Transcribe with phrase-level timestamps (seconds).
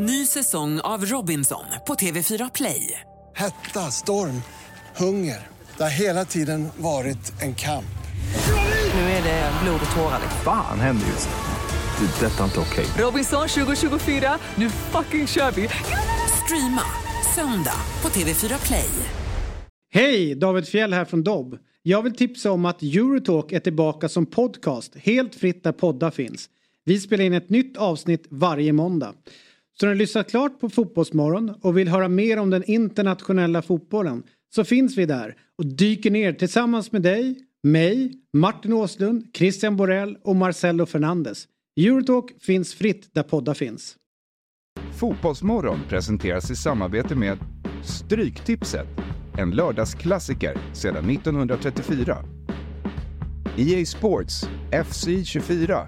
[0.00, 3.00] Ny säsong av Robinson på TV4 Play.
[3.34, 4.42] Hetta, storm,
[4.96, 5.46] hunger.
[5.76, 7.98] Det har hela tiden varit en kamp.
[8.94, 10.20] Nu är det blod och tårar.
[10.44, 12.06] Fan händer just nu.
[12.06, 12.26] Det.
[12.26, 12.86] Detta är inte okej.
[13.04, 15.68] Robinson 2024, nu fucking kör vi!
[16.44, 16.82] Streama
[17.34, 18.90] söndag på TV4 Play.
[19.90, 20.34] Hej!
[20.34, 21.58] David Fjell här från Dobb.
[21.82, 26.48] Jag vill tipsa om att Eurotalk är tillbaka som podcast helt fritt där poddar finns.
[26.84, 29.14] Vi spelar in ett nytt avsnitt varje måndag.
[29.80, 34.22] Så när du lyssnat klart på Fotbollsmorgon och vill höra mer om den internationella fotbollen
[34.54, 40.16] så finns vi där och dyker ner tillsammans med dig, mig, Martin Åslund, Christian Borell
[40.24, 41.44] och Marcelo Fernandes.
[41.80, 43.96] Eurotalk finns fritt där poddar finns.
[44.98, 47.38] Fotbollsmorgon presenteras i samarbete med
[47.84, 48.88] Stryktipset,
[49.38, 52.24] en lördagsklassiker sedan 1934.
[53.56, 54.48] EA Sports
[54.86, 55.86] FC 24.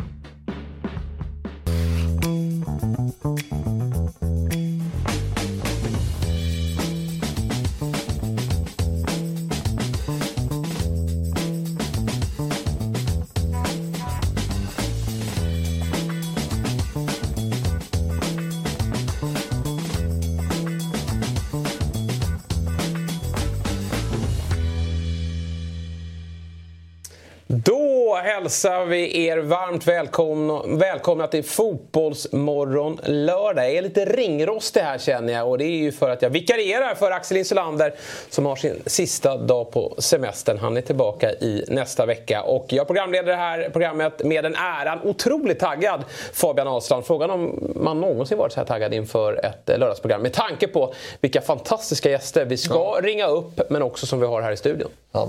[28.51, 33.65] Hälsar vi er varmt välkomna, välkomna till Fotbollsmorgon lördag.
[33.65, 36.95] Jag är lite ringrostig här känner jag och det är ju för att jag vikarierar
[36.95, 37.95] för Axel Insulander
[38.31, 40.59] som har sin sista dag på semestern.
[40.59, 45.01] Han är tillbaka i nästa vecka och jag programleder det här programmet med den äran.
[45.05, 47.07] Otroligt taggad Fabian Ahlstrand.
[47.07, 51.41] Frågan om man någonsin varit så här taggad inför ett lördagsprogram med tanke på vilka
[51.41, 53.01] fantastiska gäster vi ska ja.
[53.03, 54.91] ringa upp men också som vi har här i studion.
[55.13, 55.29] Ja.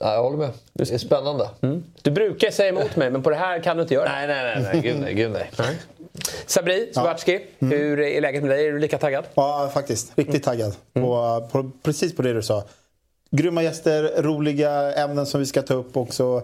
[0.00, 0.50] Ja, jag håller med.
[0.72, 1.48] Det är spännande.
[1.60, 1.84] Mm.
[2.02, 4.12] Du brukar säga emot mig, men på det här kan du inte göra.
[4.12, 4.70] Nej, nej, nej.
[4.72, 4.82] nej.
[4.82, 5.50] Gud, nej, gud, nej.
[5.58, 5.76] nej.
[6.46, 7.66] Sabri Zwartski, ja.
[7.66, 7.78] mm.
[7.78, 8.66] hur är läget med dig?
[8.66, 9.24] Är du lika taggad?
[9.34, 10.12] Ja, faktiskt.
[10.18, 10.74] Riktigt taggad.
[10.94, 11.08] Mm.
[11.08, 12.64] På, på, precis på det du sa.
[13.30, 16.42] Grymma gäster, roliga ämnen som vi ska ta upp också.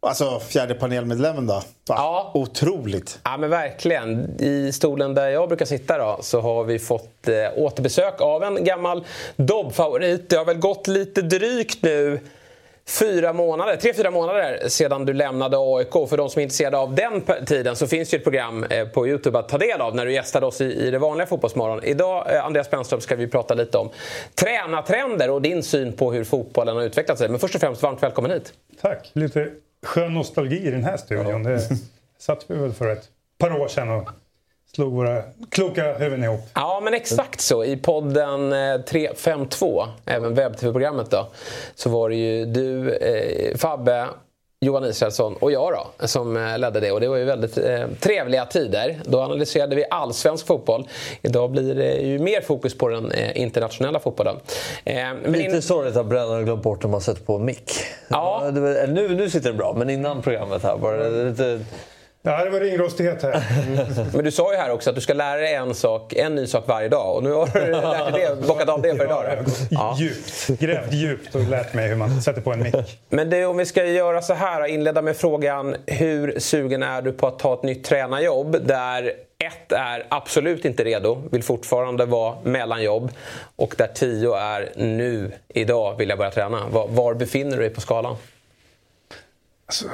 [0.00, 1.52] Alltså fjärde panelmedlemmen då.
[1.52, 1.62] Va?
[1.86, 2.30] Ja.
[2.34, 3.18] Otroligt.
[3.24, 4.40] Ja men verkligen.
[4.40, 8.64] I stolen där jag brukar sitta då så har vi fått eh, återbesök av en
[8.64, 9.04] gammal
[9.36, 10.30] Dobb-favorit.
[10.30, 12.20] Det har väl gått lite drygt nu
[12.88, 15.92] fyra månader, tre, fyra månader sedan du lämnade AIK.
[15.92, 19.08] För de som är intresserade av den tiden så finns det ett program eh, på
[19.08, 21.84] Youtube att ta del av när du gästade oss i, i det vanliga Fotbollsmorgon.
[21.84, 23.90] Idag, eh, Andreas Brännström, ska vi prata lite om
[24.34, 27.28] tränartrender och din syn på hur fotbollen har utvecklat sig.
[27.28, 28.52] Men först och främst, varmt välkommen hit.
[28.80, 29.10] Tack!
[29.12, 29.48] Lite
[29.82, 31.42] skön nostalgi i den här studion.
[31.42, 31.60] Det
[32.18, 33.04] satt vi väl för ett
[33.38, 34.08] par år sedan och
[34.74, 36.40] slog våra kloka huvuden ihop.
[36.54, 37.64] Ja, men exakt så.
[37.64, 38.50] I podden
[38.86, 41.26] 352, även webb-tv-programmet då,
[41.74, 44.08] så var det ju du, eh, Fabbe,
[44.60, 46.92] Johan Israelsson och jag då, som eh, ledde det.
[46.92, 48.98] Och det var ju väldigt eh, trevliga tider.
[49.04, 50.88] Då analyserade vi allsvensk fotboll.
[51.22, 54.36] Idag blir det ju mer fokus på den eh, internationella fotbollen.
[54.84, 55.62] Eh, men Lite in...
[55.62, 57.72] sorgligt att brännaren glömt bort när man sätter på mick.
[58.08, 58.50] Ja.
[58.88, 61.60] nu, nu sitter det bra, men innan programmet här var det lite
[62.28, 63.42] Ja, det var ringrostighet här.
[64.16, 66.46] Men du sa ju här också att du ska lära dig en, sak, en ny
[66.46, 67.16] sak varje dag.
[67.16, 69.44] Och nu har du lärt dig det, bockat av det för idag.
[69.70, 73.00] Ja, djupt, grävt djupt och lärt mig hur man sätter på en mick.
[73.08, 77.12] Men det, om vi ska göra så här, inleda med frågan hur sugen är du
[77.12, 82.36] på att ta ett nytt tränarjobb där ett är absolut inte redo, vill fortfarande vara
[82.42, 83.10] mellanjobb.
[83.56, 86.68] Och där tio är nu, idag, vill jag börja träna.
[86.68, 88.16] Var, var befinner du dig på skalan?
[89.66, 89.86] Alltså,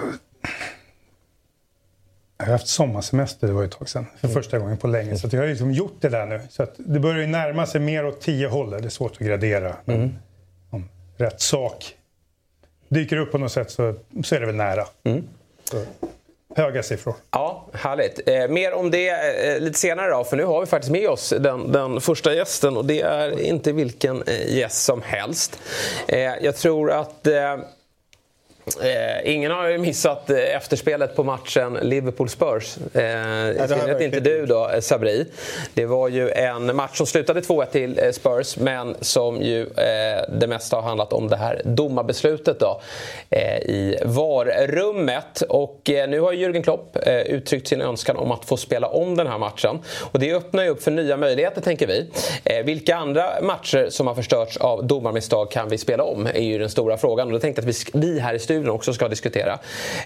[2.38, 4.42] jag har haft sommarsemester, det var ett tag sedan, för mm.
[4.42, 5.16] första gången på länge.
[5.16, 6.40] Så jag har liksom gjort det där nu.
[6.50, 8.82] Så det börjar ju närma sig mer åt tio hållet.
[8.82, 9.76] Det är svårt att gradera.
[9.84, 10.14] Men mm.
[10.70, 11.94] om rätt sak
[12.88, 14.86] dyker upp på något sätt så, så är det väl nära.
[15.04, 15.28] Mm.
[16.56, 17.14] Höga siffror.
[17.30, 18.28] Ja, härligt.
[18.28, 21.34] Eh, mer om det eh, lite senare då, för nu har vi faktiskt med oss
[21.40, 25.60] den, den första gästen och det är inte vilken eh, gäst som helst.
[26.08, 27.26] Eh, jag tror att
[28.82, 32.78] eh, Eh, ingen har ju missat eh, efterspelet på matchen Liverpool-Spurs.
[32.94, 35.26] Eh, I synnerhet inte du då, eh, Sabri.
[35.74, 40.22] Det var ju en match som slutade 2-1 till eh, Spurs men som ju eh,
[40.28, 42.80] det mesta har handlat om det här domarbeslutet då,
[43.30, 45.42] eh, i VAR-rummet.
[45.48, 46.96] Och nu har Jürgen Klopp
[47.26, 49.78] uttryckt sin önskan om att få spela om den här matchen.
[50.12, 52.10] Och det öppnar ju upp för nya möjligheter tänker vi.
[52.64, 56.26] vilka andra matcher som har förstörts av domarmisstag kan vi spela om?
[56.26, 57.26] är ju den stora frågan.
[57.26, 59.58] Och då tänkte jag att vi, vi här i studion studion också ska diskutera.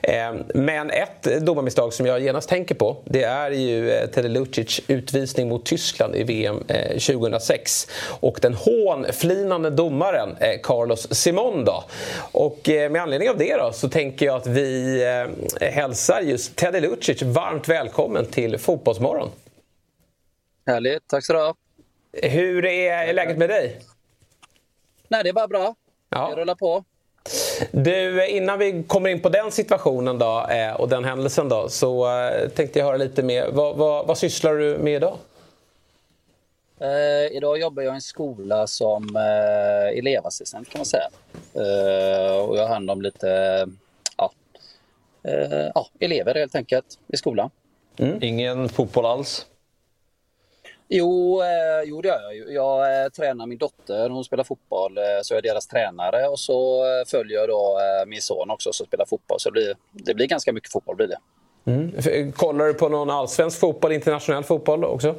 [0.03, 4.81] Eh, men ett domarmisstag som jag genast tänker på det är ju eh, Teddy Lucic
[4.87, 7.87] utvisning mot Tyskland i VM 2006.
[7.87, 11.85] Eh, och den hånflinande domaren Carlos Simon då.
[12.33, 15.05] Och med anledning av det då så tänker jag att vi
[15.61, 19.29] hälsar just Teddy Lucic varmt välkommen till Fotbollsmorgon.
[20.67, 21.55] Härligt, tack så du ha.
[22.23, 23.81] Hur är läget med dig?
[25.09, 25.75] Nej, det är bara bra.
[26.09, 26.29] Ja.
[26.29, 26.85] Vi rullar på.
[27.73, 32.19] Du, innan vi kommer in på den situationen då, eh, och den händelsen då, så
[32.19, 33.49] eh, tänkte jag höra lite mer.
[33.53, 35.17] Vad, vad, vad sysslar du med idag?
[36.81, 41.09] Eh, idag jobbar jag i en skola som eh, elevassistent kan man säga.
[41.55, 43.67] Eh, och jag har hand om lite
[44.17, 44.33] ja,
[45.23, 47.51] eh, ja, elever helt enkelt i skolan.
[47.97, 48.23] Mm.
[48.23, 49.47] Ingen fotboll alls?
[50.89, 52.45] Jo, eh, jo det gör jag ju.
[52.53, 56.39] Jag eh, tränar min dotter, hon spelar fotboll, eh, så jag är deras tränare och
[56.39, 59.41] så följer jag då min son också som spelar fotboll.
[59.41, 61.19] Så det blir, det blir ganska mycket fotboll blir det.
[61.67, 62.33] Mm.
[62.33, 65.15] Kollar du på någon allsvensk fotboll, internationell fotboll också?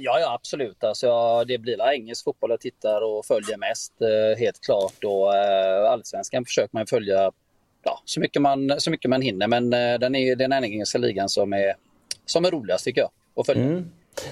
[0.00, 0.84] Ja, ja, absolut.
[0.84, 3.92] Alltså, ja, det blir engelsk fotboll jag tittar och följer mest,
[4.38, 5.04] helt klart.
[5.04, 5.34] Och,
[5.88, 7.32] allsvenskan försöker man följa
[7.82, 9.46] ja, så, mycket man, så mycket man hinner.
[9.46, 11.74] Men den är den engelska ligan som är,
[12.26, 13.10] som är roligast tycker jag
[13.40, 13.62] att följa.
[13.62, 13.90] Mm.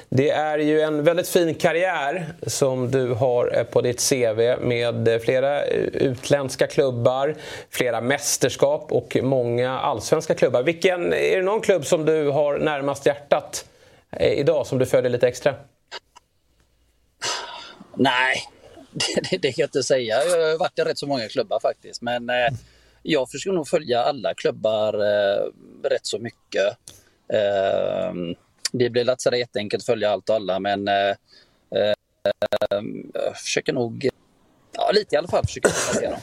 [0.09, 5.23] Det är ju en väldigt fin karriär som du har eh, på ditt CV med
[5.25, 7.37] flera utländska klubbar,
[7.71, 10.63] flera mästerskap och många allsvenska klubbar.
[10.63, 13.65] Vilken, är det någon klubb som du har närmast hjärtat
[14.11, 15.55] eh, idag som du följer lite extra?
[17.95, 18.43] Nej,
[19.31, 20.25] det, det, kan jag inte säga.
[20.25, 22.03] Jag har varit i rätt så många klubbar faktiskt.
[22.03, 22.49] Men eh,
[23.03, 25.43] jag försöker nog följa alla klubbar eh,
[25.91, 26.77] rätt så mycket.
[27.33, 28.13] Eh,
[28.73, 31.15] det blir lätt sådär jätteenkelt att följa allt och alla men eh,
[31.75, 31.95] eh,
[33.15, 34.09] jag försöker nog,
[34.73, 35.45] ja lite i alla fall,
[36.03, 36.21] dem.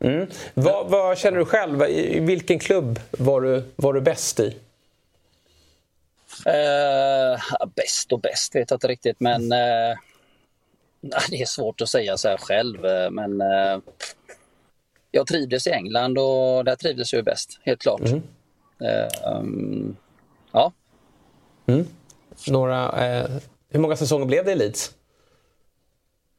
[0.00, 0.26] Mm.
[0.54, 1.82] Vad, vad, känner du själv?
[1.82, 4.56] I vilken klubb var du, var du bäst i?
[6.46, 7.40] Eh,
[7.74, 9.98] bäst och bäst vet jag inte riktigt men eh,
[11.00, 13.78] det är svårt att säga så här själv eh, men eh,
[15.10, 18.00] jag trivdes i England och där trivdes jag bäst, helt klart.
[18.00, 18.22] Mm.
[19.24, 19.96] Um,
[20.52, 20.72] ja,
[21.68, 21.86] Mm.
[22.48, 23.30] Några, eh,
[23.70, 24.94] hur många säsonger blev det i Leeds?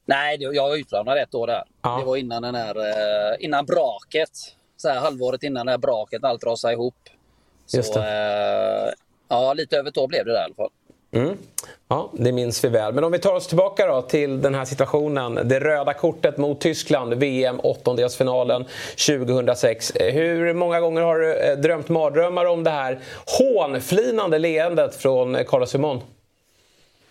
[0.05, 1.63] Nej, jag var utlånad ett år där.
[1.81, 1.97] Ja.
[1.99, 4.29] Det var innan den här, eh, innan braket.
[4.77, 6.95] Så här, halvåret innan det här braket, allt rasade ihop.
[7.73, 8.91] Just Så, eh,
[9.27, 10.69] ja, lite över ett år blev det där i alla fall.
[11.11, 11.38] Mm.
[11.88, 12.94] Ja, det minns vi väl.
[12.94, 15.39] Men om vi tar oss tillbaka då till den här situationen.
[15.44, 18.65] Det röda kortet mot Tyskland, VM åttondelsfinalen
[19.07, 19.91] 2006.
[19.95, 23.00] Hur många gånger har du eh, drömt mardrömmar om det här
[23.39, 26.01] hånflinande leendet från Carlos Simon?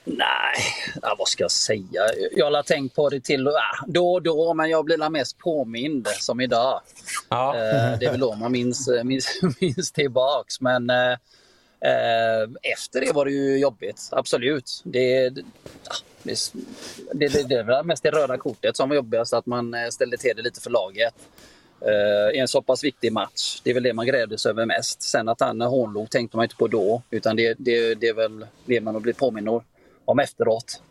[0.05, 0.57] Nej,
[1.03, 2.03] ja, vad ska jag säga?
[2.37, 3.49] Jag har tänkt på det till
[3.87, 6.81] då och då, men jag blir mest påmind som idag.
[7.29, 7.55] Ja.
[7.57, 10.61] Eh, det är väl då man minns, minns, minns tillbaks.
[10.61, 11.17] Men eh, Eh,
[12.63, 14.83] efter det var det ju jobbigt, absolut.
[14.85, 15.45] Det, det,
[17.13, 20.17] det, det, det var mest det röda kortet som var jobbigast, att man eh, ställde
[20.17, 21.15] till det lite för laget.
[21.83, 23.61] Uh, I en så pass viktig match.
[23.65, 25.03] Det är väl det man grävdes över mest.
[25.03, 28.47] Sen att han hånlog tänkte man inte på då, utan det, det, det är väl
[28.65, 29.61] det man har blivit påminn
[30.05, 30.83] om efteråt.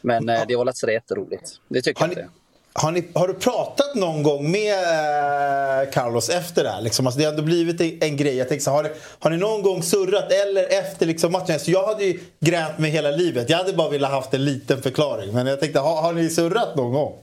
[0.00, 1.60] Men uh, det var lätt så det jätteroligt.
[1.68, 2.24] Det tycker har jag ni,
[2.72, 6.80] har, ni, har, du pratat någon gång med eh, Carlos efter det här?
[6.80, 7.06] Liksom?
[7.06, 8.36] Alltså det har ändå blivit en, en grej.
[8.36, 11.60] Jag så, har, har ni någon gång surrat eller efter liksom matchen?
[11.60, 13.50] Så jag hade ju gränt mig hela livet.
[13.50, 15.34] Jag hade bara velat haft en liten förklaring.
[15.34, 17.18] Men jag tänkte, har, har ni surrat någon gång?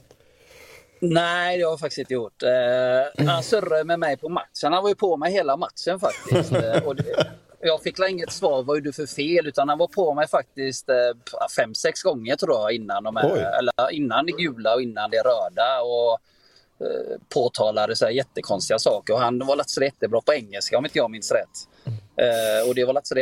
[1.00, 2.42] Nej, det har jag faktiskt inte gjort.
[2.42, 4.72] Eh, han surrade med mig på matchen.
[4.72, 6.52] Han var ju på mig hela matchen faktiskt.
[6.56, 7.26] Eh, och det,
[7.66, 10.88] jag fick inget svar vad är du för fel utan han var på mig faktiskt
[10.88, 10.96] eh,
[11.56, 15.18] fem, sex gånger tror jag innan, de här, eller innan det gula och innan det
[15.18, 15.80] röda.
[15.82, 16.18] Och,
[16.86, 20.98] eh, påtalade så här jättekonstiga saker och han var så jättebra på engelska om inte
[20.98, 21.68] jag minns rätt.
[22.16, 23.14] Eh, och det var lätt så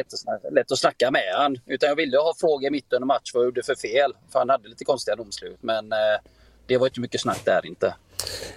[0.50, 1.56] lätt att snacka med han.
[1.66, 4.12] Utan jag ville ha frågor mitt under match vad jag gjorde för fel.
[4.32, 5.58] För han hade lite konstiga domslut.
[5.60, 5.98] Men eh,
[6.66, 7.94] det var inte mycket snack där inte.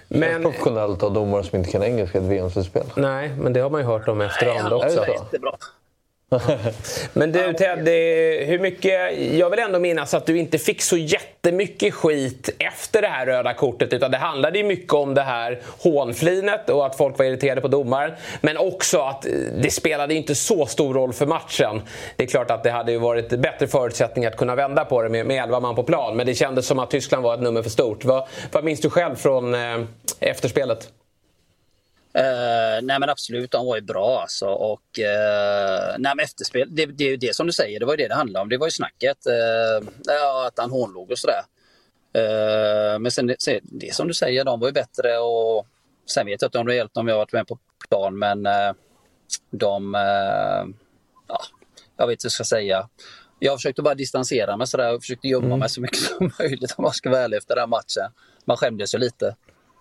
[0.08, 0.42] Men...
[0.42, 2.86] Professionellt av domare som inte kan engelska i ett VM-slutspel.
[2.96, 5.02] Nej, men det har man ju hört om efterhand också.
[5.02, 5.56] Är jättebra.
[7.12, 7.88] Men du Ted,
[8.46, 9.18] hur mycket...
[9.18, 13.54] Jag vill ändå minnas att du inte fick så jättemycket skit efter det här röda
[13.54, 13.92] kortet.
[13.92, 17.68] Utan det handlade ju mycket om det här hånflinet och att folk var irriterade på
[17.68, 18.12] domaren.
[18.40, 19.32] Men också att eh,
[19.62, 21.82] det spelade inte så stor roll för matchen.
[22.16, 25.08] Det är klart att det hade ju varit bättre förutsättningar att kunna vända på det
[25.08, 26.16] med, med 11 man på plan.
[26.16, 28.04] Men det kändes som att Tyskland var ett nummer för stort.
[28.04, 29.80] Vad, vad minns du själv från eh,
[30.20, 30.88] efterspelet?
[32.16, 34.46] Uh, nej men absolut, de var ju bra alltså.
[34.46, 37.92] Och uh, nej, men efterspel, det, det är ju det som du säger, det var
[37.92, 38.48] ju det det handlade om.
[38.48, 39.16] Det var ju snacket.
[39.26, 39.88] Uh,
[40.46, 41.42] att han hånlog och sådär.
[42.16, 45.66] Uh, men sen det, det som du säger, de var ju bättre och
[46.06, 48.72] sen vet jag inte om det hjälpt om jag varit med på plan men uh,
[49.50, 49.94] de,
[51.28, 51.40] ja,
[51.96, 52.88] jag vet inte vad jag ska säga.
[53.38, 55.58] Jag försökte bara distansera mig sådär och försökte gömma mm.
[55.58, 58.12] mig så mycket som möjligt om jag ska vara ärlig efter den matchen.
[58.44, 59.36] Man skämdes ju lite.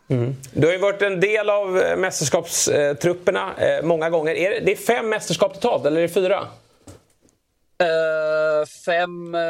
[0.09, 0.35] Mm.
[0.53, 4.35] Du har ju varit en del av eh, mästerskapstrupperna eh, många gånger.
[4.35, 6.47] Är det, det är fem mästerskap totalt, eller är det fyra?
[7.83, 9.41] Uh, fem, uh,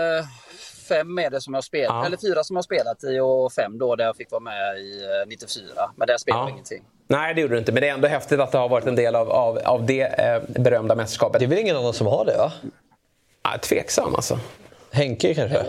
[0.89, 2.05] fem är det som jag spelat, ja.
[2.05, 5.03] eller fyra som jag spelat i och fem då där jag fick vara med i
[5.23, 5.63] uh, 94.
[5.95, 6.45] Men där spelade ja.
[6.45, 6.83] jag ingenting.
[7.07, 7.71] Nej, det gjorde du inte.
[7.71, 10.01] Men det är ändå häftigt att det har varit en del av, av, av det
[10.01, 11.39] eh, berömda mästerskapet.
[11.39, 12.51] Det är väl ingen annan som har det, va?
[13.43, 14.39] Ja, tveksam alltså.
[14.91, 15.65] Henke kanske?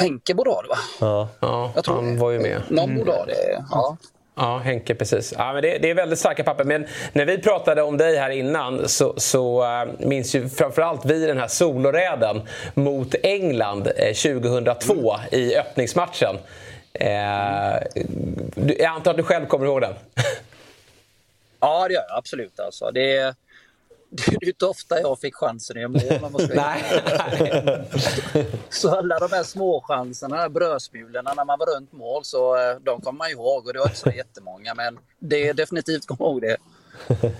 [0.00, 0.78] Henke borde ha det, va?
[1.00, 2.62] Ja, ja jag tror han var ju med.
[2.68, 3.96] Någon borde ha det, ja.
[4.36, 5.34] Ja, Henke precis.
[5.38, 6.64] Ja, men det, det, är väldigt starka papper.
[6.64, 11.26] Men när vi pratade om dig här innan så, så uh, minns ju framförallt vi
[11.26, 12.42] den här soloräden
[12.74, 15.20] mot England eh, 2002 mm.
[15.30, 16.36] i öppningsmatchen.
[16.92, 17.82] Eh,
[18.54, 19.94] jag antar att du själv kommer ihåg den?
[21.60, 22.60] ja, det gör jag absolut.
[22.60, 22.90] Alltså.
[22.90, 23.34] Det, är,
[24.16, 26.48] det är inte ofta jag fick chansen att göra mål.
[26.54, 26.82] Nej.
[28.70, 33.18] så alla de här småchanserna, brödsmulorna när man var runt mål, så eh, de kommer
[33.18, 33.66] man ihåg.
[33.66, 36.56] Och det var inte så jättemånga, men det är definitivt kommer ihåg det.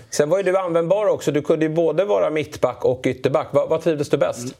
[0.09, 1.31] Sen var ju du användbar också.
[1.31, 3.47] Du kunde ju både vara mittback och ytterback.
[3.51, 4.55] Vad, vad trivdes du bäst?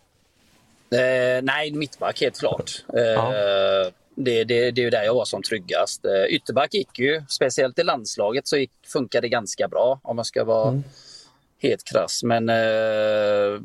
[0.92, 1.38] Mm.
[1.38, 2.84] Eh, nej, mittback helt klart.
[2.94, 3.32] Eh, ja
[4.16, 6.06] det, det, det är ju där jag var som tryggast.
[6.06, 10.26] Eh, ytterback gick ju, speciellt i landslaget så gick, funkade det ganska bra om man
[10.26, 10.84] ska vara mm.
[11.62, 12.24] Helt krass.
[12.24, 13.62] Men eh,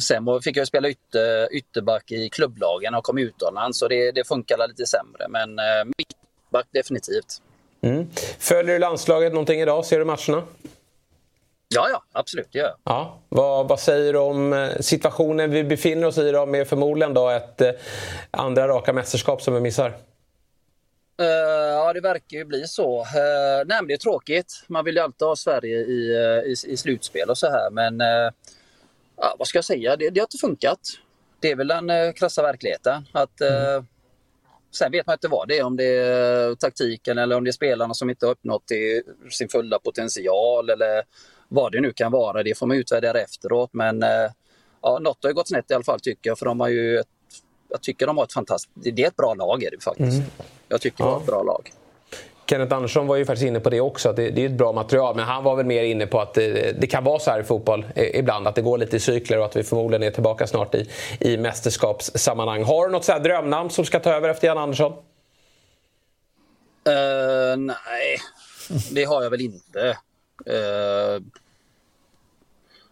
[0.00, 4.66] sen fick jag spela ytter, ytterback i klubblagen och kom utomlands så det, det funkade
[4.66, 5.28] lite sämre.
[5.28, 7.42] Men eh, mittback definitivt.
[7.80, 8.06] Mm.
[8.38, 9.84] Följer du landslaget någonting idag?
[9.84, 10.42] Ser du matcherna?
[11.74, 12.76] Ja, ja, absolut, det gör jag.
[12.84, 13.18] Ja.
[13.28, 17.28] Vad, vad säger du om eh, situationen vi befinner oss i idag med förmodligen då
[17.28, 17.70] ett eh,
[18.30, 19.94] andra raka mästerskap som vi missar?
[21.20, 23.00] Uh, ja, det verkar ju bli så.
[23.00, 24.64] Uh, nej, det är tråkigt.
[24.66, 27.70] Man vill ju alltid ha Sverige i, uh, i, i slutspel och så här.
[27.70, 28.30] Men uh,
[29.38, 29.96] vad ska jag säga?
[29.96, 30.80] Det, det har inte funkat.
[31.40, 33.06] Det är väl den uh, krassa verkligheten.
[33.12, 33.86] Att, mm.
[34.70, 35.64] Sen vet man inte vad det är.
[35.64, 38.64] Om det är taktiken eller om det är spelarna som inte har uppnått
[39.30, 40.70] sin fulla potential.
[40.70, 41.04] Eller
[41.48, 43.70] vad det nu kan vara, det får man utvärdera efteråt.
[43.72, 44.04] Men
[44.82, 46.38] ja, något har gått snett i alla fall tycker jag.
[46.38, 47.08] För de har ju ett,
[47.68, 48.72] jag tycker de har ett fantastiskt...
[48.74, 50.16] Det är ett bra lag är det faktiskt.
[50.16, 50.30] Mm.
[50.68, 51.72] Jag tycker det var ett bra lag.
[52.50, 54.72] Kenneth Andersson var ju faktiskt inne på det också, att det, det är ett bra
[54.72, 55.16] material.
[55.16, 57.44] Men han var väl mer inne på att det, det, kan vara så här i
[57.44, 60.74] fotboll ibland, att det går lite i cykler och att vi förmodligen är tillbaka snart
[60.74, 60.88] i,
[61.20, 62.64] i mästerskapssammanhang.
[62.64, 64.92] Har du något så här drömnamn som ska ta över efter Jan Andersson?
[66.88, 68.18] Uh, nej,
[68.90, 69.96] det har jag väl inte.
[70.50, 71.22] Uh,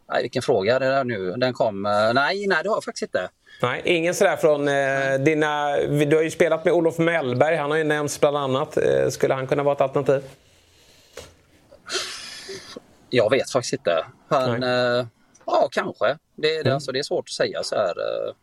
[0.09, 1.33] nej, vilken fråga det är nu.
[1.37, 1.87] Den kom.
[1.87, 3.28] Uh, nej, nej, det har jag faktiskt inte.
[3.62, 5.76] Nej, ingen sådär från eh, dina...
[5.76, 8.76] Du har ju spelat med Olof Mellberg, han har ju nämnts bland annat.
[8.76, 10.22] Eh, skulle han kunna vara ett alternativ?
[13.10, 14.04] Jag vet faktiskt inte.
[14.28, 15.06] Han, eh,
[15.46, 16.06] ja, kanske.
[16.06, 16.75] Det, det, mm.
[16.75, 17.90] alltså, det är svårt att säga så här.
[17.90, 18.34] Eh,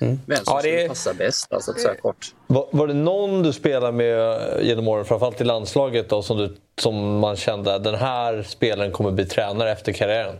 [0.00, 0.20] Mm.
[0.26, 0.68] Vem som ja, det...
[0.68, 2.34] skulle passa bäst, alltså så här kort.
[2.46, 6.56] Var, var, det någon du spelade med genom åren, framförallt i landslaget, då, som, du,
[6.80, 10.36] som man kände att den här spelaren kommer bli tränare efter karriären?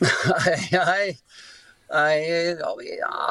[0.72, 1.18] nej,
[1.94, 3.30] nej, ja, ja.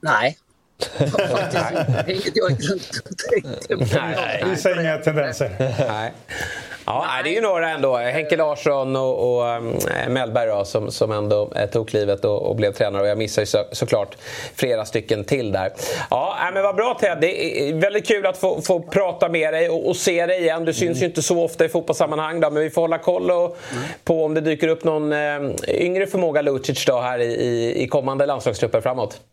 [0.00, 0.38] nej.
[2.06, 3.84] Inget jag och tänkte på.
[4.48, 5.56] Du ser inga tendenser.
[5.88, 6.12] Nej.
[6.86, 7.22] Ja, Nej.
[7.24, 7.96] det är ju några ändå.
[7.96, 12.56] Henke Larsson och, och um, Mellberg då, som, som ändå eh, tog klivet och, och,
[12.56, 13.02] blev tränare.
[13.02, 14.16] Och jag missar ju så, såklart
[14.54, 15.72] flera stycken till där.
[16.10, 17.18] Ja, men vad bra Ted.
[17.20, 20.64] Det är väldigt kul att få, få prata med dig och, och, se dig igen.
[20.64, 21.00] Du syns mm.
[21.00, 23.84] ju inte så ofta i fotbollssammanhang då, men vi får hålla koll och, mm.
[24.04, 25.18] på om det dyker upp någon eh,
[25.68, 29.20] yngre förmåga Lucic då här i, i, kommande landslagstrupper framåt.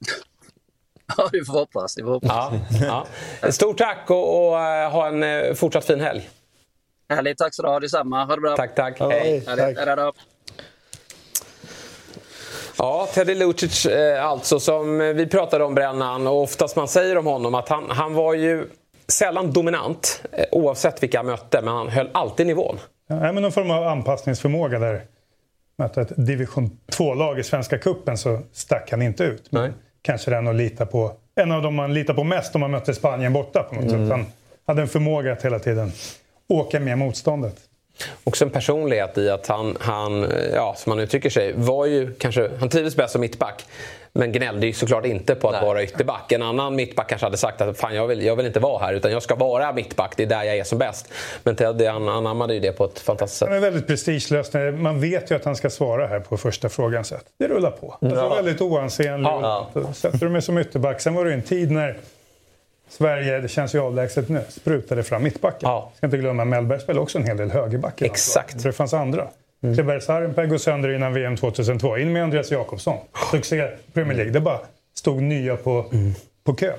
[1.18, 1.98] Ja, vi får hoppas.
[1.98, 2.32] Vi får hoppas.
[2.82, 3.06] Ja,
[3.42, 3.52] ja.
[3.52, 6.30] Stort tack och, och uh, ha en fortsatt fin helg.
[7.10, 7.80] Härligt, tack så du ha.
[7.80, 8.26] Detsamma.
[8.26, 8.56] Ha det bra.
[8.56, 8.96] Tack, tack.
[9.00, 9.44] Ja, Hej.
[9.48, 9.78] Härligt.
[9.78, 10.16] Tack.
[12.78, 17.26] Ja, Teddy Lucic eh, alltså som vi pratade om Brännan och oftast man säger om
[17.26, 18.68] honom att han, han var ju
[19.08, 22.78] sällan dominant eh, oavsett vilka han mötte men han höll alltid nivån.
[23.08, 25.02] Ja, men någon form av anpassningsförmåga där.
[25.78, 29.48] Mötte ett division 2-lag i Svenska Kuppen så stack han inte ut.
[29.50, 29.72] Nej.
[30.02, 32.94] Kanske den att lita på, en av dem man litar på mest om man mötte
[32.94, 34.00] Spanien borta på något mm.
[34.00, 34.12] sätt.
[34.12, 34.26] Han
[34.66, 35.92] hade en förmåga att hela tiden
[36.50, 37.56] åka med motståndet.
[38.24, 42.50] Också en personlighet i att han, han ja, som han uttrycker sig, var ju kanske,
[42.60, 43.66] han trivdes bäst som mittback.
[44.14, 45.66] Men gnällde ju såklart inte på att Nej.
[45.66, 46.32] vara ytterback.
[46.32, 48.94] En annan mittback kanske hade sagt att fan jag vill, jag vill inte vara här
[48.94, 51.14] utan jag ska vara mittback, det är där jag är som bäst.
[51.44, 53.48] Men Teddy han anammade ju det på ett fantastiskt sätt.
[53.48, 54.52] Han är väldigt prestigelös.
[54.78, 57.06] Man vet ju att han ska svara här på första frågan.
[57.06, 57.98] Så det rullar på.
[58.00, 58.08] Ja.
[58.08, 59.30] Alltså väldigt oansenlig.
[59.30, 59.70] Ja.
[59.94, 61.02] Sätter du mig som ytterback.
[61.02, 61.98] Sen var det en tid när
[62.90, 65.70] Sverige, det känns ju avlägset nu, sprutade fram mittbacken.
[65.70, 65.92] Ja.
[65.96, 68.02] Ska inte glömma, Mellberg spelade också en hel del högerback.
[68.02, 68.64] Exakt.
[68.64, 69.28] Det fanns andra.
[69.64, 69.76] Mm.
[69.76, 71.98] Kleberg Sarenpää går sönder innan VM 2002.
[71.98, 72.98] In med Andreas Jakobsson.
[73.32, 74.34] Succé Premier League.
[74.34, 74.60] Det bara
[74.96, 76.14] stod nya på, mm.
[76.44, 76.74] på kö.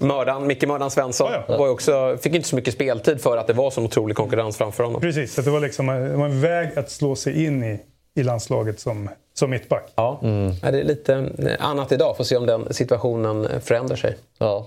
[0.00, 1.58] Mördaren, Micke Mördan Svensson Ja, ja.
[1.58, 4.84] Var också, fick inte så mycket speltid för att det var så otrolig konkurrens framför
[4.84, 5.00] honom.
[5.00, 7.80] Precis, så det var liksom det var en väg att slå sig in i,
[8.14, 9.92] i landslaget som, som mittback.
[9.94, 10.18] Ja.
[10.62, 12.16] Ja, det är lite eh, annat idag.
[12.16, 14.16] Får se om den situationen eh, förändrar sig.
[14.38, 14.66] Ja.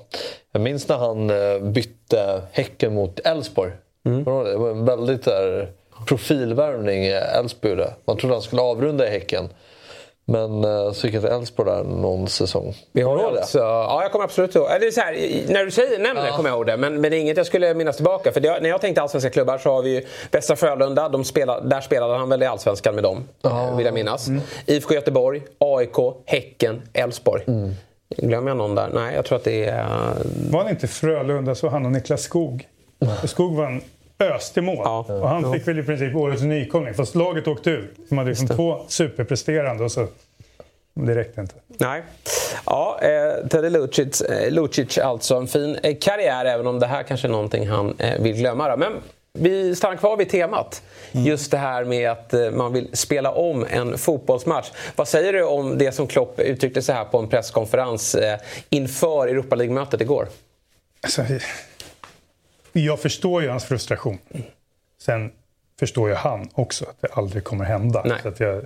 [0.52, 3.72] Jag minns när han eh, bytte Häcken mot Elfsborg.
[4.06, 4.24] Mm.
[4.24, 5.72] Det var en väldigt där,
[6.08, 7.86] profilvärvning i Elfsborg.
[8.06, 9.50] Man trodde han skulle avrunda i Häcken.
[10.30, 12.76] Men eh, så gick han till Elfsborg där någon säsong.
[12.92, 13.40] Vi har det?
[13.40, 14.68] alltså, ja, jag kommer absolut ihåg.
[14.72, 15.14] Eller så här,
[15.54, 16.36] när du säger nämner det Ja.
[16.36, 16.78] kommer jag ihåg det.
[16.78, 18.32] Men, men det är inget jag skulle minnas tillbaka.
[18.32, 21.10] För det, när jag tänkte allsvenska klubbar så har vi ju Västra Frölunda.
[21.10, 23.24] De spelar, där spelade han väl i allsvenskan med dem.
[23.44, 24.28] eh, Vill jag minnas.
[24.66, 27.44] IFK Göteborg, AIK, Häcken, Elfsborg.
[28.18, 28.90] Glömmer jag någon där?
[28.94, 29.80] Nej, jag tror att det är...
[29.80, 29.86] eh,
[30.52, 32.68] Var han inte Frölunda så han och Niklas Skog.
[33.24, 33.82] Skog vann
[34.20, 34.88] öste mål.
[35.08, 36.94] Och han fick väl i princip årets nykomling.
[36.94, 37.92] Fast laget åkte ur.
[38.10, 40.08] De hade liksom två superpresterande och så...
[40.94, 41.56] Det räckte inte.
[41.68, 42.04] Nej.
[42.66, 45.36] Ja, eh, Teddy Lucic, eh, Lucic alltså.
[45.36, 48.70] En fin eh, karriär även om det här kanske är någonting han eh, vill glömma.
[48.70, 48.78] Då.
[48.78, 48.94] Men
[49.34, 50.82] vi stannar kvar vid temat.
[51.12, 54.72] Just det här med att eh, man vill spela om en fotbollsmatch.
[54.96, 59.28] Vad säger du om det som Klopp uttryckte så här på en presskonferens eh, inför
[59.28, 60.28] Europa League-mötet igår?
[61.02, 61.22] Alltså,
[62.86, 64.18] jag förstår ju hans frustration.
[65.02, 65.32] Sen
[65.80, 68.04] förstår ju han också att det aldrig kommer hända.
[68.06, 68.18] Nej.
[68.22, 68.66] Så att jag,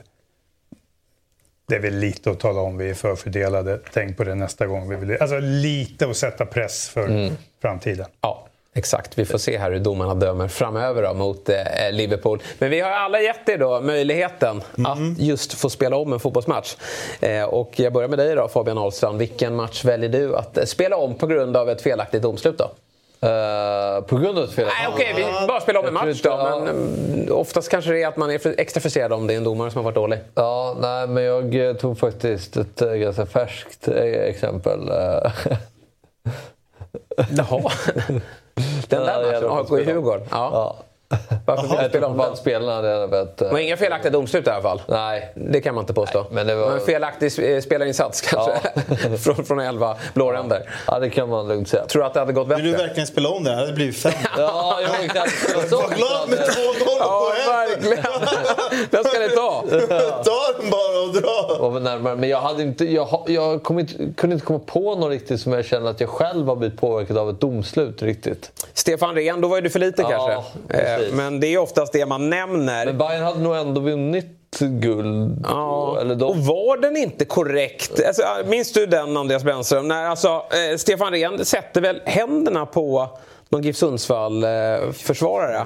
[1.66, 3.80] det är väl lite att tala om vi är förfördelade.
[3.94, 4.90] Tänk på det nästa gång.
[4.90, 7.30] Vi vill, alltså lite att sätta press för
[7.62, 8.06] framtiden.
[8.22, 9.20] Ja, exakt.
[9.20, 11.56] Vi får se här hur domarna dömer framöver då, mot eh,
[11.92, 12.42] Liverpool.
[12.60, 16.76] Men vi har alla gett er då möjligheten att just få spela om en fotbollsmatch.
[17.20, 19.20] Eh, och jag börjar med dig då Fabian Ahlstrand.
[19.20, 22.72] Vilken match väljer du att eh, spela om på grund av ett felaktigt domslut då?
[23.24, 24.66] Eh, på grund av ett fel?
[24.68, 26.30] Nej, okej, vi bara spelar om en match då.
[26.30, 26.60] ja.
[26.66, 29.44] Men mm, oftast kanske det är att man är extra frustrerad om det är en
[29.44, 30.20] domare som har varit dålig.
[30.36, 34.90] Ja, nej, men jag eh, tog faktiskt ett eh, ganska färskt eh, exempel.
[34.90, 35.32] eh.
[37.38, 37.72] Jaha.
[38.88, 40.28] Den där matchen, AIK i Djurgården.
[40.32, 40.76] Ja.
[41.46, 42.32] Varför vill du Jag spela om den?
[42.32, 43.38] att spelarna hade velat...
[43.38, 44.82] Det var inga felaktiga domslut i alla fall.
[44.88, 45.32] Nej.
[45.36, 46.26] Det kan man inte påstå.
[46.32, 48.52] men det var- en felaktig eh, spelarinsats kanske.
[49.18, 50.70] från, från 11 blåränder.
[50.88, 51.86] Ja, det kan man lugnt säga.
[51.86, 52.86] Tror du att det hade gått Vill du bättre?
[52.88, 53.50] verkligen spela om det?
[53.52, 54.12] Det hade blivit fem.
[54.38, 56.46] Ja, jag var glad med 2-0
[57.00, 58.04] Ja, på verkligen.
[58.90, 59.64] Den ska ni ta.
[60.24, 61.22] Ta den bara och
[61.60, 61.70] dra.
[61.70, 62.16] väl närmare.
[62.16, 65.54] Men jag, hade inte, jag, jag kom inte, kunde inte komma på något riktigt som
[65.54, 68.52] jag känner att jag själv har blivit påverkad av ett domslut riktigt.
[68.74, 71.01] Stefan Rehn, då var ju du för lite Ja, kanske.
[71.02, 71.14] Precis.
[71.14, 72.86] Eh, Men det är oftast det man nämner.
[72.86, 75.40] Men Bayern hade nog ändå vunnit guld.
[75.44, 75.98] Ja.
[76.02, 78.02] Eller Och de, var den inte korrekt?
[78.08, 79.88] Alltså, minns du den Andreas Brännström?
[79.88, 80.28] När alltså,
[80.72, 83.10] eh, Stefan Rehn sätter väl händerna på
[83.50, 85.66] någon GIF Sundsvall-försvarare?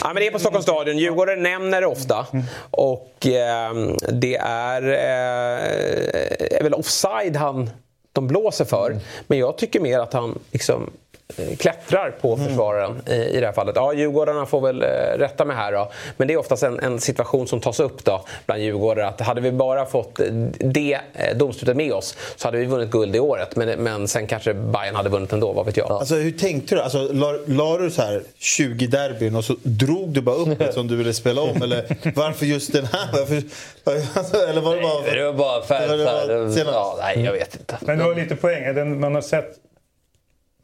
[0.00, 0.98] Ja, men det är på Stockholms stadion.
[0.98, 2.26] Djurgården nämner det ofta.
[2.70, 3.72] Och eh,
[4.12, 7.70] det är, eh, är väl offside han,
[8.12, 8.96] de blåser för.
[9.26, 11.11] Men jag tycker mer att han liksom eh,
[11.58, 13.76] klättrar på försvararen i, i det här fallet.
[13.76, 15.90] Ja, Djurgårdarna får väl eh, rätta mig här då.
[16.16, 19.06] Men det är oftast en, en situation som tas upp då bland Djurgårdare.
[19.08, 20.26] Att hade vi bara fått eh,
[20.58, 23.56] det eh, domslutet med oss så hade vi vunnit guld i året.
[23.56, 25.90] Men, men sen kanske Bayern hade vunnit ändå, vad vet jag.
[25.92, 26.80] Alltså hur tänkte du?
[26.80, 30.74] Alltså, la, la du så här 20 derbyn och så drog du bara upp ett
[30.74, 31.62] som du ville spela om?
[31.62, 33.08] Eller varför just den här?
[33.12, 33.42] Varför,
[34.18, 35.14] alltså, eller var det bara...
[35.14, 36.72] det var bara färg, Det var- det här, senast.
[36.74, 37.76] ja, Nej, jag vet inte.
[37.80, 38.74] Men du har lite poäng.
[38.74, 39.54] Den, man har sett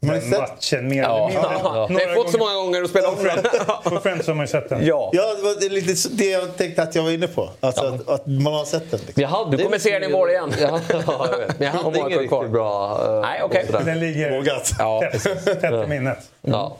[0.01, 1.29] Man har den sett- matchen mer Ja.
[1.29, 1.59] eller mindre.
[1.63, 1.87] Ja.
[1.89, 3.43] Vi har fått så många gånger att spela om den.
[3.83, 4.85] På Friends har man ju sett den.
[4.85, 5.09] Ja.
[5.13, 7.49] Ja, det var lite det jag tänkte att jag var inne på.
[7.59, 8.99] Alltså att, att man har sett den.
[9.05, 9.21] Liksom.
[9.21, 10.53] Jag hade Du kommer se den imorgon igen.
[10.61, 11.59] Ja, ja, jag vet.
[11.59, 12.39] Men jag hade ingen kvar.
[12.41, 13.01] riktigt bra...
[13.15, 13.65] eh, Nej, okej.
[13.65, 13.83] sådär.
[13.85, 14.71] Den ligger Vågat.
[14.79, 16.17] Ja, tätt, tätt i minnet.
[16.41, 16.77] Ja.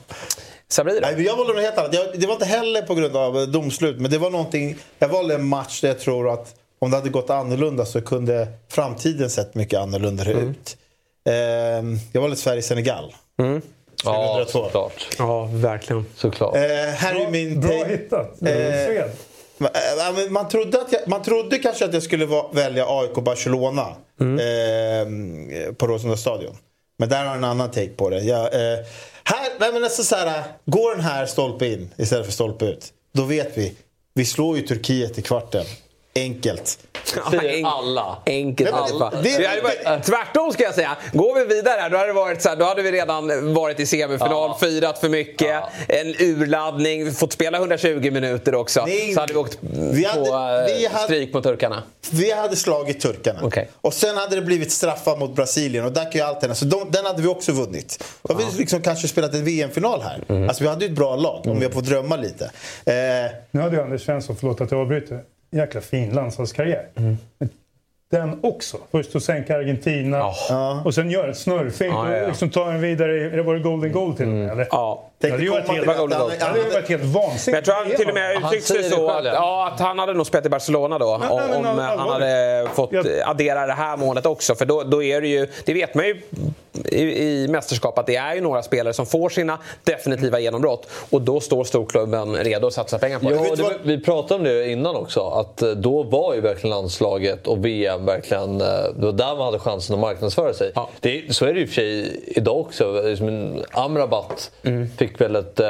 [0.67, 0.99] Sabri?
[1.01, 1.93] Nej, jag valde något helt annat.
[1.93, 3.99] Jag, det var inte heller på grund av eh, domslut.
[3.99, 4.77] Men det var någonting.
[4.99, 8.47] Jag valde en match där jag tror att om det hade gått annorlunda så kunde
[8.69, 10.37] framtiden sett mycket annorlunda ut.
[10.37, 10.53] Ehm,
[12.11, 13.13] jag valde Sverige-Senegal.
[14.03, 14.51] ja, 2002.
[14.51, 15.07] såklart.
[15.17, 16.05] Ja, verkligen.
[16.15, 16.55] såklart.
[16.55, 16.61] Eh,
[16.95, 18.41] här är min Bra hittat.
[18.41, 19.05] Eh,
[19.57, 23.87] men Man trodde, att jag, man trodde kanske att jag skulle va- välja AIK Barcelona
[24.19, 26.57] eh, på Råsunda stadion.
[26.97, 28.19] Men där har jag en annan take på det.
[28.19, 28.79] Jag, eh,
[29.23, 32.85] här, nej men alltså så här, går den här stolpe in istället för stolpe ut,
[33.13, 33.73] då vet vi.
[34.13, 35.65] Vi slår ju Turkiet i kvarten.
[36.23, 36.77] Enkelt.
[37.31, 38.17] Säger alla.
[38.25, 39.09] Enkelt alfa.
[39.23, 40.97] det- det- Det Tvärtom ska jag säga.
[41.13, 43.79] Går vi vidare här, då hade, det varit så här, då hade vi redan varit
[43.79, 48.85] i semifinal, firat för mycket, en urladdning, fått spela 120 minuter också.
[48.85, 51.83] Nej, så hade vi åkt vi hade- på eh, vi hade- stryk mot turkarna.
[52.11, 53.39] Vi hade slagit turkarna.
[53.43, 53.69] Okej.
[53.81, 56.55] Och sen hade det blivit straffar mot Brasilien och där kan ju allt hända.
[56.55, 58.03] Så de, den hade vi också vunnit.
[58.21, 60.23] Då hade vi liksom kanske spelat en VM-final här.
[60.29, 60.49] Mm.
[60.49, 62.45] Alltså vi hade ju ett bra lag om jag får drömma lite.
[62.85, 62.93] Eh,
[63.51, 65.19] Nu hade ju Anders Svensson, förlåt att jag avbryter,
[65.51, 66.87] jäkla fin landslagskarriär.
[66.95, 67.17] Mm.
[68.11, 68.77] Den också.
[68.91, 70.17] Först att sänka Argentina
[70.49, 70.81] Ja.
[70.85, 73.41] och sen göra en snurrfint Ja, ja, och liksom ta en vidare.
[73.43, 74.49] var det golden goal till och med?
[74.51, 74.67] Eller?
[74.71, 75.08] Ja.
[75.21, 76.09] Det hade ju varit helt, Det var goal.
[76.09, 77.55] det hade ju varit helt Men vansinnigt.
[77.55, 79.31] jag tror han till och med Han uttryckte sig så att, ja.
[79.33, 81.17] ja, att han hade nog spelat i Barcelona då.
[81.21, 84.55] Nej, om nej, men om han hade fått Jag- addera det här målet också.
[84.55, 86.21] För då, då är det ju, det vet man ju
[86.85, 90.87] i, i mästerskap att det är ju några spelare som får sina definitiva genombrott.
[91.09, 93.35] Och då står storklubben redo att satsa pengar på det.
[93.35, 95.21] Ja, det, vi pratade om det innan också.
[95.21, 98.61] Att eh, då var ju verkligen landslaget och VM verkligen...
[98.61, 100.71] eh, Det var där man hade chansen att marknadsföra sig.
[100.75, 100.89] Ja.
[100.99, 103.03] Det, så är det ju i och för sig idag också.
[103.19, 104.89] En Amrabat Mm.
[104.97, 105.67] fick väl ett äh,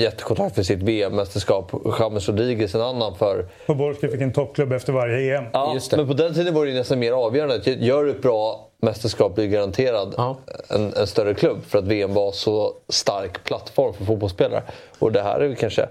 [0.00, 1.72] jättekontrakt för sitt VM-mästerskap.
[2.00, 3.46] James Rodriguez en annan för...
[3.66, 5.44] Och Borski fick en toppklubb efter varje EM.
[5.52, 5.96] Ja, Just det.
[5.96, 7.54] men på den tiden var det ju nästan mer avgörande.
[7.54, 10.36] att Gör du ett bra mästerskap blir garanterad Ja.
[10.68, 11.58] en, en större klubb.
[11.68, 14.62] För att VM var så stark plattform för fotbollsspelare.
[14.98, 15.88] Och det här är väl kanske...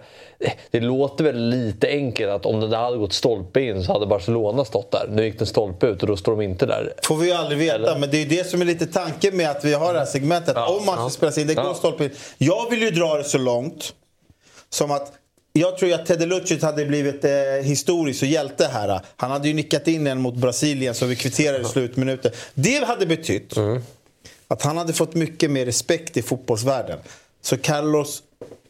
[0.72, 4.06] Det låter väl lite enkelt att om det där hade gått stolpe in så hade
[4.06, 5.08] Barcelona stått där.
[5.10, 6.94] Nu gick den stolpe ut och då står de inte där.
[7.04, 9.50] Får vi ju aldrig veta, men det är ju det som är lite tanken med
[9.50, 10.58] att vi har det här segmentet.
[10.58, 11.74] Om matchen spelas in, det går Ja.
[11.74, 12.12] stolpe in.
[12.38, 13.94] Jag vill ju dra det så långt
[14.70, 15.12] som att
[15.54, 17.32] jag tror att Tede Lucic hade blivit eh,
[17.64, 19.02] historisk och hjälte här.
[19.16, 22.32] Han hade ju nickat in en mot Brasilien så vi kvitterade i slutminuten.
[22.54, 23.54] Det hade betytt
[24.48, 27.00] att han hade fått mycket mer respekt i fotbollsvärlden.
[27.42, 28.24] Så Carlos,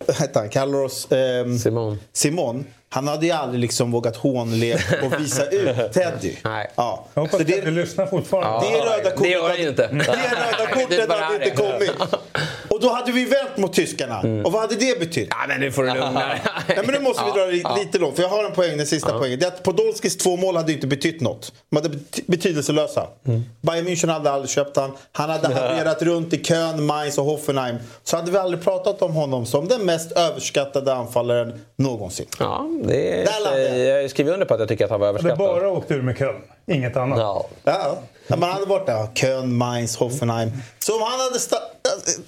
[0.07, 0.49] vad heter han?
[0.49, 1.97] Carlos ehm, Simon.
[2.13, 6.35] Simon, han hade ju aldrig liksom vågat hånle och visa ut Teddy.
[6.43, 6.71] Nej.
[6.75, 7.05] Ja.
[7.13, 8.67] Jag hoppas Så att du det, lyssnar fortfarande.
[8.69, 9.87] det röda kortet Det gör ju inte.
[9.87, 11.91] Det röda kortet hade inte kommit.
[12.69, 14.19] Och då hade vi vänt mot tyskarna.
[14.45, 15.27] Och vad hade det betytt?
[15.29, 16.41] Ja, men nu får du lugna dig.
[16.67, 18.15] Nej, men nu måste vi dra det lite långt.
[18.15, 19.39] För jag har en poäng, den sista poängen.
[19.39, 21.53] Det är att Podolskis två mål hade inte betytt något.
[21.69, 23.07] De hade bety- betydelselösa.
[23.61, 24.91] Bayern München hade aldrig köpt han.
[25.11, 27.75] Han hade haverat runt i Köln, Mainz och Hoffenheim.
[28.03, 32.25] Så hade vi aldrig pratat om honom som den mest överskattade anfallaren någonsin.
[32.39, 34.01] Ja, det är, Där jag.
[34.03, 35.37] jag skriver under på att jag tycker att han var Det överskattad.
[35.37, 36.41] bara åkt ur med Köln.
[36.65, 37.19] Inget annat.
[37.19, 37.45] Ja.
[37.63, 37.97] Ja,
[38.29, 39.07] ja, man hade varit där.
[39.13, 40.51] Köln, Mainz, Hoffenheim.
[40.79, 41.39] Så om han hade...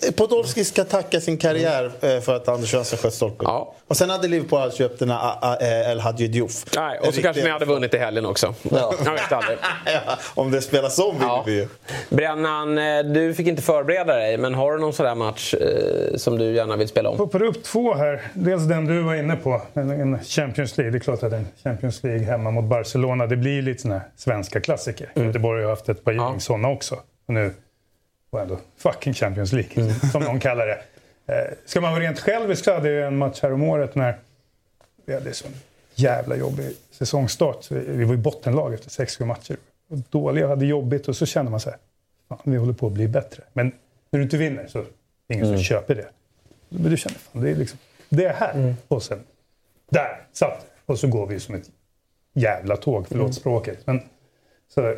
[0.07, 3.45] eh, Podolski ska tacka sin karriär eh, för att Anders Svensson sköt stolpen.
[3.47, 3.75] Ja.
[3.87, 6.65] Och sen hade Liverpool aldrig köpt den här eh, El Hadji Diouf.
[6.75, 8.53] Nej, och så En kanske riktig- ni hade vunnit i helgen också.
[8.71, 8.93] Ja.
[9.05, 9.57] Jag vet aldrig.
[9.85, 11.43] ja, om det spelas om vill Ja.
[11.45, 11.67] vi ju.
[12.09, 12.75] Brännan,
[13.13, 16.55] du fick inte förbereda dig, men har du någon sån där match eh, som du
[16.55, 17.17] gärna vill spela om?
[17.17, 18.21] Poppar upp två här.
[18.33, 20.91] Dels den du var inne på, en, Champions League.
[20.91, 24.03] Det är klart att en Champions League hemma mot Barcelona, det blir lite såna här
[24.17, 25.09] svenska klassiker.
[25.15, 26.95] Göteborg har haft ett par gäng såna också.
[27.25, 27.53] Och nu
[28.29, 30.81] var ändå fucking Champions League, som någon kallar det.
[31.33, 34.19] Eh, ska man vara rent självisk så hade jag en match här om året när
[35.05, 35.51] vi hade sån
[35.95, 37.71] jävla jobbig säsongstart.
[37.71, 39.57] Vi- var i bottenlag efter sex, sju matcher.
[39.89, 41.79] Och dåliga, hade jobbigt och så kände man så här,
[42.29, 43.43] fan, vi håller på att bli bättre.
[43.53, 43.71] Men
[44.09, 44.85] när du inte vinner så är
[45.27, 46.09] det ingen som köper det.
[46.69, 48.75] Men du känner, fan, det är liksom, det är här.
[48.87, 49.19] Och sen,
[49.89, 50.65] där satt.
[50.85, 51.69] Och så går vi som ett
[52.33, 53.87] jävla tåg, förlåt språket.
[53.87, 54.01] Men,
[54.73, 54.95] så,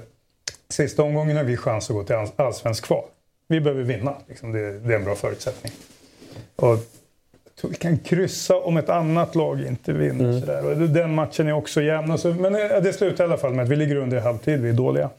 [0.74, 3.04] sista omgången har vi chans att gå till all- allsvensk kval.
[3.48, 5.74] Vi behöver vinna, liksom, det, det är en bra förutsättning.
[6.56, 6.78] Och
[7.70, 10.40] vi kan kryssa om ett annat lag inte vinner.
[10.40, 10.66] Sådär.
[10.66, 12.18] Och den matchen är också jämn.
[12.18, 14.62] Så, men eh, det slutar i alla fall med att vi ligger under i halvtid.
[14.62, 15.10] Vi är dåliga.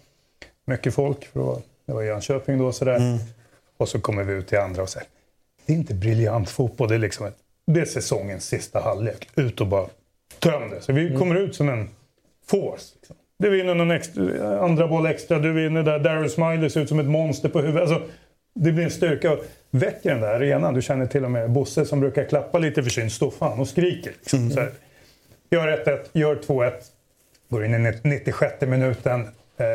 [0.66, 1.24] Mycket folk.
[1.24, 2.72] För det var, det var Jönköping då.
[2.72, 3.18] Sådär.
[3.76, 5.08] Och så kommer vi ut till andra och säger
[5.66, 6.88] det är inte briljant fotboll.
[6.88, 7.36] Det är, liksom ett,
[7.66, 9.28] det är säsongens sista halvlek.
[9.36, 9.86] Ut och bara
[10.38, 10.80] töm det.
[10.80, 11.88] Så vi kommer ut som en
[12.46, 12.94] force.
[12.96, 13.16] Liksom.
[13.44, 15.38] Du vinner någon extra, andra boll extra.
[15.38, 15.98] Du vinner där.
[15.98, 17.90] Darren Smiley ser ut som ett monster på huvudet.
[17.90, 18.08] Alltså,
[18.54, 19.36] det blir en styrka.
[19.70, 20.74] Väcker den där arenan.
[20.74, 23.12] Du känner till och med Bosse som brukar klappa lite försynt.
[23.12, 24.12] Står fan och skriker.
[24.20, 24.50] Liksom.
[24.50, 24.70] Så här,
[25.50, 26.72] gör 1-1, gör 2-1.
[27.48, 29.20] Går in i 96 minuten.
[29.56, 29.66] Eh,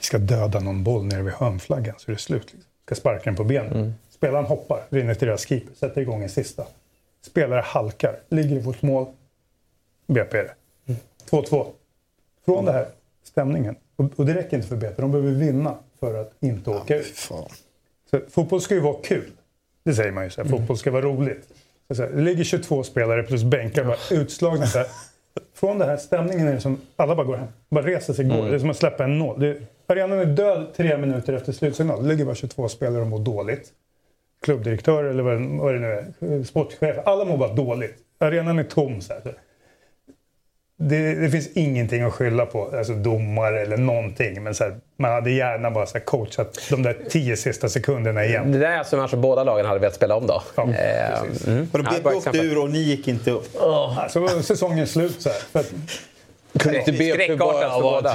[0.00, 2.42] ska döda någon boll nere vid hörnflaggan så är det slut.
[2.42, 2.70] Liksom.
[2.86, 3.94] Ska sparka den på benen.
[4.10, 6.66] Spelaren hoppar, rinner till deras keeper, sätter igång en sista.
[7.26, 9.06] Spelare halkar, ligger i vårt mål.
[10.06, 10.44] BP är
[10.86, 10.94] det.
[11.30, 11.66] 2-2.
[12.44, 12.86] Från det här
[13.36, 13.76] stämningen.
[13.96, 17.06] Och, och det räcker inte för BP, de behöver vinna för att inte åka ut.
[17.06, 17.48] Fan.
[18.10, 19.30] Så, fotboll ska ju vara kul.
[19.84, 20.30] Det säger man ju.
[20.30, 21.48] Så här, Fotboll ska vara roligt.
[21.88, 24.66] Så, så här, det ligger 22 spelare plus bänkar bara utslagna.
[24.66, 24.86] Så här.
[25.54, 27.48] Från den här stämningen är det som alla bara går hem.
[27.68, 28.48] Bara reser sig och går.
[28.48, 29.40] Det är som att släppa en nål.
[29.40, 32.02] Det, arenan är död tre minuter efter slutsignal.
[32.02, 33.72] Det ligger bara 22 spelare och mår dåligt.
[34.42, 36.44] Klubbdirektör eller vad, vad det nu är.
[36.44, 36.96] Sportchef.
[37.04, 37.96] Alla mår bara dåligt.
[38.18, 39.00] Arenan är tom.
[39.00, 39.22] Så här.
[40.78, 44.42] Det, det finns ingenting att skylla på, alltså domare eller någonting.
[44.42, 48.24] Men så här, man hade gärna bara så här coachat de där tio sista sekunderna
[48.24, 48.52] igen.
[48.52, 50.42] Det där är alltså en match som båda lagen hade velat spela om då.
[50.54, 51.68] Ja, Eh, mm.
[51.72, 53.48] Och då Ja, BP åkte ur och ni gick inte upp.
[53.96, 55.64] Alltså var säsongen slut så här.
[56.60, 58.06] För Kunde inte bara ha varit...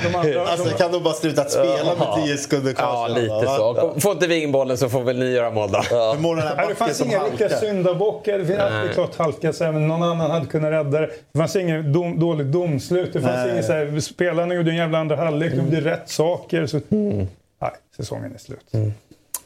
[0.47, 2.85] Alltså kan de bara sluta att spela med 10 sekunder kvar?
[2.85, 3.93] Ja, lite så.
[3.99, 5.81] Får inte vi in bollen så får väl ni göra mål då.
[5.91, 6.15] Ja.
[6.35, 8.39] Nej, det fanns inga riktiga syndabockar.
[8.39, 11.09] Det finns alltid klart halka så även någon annan hade kunnat rädda det.
[11.31, 13.13] Det fanns inget dom, dåligt domslut.
[13.13, 15.51] Det fanns inget så här, spelarna gjorde en jävla andra halvlek.
[15.51, 16.65] De gjorde rätt saker.
[16.65, 18.93] Så, Nej, säsongen är slut.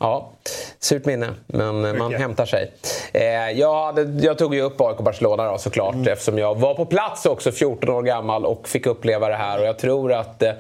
[0.06, 0.30] Ja,
[0.80, 2.72] surt minne, men eh, man hämtar sig.
[3.14, 7.26] Eh, jag, jag tog ju upp AIK Barcelona då, såklart eftersom jag var på plats
[7.26, 9.60] också, 14 år gammal och fick uppleva det här.
[9.60, 10.52] Och jag tror att eh,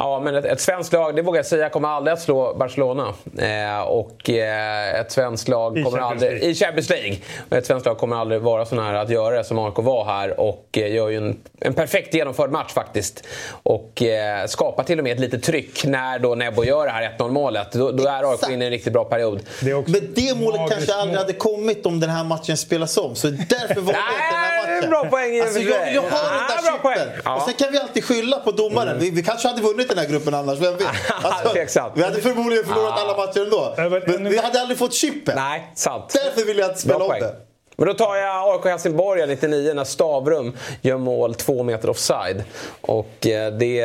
[0.00, 3.14] Ja, men ett, ett svenskt lag, det vågar jag säga, kommer aldrig att slå Barcelona.
[3.38, 6.40] Eh, och eh, ett svenskt lag I kommer Champions aldrig...
[6.40, 6.50] League.
[6.50, 7.16] I Champions League.
[7.50, 10.04] Och ett svenskt lag kommer aldrig vara så nära att göra det som AIK var
[10.04, 10.40] här.
[10.40, 13.26] Och eh, gör ju en, en perfekt genomförd match faktiskt.
[13.62, 17.16] Och eh, skapar till och med ett litet tryck när då Nebo gör det här
[17.18, 17.72] 1-0 målet.
[17.72, 19.40] Då, då är AIK inne i en riktigt bra period.
[19.60, 21.18] Det Men det målet kanske aldrig mål.
[21.18, 23.14] hade kommit om den här matchen spelas om.
[23.14, 23.92] Så därför jag inte
[24.30, 25.84] den här det är en bra poäng i och alltså, jag sig.
[25.84, 26.96] vill ju ha Ja, den där poäng.
[26.98, 27.20] chippen.
[27.24, 27.36] Ja.
[27.36, 28.98] Och sen kan vi alltid skylla på domaren.
[28.98, 30.86] Vi, vi kanske hade vunnit den här gruppen annars, vem vet?
[31.22, 31.54] Alltså,
[31.94, 33.74] vi hade förmodligen förlorat alla matcher ändå.
[33.76, 35.34] Men- Men vi hade aldrig fått chippen.
[35.36, 36.04] Nej, sant.
[36.24, 37.20] Därför vill jag inte spela om poäng.
[37.22, 37.34] det.
[37.80, 42.44] Men då tar jag AIK Helsingborg 99 när Stavrum gör mål två meter offside.
[42.80, 43.76] Och eh, det...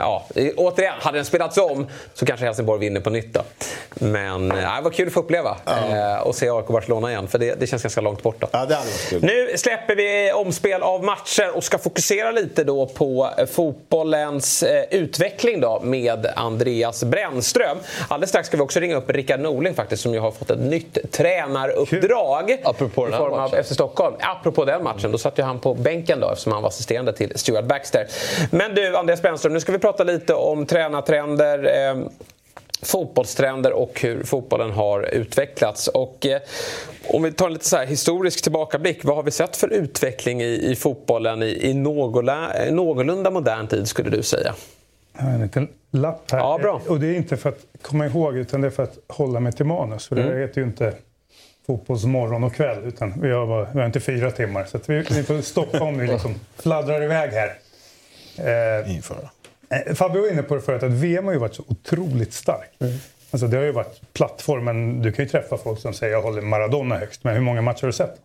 [0.00, 0.26] Ja,
[0.56, 3.40] återigen, hade den spelats om så kanske Helsingborg vinner på nytt då.
[3.94, 7.38] Men eh, det var kul att få uppleva eh, och se AIK Barcelona igen för
[7.38, 8.48] det, det känns ganska långt borta.
[8.52, 9.22] Ja, det hade varit kul.
[9.22, 14.84] Nu släpper vi omspel av matcher och ska fokusera lite då på eh, fotbollens eh,
[14.90, 17.78] utveckling då med Andreas Brännström.
[18.08, 20.60] Alldeles strax ska vi också ringa upp Rickard Norling faktiskt som ju har fått ett
[20.60, 22.56] nytt tränaruppdrag.
[22.64, 23.62] Apropå den i form av.
[23.62, 24.16] FC Stockholm.
[24.20, 27.32] Apropå den matchen, då satt ju han på bänken då eftersom han var assisterande till
[27.38, 28.06] Stuart Baxter.
[28.50, 31.88] Men du Andreas Brännström, nu ska vi prata lite om tränartrender.
[31.90, 31.96] Eh,
[32.82, 35.88] fotbollstrender och hur fotbollen har utvecklats.
[35.88, 36.40] Och, eh,
[37.08, 40.42] om vi tar en lite så här historisk tillbakablick, vad har vi sett för utveckling
[40.42, 44.54] i, i fotbollen i, i någorlunda, eh, någorlunda modern tid skulle du säga?
[45.16, 46.38] Jag har en liten lapp här.
[46.38, 46.80] Ja, bra.
[46.88, 49.52] Och det är inte för att komma ihåg utan det är för att hålla mig
[49.52, 50.08] till manus.
[50.08, 50.34] För det Mm.
[50.34, 50.94] här heter ju inte
[51.70, 54.64] fotbollsmorgon och kväll utan vi har, bara, vi har inte fyra timmar.
[54.64, 57.52] Så att vi, vi får stoppa om vi liksom fladdrar iväg här.
[58.38, 59.28] Eh, Inför.
[59.70, 62.82] Eh, Fabio var inne på det förut att VM har ju varit så otroligt starkt.
[63.30, 65.02] Alltså det har ju varit plattformen.
[65.02, 67.24] Du kan ju träffa folk som säger jag håller Maradona högst.
[67.24, 68.16] Men hur många matcher har du sett?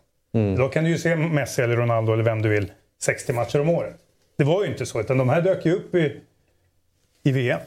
[0.57, 3.69] Då kan du ju se Messi eller Ronaldo eller vem du vill 60 matcher om
[3.69, 3.95] året.
[4.37, 4.99] Det var ju inte så.
[4.99, 6.21] Utan de här dök ju upp i,
[7.23, 7.59] i VM.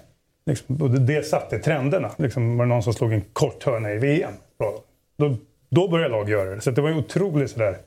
[0.46, 2.10] Liksom, och det, det satte trenderna.
[2.18, 4.32] Liksom, var det någon som slog en kort hörna i VM?
[4.58, 4.82] Bra.
[5.16, 5.36] Då,
[5.68, 6.60] då började lag göra det.
[6.60, 7.78] Så det var ju otroligt sådär.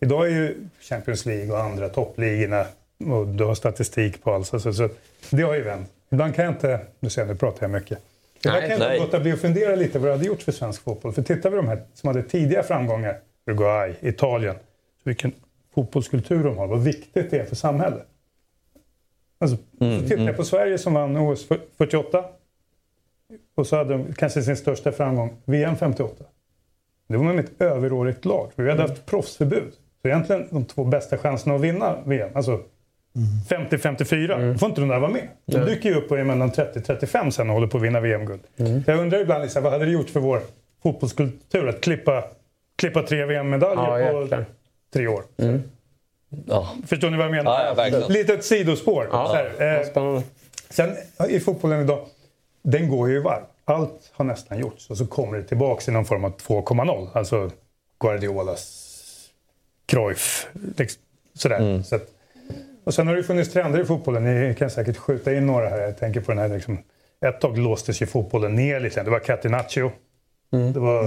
[0.00, 2.66] Idag är ju Champions League och andra toppligorna
[3.06, 4.46] och du har statistik på allt.
[4.46, 4.88] Så, så, så
[5.30, 5.88] det har ju vänt.
[6.10, 6.80] Ibland kan jag inte...
[7.00, 7.98] Nu ser jag, nu pratar jag mycket.
[8.38, 10.82] Ibland kan jag inte låta bli att fundera lite vad det hade gjort för svensk
[10.82, 11.12] fotboll.
[11.12, 15.32] För tittar vi de här som hade tidiga framgångar, Uruguay, Italien, så vilken
[15.74, 18.06] fotbollskultur de har, vad viktigt det är för samhället.
[19.38, 22.24] Alltså, Mm, tittar jag på Sverige som vann OS 48
[23.54, 26.24] och så hade de kanske sin största framgång VM 58.
[27.08, 28.50] Det var med ett överårigt lag.
[28.56, 29.72] Vi hade haft proffsförbud.
[30.02, 32.60] Så egentligen de två bästa chanserna att vinna VM, alltså
[33.48, 35.28] 50-54, då får inte de där vara med.
[35.46, 38.40] De dyker ju upp och är mellan 30-35 sen och håller på att vinna VM-guld.
[38.86, 40.40] Jag undrar ibland, liksom, vad hade det gjort för vår
[40.82, 42.24] fotbollskultur att klippa,
[42.76, 44.44] klippa tre VM-medaljer Ja, på jäklar.
[44.92, 45.22] tre år?
[46.46, 46.68] Ja.
[46.86, 47.50] Förstår ni vad jag menar?
[47.50, 48.12] Ja, ja, verkligen.
[48.12, 49.08] Lite ett sidospår.
[49.12, 50.22] Ja, Så här, eh, Spännande.
[50.70, 50.90] Sen
[51.28, 52.06] i fotbollen idag,
[52.62, 53.42] den går ju i varv.
[53.68, 57.08] Allt har nästan gjorts och så kommer det tillbaka i någon form av 2,0.
[57.12, 57.50] Alltså
[58.00, 58.94] Guardiolas,
[59.86, 61.02] Cruyff, liksom,
[61.34, 61.82] sådär.
[61.82, 62.06] Så att,
[62.84, 64.24] och sen har det funnits trender i fotbollen.
[64.24, 65.78] Ni kan säkert skjuta in några här.
[65.80, 66.78] Jag tänker på den här liksom,
[67.26, 69.02] ett tag låstes ju fotbollen ner lite.
[69.02, 69.90] Det var Catenaccio.
[70.74, 71.02] Det var,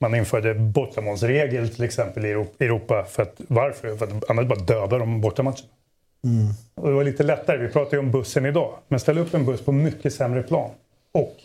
[0.00, 3.04] Man införde bortamålsregel till exempel i Euro- Europa.
[3.04, 3.96] För att, varför?
[3.96, 5.68] För att annars bara dödar de bortamatcherna.
[6.74, 7.58] Och det var lite lättare.
[7.58, 8.74] Vi pratar ju om bussen idag.
[8.88, 10.70] Men ställ upp en buss på mycket sämre plan.
[11.12, 11.36] Och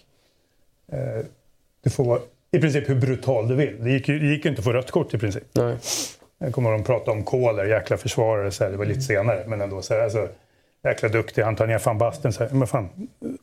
[1.84, 2.20] du får vara
[2.52, 3.84] i princip hur brutal du vill.
[3.84, 5.44] Det gick ju, det gick ju inte att få rött kort i princip.
[5.54, 5.78] Nej.
[6.38, 8.52] Jag kommer de pratade om Kohler, jäkla försvarare.
[8.52, 9.44] Så här, det var lite senare.
[9.48, 9.82] Men ändå.
[9.82, 10.28] Så här, alltså,
[10.84, 11.42] jäkla duktig.
[11.42, 12.34] Han tar ner van Basten.
[12.34, 12.90] Så här, men fan,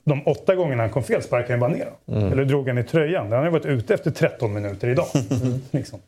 [0.05, 2.33] de åtta gångerna han kom fel sparkade han bara ner honom.
[2.33, 3.33] Eller drog han i tröjan.
[3.33, 5.07] Han har varit ute efter 13 minuter idag.
[5.71, 5.99] liksom.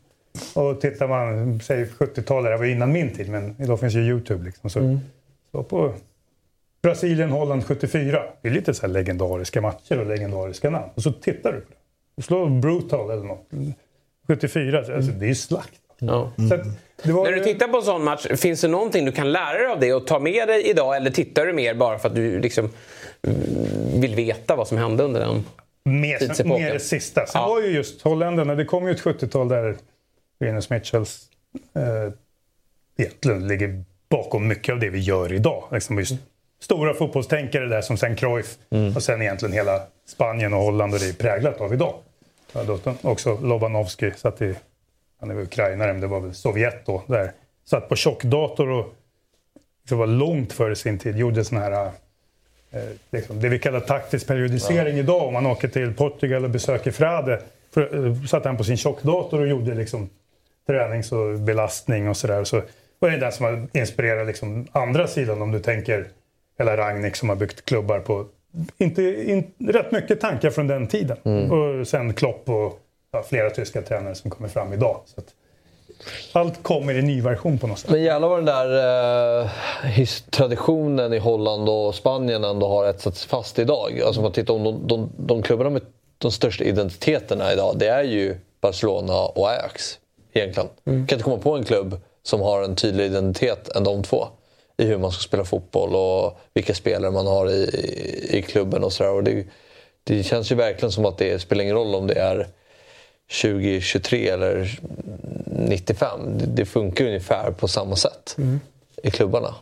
[0.55, 4.45] Och tittar man, säg 70-talet, det var innan min tid, men idag finns ju Youtube.
[4.45, 4.99] Liksom, så,
[5.51, 5.93] så på
[6.81, 8.23] Brasilien-Holland 74.
[8.41, 10.89] Det är lite så här legendariska matcher och legendariska namn.
[10.95, 11.75] Och så tittar du på det.
[12.15, 13.47] Du slår Brutal eller något.
[14.27, 15.79] 74, alltså, det är ju slakt.
[15.99, 16.31] Ja.
[16.49, 16.61] Så att,
[17.03, 19.57] det var När du tittar på en sån match, finns det någonting du kan lära
[19.57, 20.95] dig av det och ta med dig idag?
[20.95, 22.69] Eller tittar du mer bara för att du liksom
[23.27, 25.45] mm, vill veta vad som hände under den?
[25.83, 26.63] Mer, tidsepoken.
[26.63, 27.25] mer det sista.
[27.25, 27.47] Sen Ja.
[27.47, 29.77] var ju just holländarna, det kom ju ett 70-tal där
[30.39, 31.29] Venus Mitchells
[31.75, 32.13] eh,
[32.97, 35.63] egentligen ligger bakom mycket av det vi gör idag.
[35.71, 36.13] Liksom just
[36.61, 38.95] stora fotbollstänkare där som sen Cruyff Mm.
[38.95, 41.93] och sen egentligen hela Spanien och Holland och det är präglat av idag.
[42.53, 44.55] Ja, också Lobanovski satt i,
[45.19, 47.31] han är väl ukrainare men det var väl Sovjet då, där
[47.65, 48.95] satt på tjockdator och
[49.89, 51.85] det var långt före sin tid gjorde såna här
[52.71, 55.27] eh, liksom, det vi kallar taktisk periodisering idag.
[55.27, 57.41] Om man åker till Portugal och besöker Frade
[57.73, 60.09] för, eh, satt han på sin tjockdator och gjorde liksom,
[60.67, 62.43] tränings och belastning och sådär.
[62.43, 62.61] Så
[62.99, 66.07] det den som har inspirerat liksom, andra sidan om du tänker
[66.61, 68.25] hela Ragnik som har byggt klubbar på
[68.77, 71.17] inte, in, rätt mycket tankar från den tiden.
[71.23, 71.51] Mm.
[71.51, 72.79] Och sen Klopp och
[73.11, 75.01] ja, flera tyska tränare som kommer fram idag.
[76.31, 77.91] Så allt kommer i ny version på något sätt.
[77.91, 83.59] Men jävlar vad den där eh, traditionen i Holland och Spanien ändå har etsats fast
[83.59, 84.01] idag.
[84.01, 85.81] Alltså om man tittar om de, de, de klubbarna med
[86.17, 89.99] de största identiteterna idag, det är ju Barcelona och Ajax.
[90.33, 90.69] Egentligen.
[90.85, 91.07] Mm.
[91.07, 94.27] kan inte komma på en klubb som har en tydlig identitet än de två.
[94.81, 98.83] I hur man ska spela fotboll och vilka spelare man har i, i, i klubben
[98.83, 99.11] och sådär.
[99.11, 99.45] Och det,
[100.03, 102.47] det känns ju verkligen som att det spelar ingen roll om det är
[103.41, 104.79] 2023 eller
[105.45, 106.19] 95.
[106.37, 108.37] Det, det funkar ungefär på samma sätt
[109.03, 109.55] i klubbarna.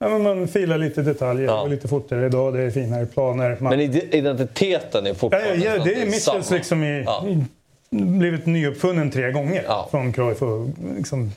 [0.00, 1.60] Ja, men man filar lite detaljer, Ja.
[1.62, 3.56] går lite fortare idag, det är finare planer.
[3.60, 3.70] Man...
[3.70, 6.44] Men ide- identiteten är fortfarande ja, ja, det är samma.
[6.50, 7.24] liksom i, Ja.
[7.90, 9.88] blivit nyuppfunnen tre gånger Ja.
[9.90, 10.42] från Cruyff.
[10.42, 11.32] Och liksom,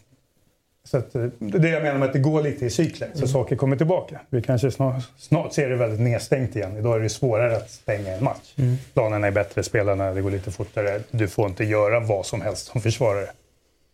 [0.90, 3.08] så att, eh, det är det jag menar med att det går lite i cykler,
[3.08, 3.20] Mm.
[3.20, 4.20] så saker kommer tillbaka.
[4.30, 6.78] Vi kanske snart, snart ser det väldigt nedstängt igen.
[6.78, 8.54] Idag är det svårare att stänga en match.
[8.58, 8.76] Mm.
[8.94, 11.02] Planerna är bättre, spelarna, det går lite fortare.
[11.12, 13.28] Du får inte göra vad som helst som försvarare.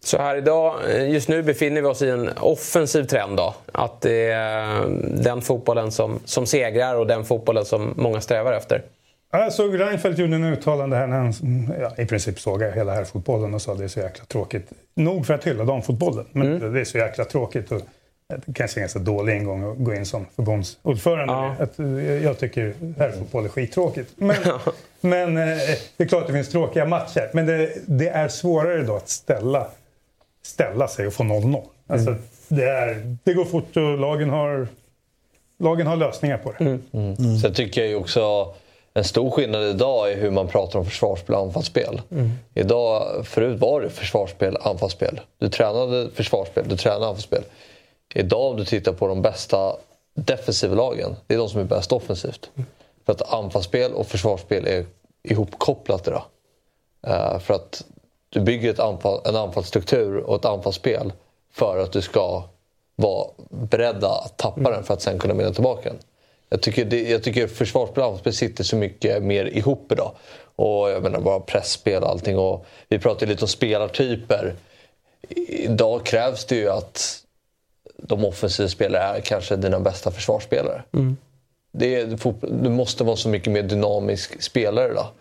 [0.03, 3.55] Så här idag, eh, just nu befinner vi oss i en offensiv trend då.
[3.71, 4.85] Att det är
[5.23, 8.81] den fotbollen som, som segrar och den fotbollen som många strävar efter.
[9.31, 11.33] Ja, Jag såg Reinfeldt gjorde en uttalande här när han
[11.81, 14.71] ja, i princip såg hela här fotbollen och sa att det är så jäkla tråkigt.
[14.95, 16.73] Nog för att hylla damfotbollen, men Mm.
[16.73, 17.71] det är så jäkla tråkigt.
[17.71, 17.81] Och
[18.45, 21.33] det kanske är en ganska dålig ingång att gå in som förbundsordförande.
[21.33, 21.55] Ja.
[21.59, 24.11] Att, eh, jag tycker herrfotboll är skittråkigt.
[24.15, 24.35] Men,
[25.01, 25.57] men eh,
[25.97, 27.29] det är klart att det finns tråkiga matcher.
[27.33, 29.67] Men det, det är svårare då att ställa,
[30.43, 31.63] ställa sig och få 0-0.
[31.87, 32.21] Alltså, Mm.
[32.47, 34.67] det, är, det går fort och lagen har,
[35.59, 36.79] lagen har lösningar på det.
[36.93, 37.37] Mm.
[37.39, 38.53] Sen tycker jag ju också
[38.97, 42.01] en stor skillnad idag är hur man pratar om försvarsspel och anfallsspel.
[42.53, 45.19] Idag, förut var det försvarsspel, anfallsspel.
[45.37, 47.43] Du tränade försvarsspel, du tränade anfallsspel.
[48.15, 49.75] Idag om du tittar på de bästa
[50.13, 52.49] defensiva lagen, det är de som är bäst offensivt.
[53.05, 54.85] För att anfallsspel och försvarsspel är
[55.23, 56.23] ihopkopplat idag.
[57.07, 57.85] Eh, för att
[58.29, 61.13] du bygger ett anfall, en anfallsstruktur och ett anfallsspel
[61.53, 62.43] för att du ska
[62.95, 65.99] vara beredda att tappa den för att sen kunna vinna tillbaka den.
[66.49, 67.47] Jag tycker, det, jag tycker
[68.03, 70.11] anfallsspel sitter så mycket mer ihop idag.
[70.55, 72.37] Och jag menar bara pressspel och allting.
[72.37, 74.55] Och vi pratade lite om spelartyper.
[75.47, 77.23] Idag krävs det ju att
[77.97, 80.83] de offensiva spelarna är kanske dina bästa försvarsspelare.
[81.71, 85.11] Det är, fotboll- du måste vara så mycket mer dynamisk spelare då.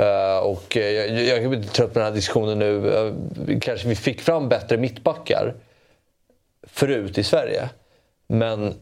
[0.00, 2.78] Eh, och jag, jag är inte trött på den här diskussionen nu.
[3.46, 5.54] Vi- kanske vi fick fram bättre mittbackar
[6.66, 7.68] förut i Sverige.
[8.26, 8.74] Men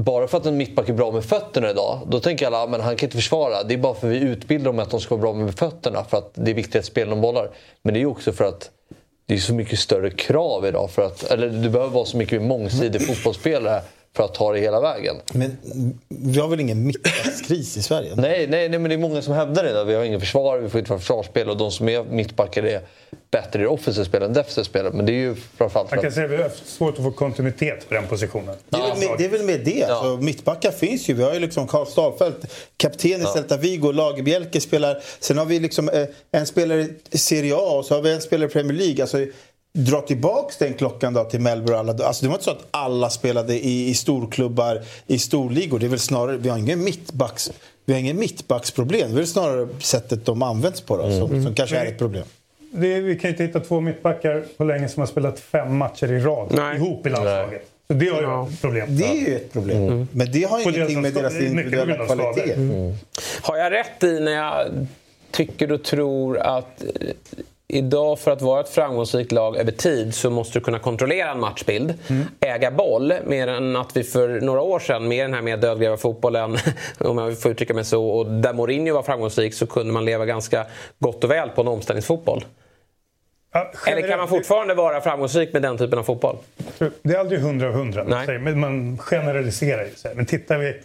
[0.00, 2.96] bara för att en mittback är bra med fötterna idag, då tänker alla att han
[2.96, 3.62] kan inte försvara.
[3.62, 6.04] Det är bara för att vi utbildar dem att de ska vara bra med fötterna
[6.04, 7.50] för att det är viktigt att spela de bollar.
[7.82, 8.70] Men det är också för att
[9.26, 10.90] det är så mycket större krav idag.
[10.90, 13.82] För att, eller du behöver vara så mycket mer mångsidig fotbollsspelare
[14.16, 15.16] för att ta det hela vägen.
[15.32, 15.56] Men
[16.08, 18.12] vi har väl ingen mittbackskris i Sverige?
[18.16, 19.70] Nej, nej, nej, men det är många som hävdar det.
[19.70, 19.84] idag.
[19.84, 22.80] Vi har ingen försvar, vi får inte vara försvarsspel och de som är mittbackar är
[23.30, 24.92] bättre i offensivt spel än defensivt spel.
[24.92, 27.04] Men det är ju framförallt för Man kan säga att vi har haft svårt att
[27.04, 28.56] få kontinuitet på den positionen.
[28.68, 29.84] Det är, väl med, det är väl med det.
[29.84, 31.14] Alltså, mittbackar finns ju.
[31.14, 32.36] Vi har ju liksom Karl Starfelt,
[32.76, 35.02] kapten i Celta Vigo, Lagerbielke spelar.
[35.20, 38.20] Sen har vi liksom eh, en spelare i Serie A och så har vi en
[38.20, 39.02] spelare i Premier League.
[39.02, 39.26] Alltså,
[39.72, 41.78] dra tillbaks den klockan då till Melbourne.
[41.78, 45.78] Alla, alltså, det var inte så att alla spelade i, i storklubbar, i storligor.
[45.78, 47.52] Det är väl snarare, vi har ingen mittbacks...
[47.84, 49.10] Vi har ingen mittbacksproblem.
[49.10, 52.24] Det är väl snarare sättet de används på då, som, som kanske är ett problem.
[52.70, 56.12] Det är, vi kan inte hitta två mittbackar på länge som har spelat fem matcher
[56.12, 57.68] i rad ihop i landslaget.
[57.88, 58.96] Så det har ju ett problem.
[58.96, 60.08] Det är ju ett problem.
[60.12, 62.52] Men det har På ingenting med deras individuella kvalitet.
[62.52, 62.94] Mm.
[63.42, 64.86] Har jag rätt i när jag
[65.30, 66.84] tycker och tror att
[67.72, 71.40] idag för att vara ett framgångsrikt lag över tid så måste du kunna kontrollera en
[71.40, 71.94] matchbild,
[72.40, 75.96] äga boll, mer än att vi för några år sedan med den här mer dödgräva
[75.96, 76.58] fotbollen,
[76.98, 80.26] om jag får uttrycka mig så, och där Mourinho var framgångsrik så kunde man leva
[80.26, 80.66] ganska
[80.98, 82.44] gott och väl på en omställningsfotboll.
[83.86, 86.36] Eller kan man fortfarande vara framgångsrik med den typen av fotboll?
[87.02, 88.04] Det är aldrig hundra av hundra,
[88.38, 90.14] men man generaliserar ju.
[90.14, 90.80] Men tittar vi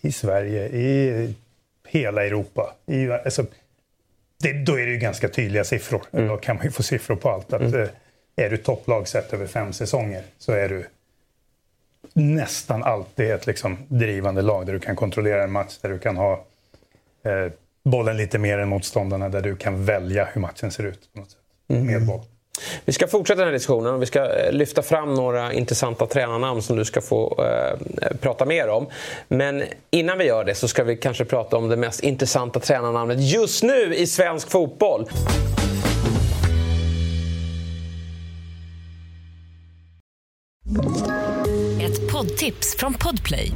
[0.00, 1.34] i Sverige, i
[1.88, 3.44] hela Europa, i, alltså,
[4.42, 6.02] det, då är det ju ganska tydliga siffror.
[6.10, 7.52] Då kan man ju få siffror på allt.
[7.52, 7.88] Att, eh,
[8.36, 10.86] Är du topplag sett över fem säsonger så är du
[12.12, 16.16] nästan alltid ett liksom drivande lag där du kan kontrollera en match, där du kan
[16.16, 16.44] ha
[17.24, 17.52] eh,
[17.84, 21.30] bollen lite mer än motståndarna, där du kan välja hur matchen ser ut på något
[21.30, 21.86] sätt, mm.
[21.86, 22.24] med boll.
[22.84, 26.62] Vi ska fortsätta den här diskussionen och vi ska eh, lyfta fram några intressanta tränarnamn
[26.62, 28.86] som du ska få eh, prata mer om.
[29.28, 33.18] Men innan vi gör det så ska vi kanske prata om det mest intressanta tränarnamnet
[33.20, 35.08] just nu i svensk fotboll.
[41.82, 43.52] Ett poddtips från Podplay.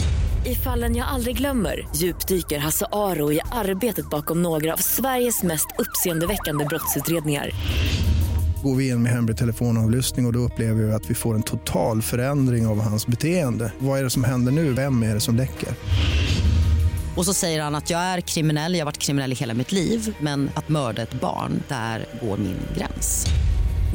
[0.47, 5.67] I fallen jag aldrig glömmer djupdyker Hasse Aro i arbetet bakom några av Sveriges mest
[5.79, 7.51] uppseendeväckande brottsutredningar
[8.63, 11.43] går vi in med hemlig telefonavlyssning och, och då upplever vi att vi får en
[11.43, 13.73] total förändring av hans beteende.
[13.79, 14.73] Vad är det som händer nu?
[14.73, 15.69] Vem är det som läcker?
[17.17, 19.73] Och så säger han att jag är kriminell, jag har varit kriminell i hela mitt
[19.73, 23.27] liv men att mörda ett barn, där går min gräns.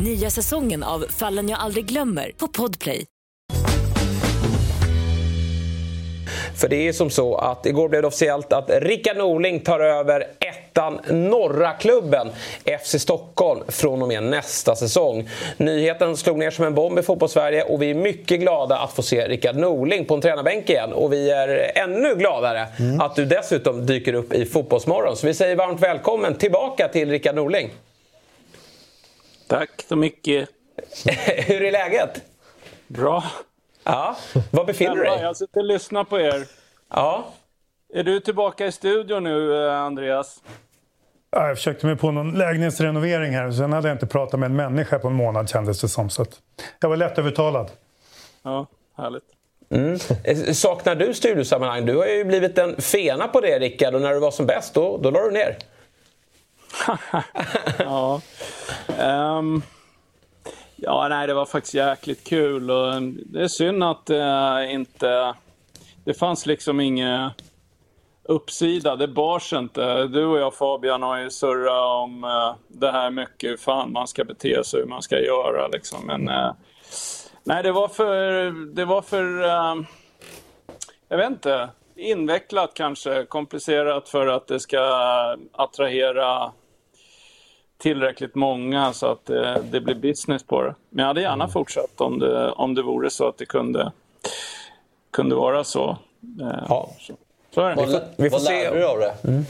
[0.03, 3.05] Nya säsongen av Fallen jag aldrig glömmer på Podplay.
[6.55, 10.23] För det är som så att igår blev det officiellt att Rickard Norling tar över
[10.77, 10.99] ettan
[11.29, 12.29] norra klubben
[12.83, 15.29] FC Stockholm från och med nästa säsong.
[15.57, 19.01] Nyheten slog ner som en bomb i fotbollssverige och vi är mycket glada att få
[19.01, 20.93] se Rickard Norling på en tränarbänk igen.
[20.93, 23.01] Och vi är ännu gladare mm.
[23.01, 25.17] att du dessutom dyker upp i Fotbollsmorgon.
[25.17, 27.69] Så vi säger varmt välkommen tillbaka till Rickard Norling.
[29.47, 30.49] Tack så mycket.
[31.47, 32.21] Hur är läget?
[32.87, 33.23] Bra.
[33.83, 34.15] Ja,
[34.51, 35.19] var befinner du dig?
[35.21, 36.45] Jag sitter och lyssnar på er.
[36.93, 37.25] Ja.
[37.93, 40.41] Är du tillbaka i studion nu, eh, Andreas?
[41.37, 43.51] Ja, jag försökte mig på någon lägenhetsrenovering här.
[43.51, 46.09] Sen hade jag inte pratat med en människa på en månad kändes det som.
[46.09, 46.25] Så
[46.79, 47.71] jag var lättövertalad.
[48.43, 48.67] Ja,
[48.97, 49.23] härligt.
[49.69, 49.99] Mm.
[50.23, 51.85] Eh, saknar du studiosammanhang?
[51.85, 53.95] Du har ju blivit en fena på det, Rickard.
[53.95, 55.57] Och när du var som bäst, då, då la du ner.
[57.79, 58.21] ja.
[59.37, 59.61] Um...
[60.75, 65.33] Ja, nej, det var faktiskt jäkligt kul och det är synd att uh, inte...
[66.03, 67.29] Det fanns liksom ingen
[68.27, 70.07] uppsida, det bars inte.
[70.07, 74.07] Du och jag Fabian har ju surrat om uh, det här mycket, hur fan man
[74.07, 76.05] ska bete sig, hur man ska göra liksom.
[76.05, 76.53] Men uh,
[77.43, 78.51] nej, det var för...
[78.75, 79.25] Det var för...
[81.09, 81.69] jag vet inte.
[81.95, 84.79] Invecklat kanske, komplicerat för att det ska
[85.51, 86.51] attrahera
[87.77, 90.75] tillräckligt många så att det, eh, det blir business på det.
[90.89, 91.49] Men jag hade gärna mm.
[91.49, 93.91] fortsatt om det, om det vore så att det kunde,
[95.11, 95.89] kunde vara så.
[96.41, 96.89] Eh, ja.
[96.99, 97.13] Så,
[97.51, 97.75] så är det.
[97.75, 99.15] Vad, vi får vad lärde du av det?
[99.23, 99.45] Mm.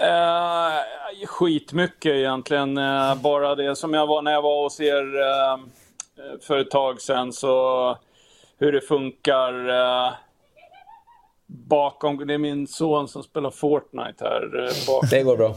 [0.00, 2.78] Uh, skitmycket egentligen.
[2.78, 5.64] Uh, bara det som jag var när jag var hos er uh,
[6.40, 7.32] för ett tag sedan.
[7.32, 7.98] Så
[8.58, 9.52] hur det funkar
[11.46, 12.26] bakom.
[12.26, 14.70] Det är min son som spelar Fortnite här.
[14.86, 15.08] Bakom.
[15.10, 15.54] Det går bra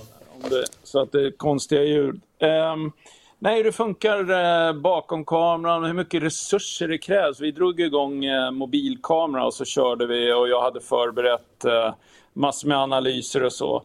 [0.50, 2.22] det, så att det är konstiga ljud.
[2.40, 2.92] Um,
[3.40, 7.40] nej, det funkar eh, bakom kameran, hur mycket resurser det krävs.
[7.40, 11.94] Vi drog igång eh, mobilkamera och så körde vi och jag hade förberett eh,
[12.34, 13.84] massor med analyser och så.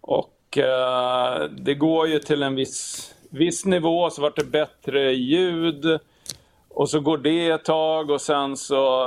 [0.00, 0.38] Och
[1.50, 6.00] det går ju till en viss, viss nivå, så vart det bättre ljud.
[6.68, 9.06] Och så går det ett tag och sen så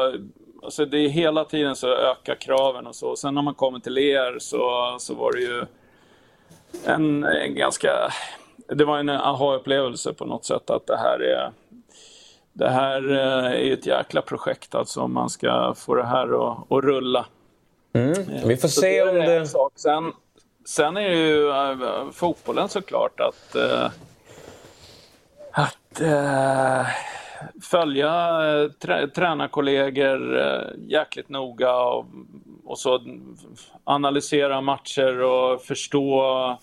[0.66, 3.16] Alltså det är hela tiden så ökar kraven och så.
[3.16, 5.66] Sen när man kommer till er så, så var det ju
[6.86, 7.90] en, en ganska...
[8.68, 11.52] Det var en aha-upplevelse på något sätt att det här är
[12.58, 16.72] det här eh, är ett jäkla projekt alltså om man ska få det här att,
[16.72, 17.26] att rulla.
[17.94, 18.14] Mm.
[18.48, 19.48] Vi får Så se om det...
[19.76, 20.14] Sen,
[20.66, 23.92] sen är det ju äh, fotbollen såklart att, äh,
[25.52, 26.88] att äh,
[27.62, 28.40] följa
[28.80, 30.40] trä, tränarkollegor
[30.78, 32.06] jäkligt noga och,
[32.66, 33.00] och så
[33.84, 36.58] analysera matcher och förstå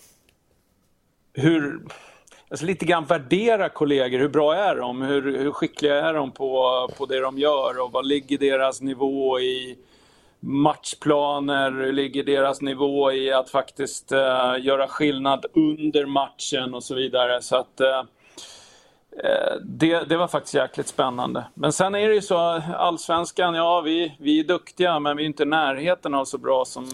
[1.33, 1.81] hur,
[2.51, 4.19] alltså lite grann värdera kollegor.
[4.19, 5.03] Hur bra är de?
[5.03, 7.83] Hur, hur skickliga är de på, på det de gör?
[7.83, 9.79] Och vad ligger deras nivå i
[10.41, 11.71] matchplaner?
[11.71, 14.19] Hur ligger deras nivå i att faktiskt uh,
[14.61, 17.43] göra skillnad under matchen och så vidare.
[17.43, 18.03] Så att uh,
[19.63, 21.45] det, det, var faktiskt jäkligt spännande.
[21.55, 22.37] Men sen är det ju så,
[22.77, 26.65] allsvenskan, ja vi, vi är duktiga men vi är inte i närheten av så bra
[26.65, 26.87] som,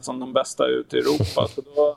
[0.00, 1.48] som de bästa ute i Europa.
[1.48, 1.96] Så då,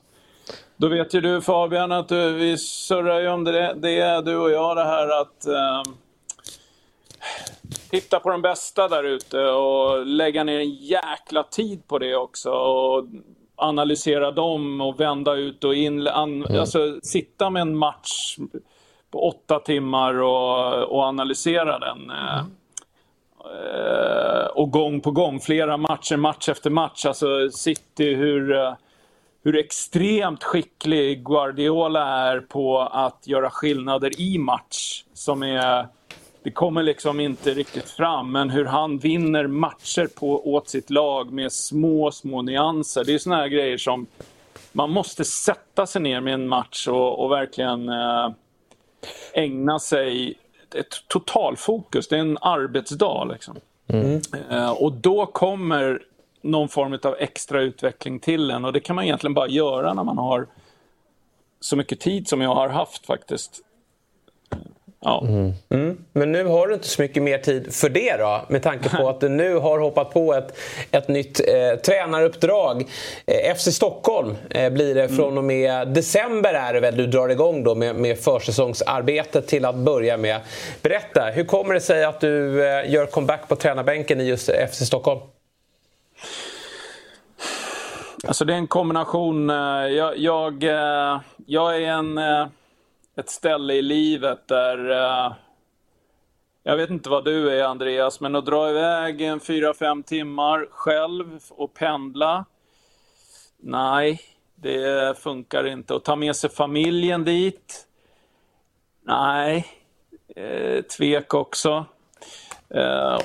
[0.82, 4.52] då vet ju du Fabian att du, vi surrar ju om det, det du och
[4.52, 5.94] jag det här att eh,
[7.90, 12.52] titta på de bästa där ute och lägga ner en jäkla tid på det också.
[12.52, 13.06] Och
[13.56, 16.08] analysera dem och vända ut och in.
[16.08, 16.60] An, mm.
[16.60, 18.38] Alltså sitta med en match
[19.12, 22.10] på åtta timmar och, och analysera den.
[22.10, 22.52] Eh, mm.
[23.66, 27.06] Eh, och gång på gång, flera matcher, match efter match.
[27.06, 28.76] Alltså City, hur...
[29.44, 35.88] Hur extremt skicklig Guardiola är på att göra skillnader i match som är
[36.44, 38.32] det kommer liksom inte riktigt fram.
[38.32, 43.04] Men hur han vinner matcher på, åt sitt lag med små, små nyanser.
[43.04, 44.08] Det är såna här grejer som
[44.72, 48.32] man måste sätta sig ner med en match och, och verkligen eh,
[49.34, 50.38] ägna sig
[50.76, 52.08] ett totalfokus.
[52.08, 53.26] Det är en arbetsdag.
[53.34, 53.56] Liksom.
[53.88, 54.22] Mm.
[54.50, 56.02] Eh, och då kommer
[56.42, 60.04] någon form av extra utveckling till en och det kan man egentligen bara göra när
[60.04, 60.48] man har
[61.60, 63.62] så mycket tid som jag har haft faktiskt.
[65.04, 65.28] Ja.
[65.70, 65.98] Mm.
[66.14, 68.42] Men nu har du inte så mycket mer tid för det då?
[68.48, 70.58] Med tanke på att du nu har hoppat på ett,
[70.92, 72.84] ett nytt eh, tränaruppdrag.
[73.26, 77.30] Eh, FC Stockholm eh, blir det från och med december är det väl du drar
[77.30, 80.40] igång då med, med försäsongsarbetet till att börja med.
[80.82, 84.86] Berätta, hur kommer det sig att du eh, gör comeback på tränarbänken i just FC
[84.86, 85.20] Stockholm?
[88.28, 89.50] Alltså det är en kombination.
[89.50, 89.56] Eh,
[89.88, 92.48] jag, jag, eh, jag är en, eh,
[93.16, 94.78] ett ställe i livet där...
[96.64, 100.68] Jag vet inte vad du är Andreas, men att dra iväg en fyra fem timmar
[100.72, 102.46] själv och pendla.
[103.58, 104.22] Nej,
[104.56, 105.96] det funkar inte.
[105.96, 107.88] Att ta med sig familjen dit.
[109.04, 109.68] Nej,
[110.98, 111.86] tvek också.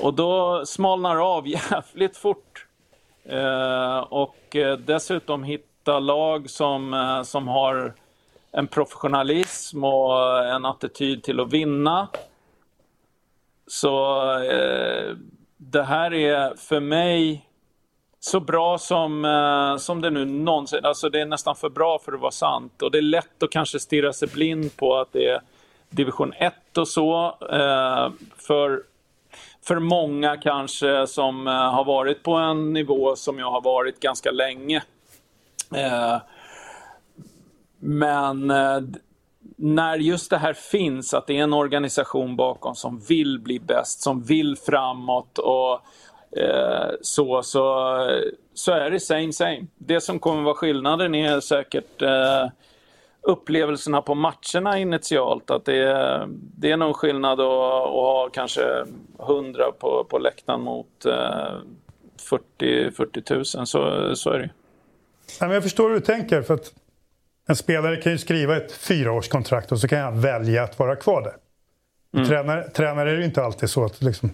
[0.01, 2.46] Och då smalnar det av jävligt fort.
[3.29, 7.93] Eh, och eh, dessutom hitta lag som, eh, som har
[8.51, 12.07] en professionalism och en attityd till att vinna.
[13.67, 15.15] Så eh,
[15.57, 17.47] det här är för mig
[18.19, 20.85] så bra som, eh, som det nu någonsin...
[20.85, 22.81] Alltså det är nästan för bra för att vara sant.
[22.81, 25.41] Och det är lätt att kanske stirra sig blind på att det är
[25.89, 27.37] division 1 och så.
[27.51, 28.83] Eh, för
[29.67, 34.31] för många kanske som eh, har varit på en nivå som jag har varit ganska
[34.31, 34.83] länge.
[35.75, 36.17] Eh,
[37.79, 38.79] men eh,
[39.55, 44.01] när just det här finns, att det är en organisation bakom som vill bli bäst,
[44.01, 45.81] som vill framåt och
[47.01, 47.95] så, så,
[48.53, 49.65] så är det same same.
[49.77, 52.47] Det som kommer vara skillnaden är säkert eh,
[53.27, 55.51] upplevelserna på matcherna initialt.
[55.51, 58.85] Att det, är, det är nog skillnad att, att ha kanske
[59.19, 61.57] 100 på, på läktaren mot eh,
[62.29, 63.45] 40, 40 000.
[63.45, 64.49] Så, så är det
[65.39, 66.41] men jag förstår hur du tänker.
[66.41, 66.73] För att
[67.47, 71.21] en spelare kan ju skriva ett fyraårskontrakt och så kan jag välja att vara kvar
[71.21, 71.35] där.
[72.13, 72.27] Mm.
[72.27, 74.33] Tränare, tränare är det inte alltid så att liksom,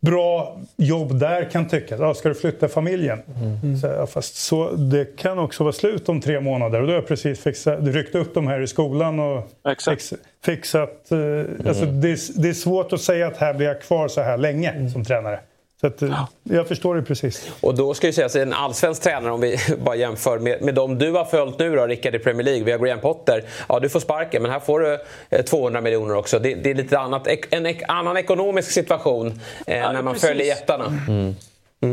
[0.00, 2.00] bra jobb där kan tyckas.
[2.00, 3.22] Ja, ska du flytta familjen?
[3.62, 3.76] Mm.
[3.76, 6.98] Så, ja, fast så, det kan också vara slut om tre månader och då har
[6.98, 9.50] jag precis fixat, du ryckt upp dem här i skolan och
[9.84, 11.12] fix, fixat.
[11.12, 14.20] Eh, alltså, det, är, det är svårt att säga att här blir jag kvar så
[14.20, 15.40] här länge som tränare.
[15.80, 17.52] Så att, eh, Jag förstår det precis.
[17.60, 20.98] Och då ska ju sägas en allsvensk tränare om vi bara jämför med, med de
[20.98, 22.64] du har följt nu då, Rickard i Premier League.
[22.64, 23.44] Vi har Graham Potter.
[23.68, 24.98] Ja, du får sparken men här får du
[25.30, 26.38] eh, 200 miljoner också.
[26.38, 29.26] Det, det är lite annat, en ek, annan ekonomisk situation
[29.66, 30.28] eh, när man precis.
[30.28, 30.92] följer jättarna.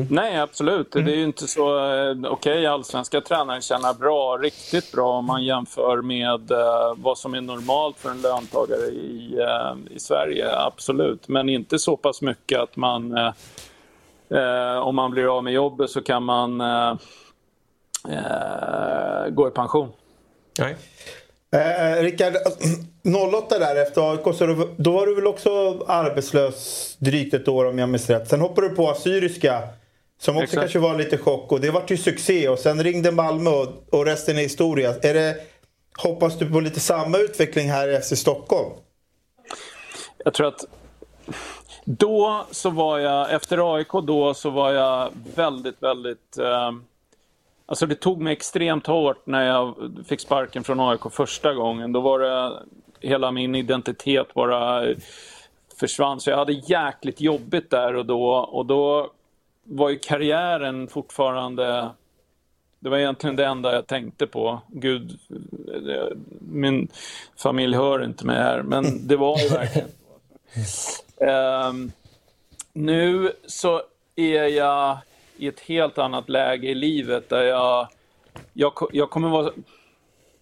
[0.10, 0.92] Nej, absolut.
[0.92, 1.78] Det är ju inte så...
[1.78, 7.34] eh, Okej, allsvenska tränare tjänar bra, riktigt bra om man jämför med eh, vad som
[7.34, 10.56] är normalt för en löntagare i, eh, i Sverige.
[10.56, 11.28] Absolut.
[11.28, 13.18] Men inte så pass mycket att man...
[13.18, 13.34] Eh,
[14.34, 16.92] eh, om man blir av med jobbet så kan man eh,
[18.10, 19.90] eh, gå i pension.
[20.60, 20.76] Nej.
[21.56, 22.34] Eh, Rickard,
[23.34, 25.50] 08 där efter AIK, så då- då var du väl också
[25.88, 28.28] arbetslös drygt ett år om jag minns rätt.
[28.28, 29.62] Sen hoppade du på Assyriska
[30.20, 30.60] som också Exakt.
[30.62, 33.68] kanske var lite chock och det vart ju succé och sen ringde Malmö och,
[34.00, 34.94] och resten är historia.
[35.02, 35.36] Är det,
[35.98, 38.70] hoppas du på lite samma utveckling här i FC Stockholm?
[40.26, 40.66] Jag tror att
[41.86, 46.38] då så var jag, efter AIK då så var jag väldigt, väldigt...
[46.38, 46.72] Eh,
[47.66, 49.76] alltså det tog mig extremt hårt när jag
[50.08, 51.92] fick sparken från AIK första gången.
[51.92, 52.64] Då var det
[53.00, 54.86] hela min identitet bara
[55.80, 56.20] försvann.
[56.20, 58.30] Så jag hade jäkligt jobbigt där och då.
[58.30, 59.12] Och då
[59.64, 61.90] var ju karriären fortfarande...
[62.80, 64.62] Det var egentligen det enda jag tänkte på.
[64.68, 65.20] Gud,
[65.90, 66.88] eh, min
[67.38, 69.90] familj hör inte mig här, men det var ju verkligen
[71.24, 71.92] Um,
[72.74, 73.82] nu så
[74.16, 74.98] är jag
[75.38, 77.88] i ett helt annat läge i livet där jag,
[78.54, 79.52] jag, jag kommer vara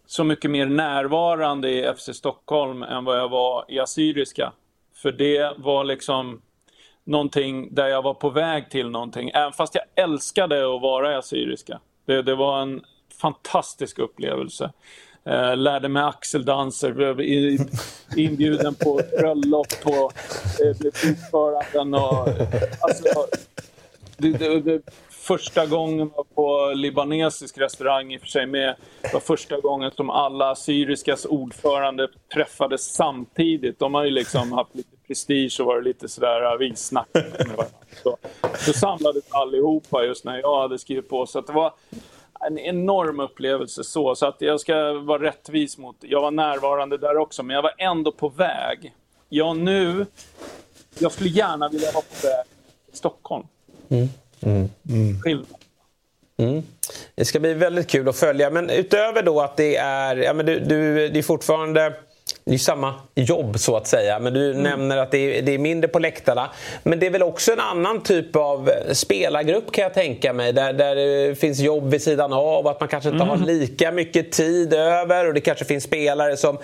[0.05, 4.53] så mycket mer närvarande i FC Stockholm än vad jag var i Assyriska.
[4.95, 6.41] För det var liksom
[7.03, 9.29] någonting där jag var på väg till någonting.
[9.33, 11.79] Även fast jag älskade att vara i Assyriska.
[12.05, 12.83] Det, det var en
[13.21, 14.71] fantastisk upplevelse.
[15.25, 17.21] Eh, lärde mig axeldanser, blev
[18.15, 20.13] inbjuden på bröllop och
[20.61, 21.93] eh, blev ordföranden.
[21.93, 22.27] Och,
[22.79, 23.05] alltså,
[24.17, 28.75] det, det, det, första gången var på libanesisk restaurang i och för sig med.
[29.01, 33.79] Det var första gången som alla assyriskas ordförande träffades samtidigt.
[33.79, 37.57] De har ju liksom haft lite prestige och varit lite sådär, ah, vi snackar med
[37.57, 37.77] varandra.
[38.03, 38.17] Så,
[38.57, 41.25] så samlades allihopa just när jag hade skrivit på.
[41.25, 41.73] Så det var
[42.47, 44.15] en enorm upplevelse så.
[44.15, 45.95] Så att jag ska vara rättvis mot...
[45.99, 48.93] Jag var närvarande där också, men jag var ändå på väg.
[49.29, 50.05] Jag nu...
[50.99, 52.45] Jag skulle gärna vilja vara på väg
[52.89, 53.47] till Stockholm.
[53.89, 54.09] Mm.
[54.41, 55.21] Mm.
[55.21, 55.45] Skillnad.
[56.37, 56.63] Mm.
[57.15, 58.49] Det ska bli väldigt kul att följa.
[58.49, 60.15] Men utöver då att det är...
[60.15, 61.93] Ja, men du, du, det är fortfarande
[62.43, 64.19] det är samma jobb så att säga.
[64.19, 64.63] Men du mm.
[64.63, 66.49] nämner att det är, det är, mindre på läktarna.
[66.83, 70.53] Men det är väl också en annan typ av spelargrupp kan jag tänka mig.
[70.53, 72.67] Där, där det finns jobb vid sidan av.
[72.67, 73.39] Att man kanske inte mm.
[73.39, 75.27] har lika mycket tid över.
[75.27, 76.57] Och det kanske finns spelare som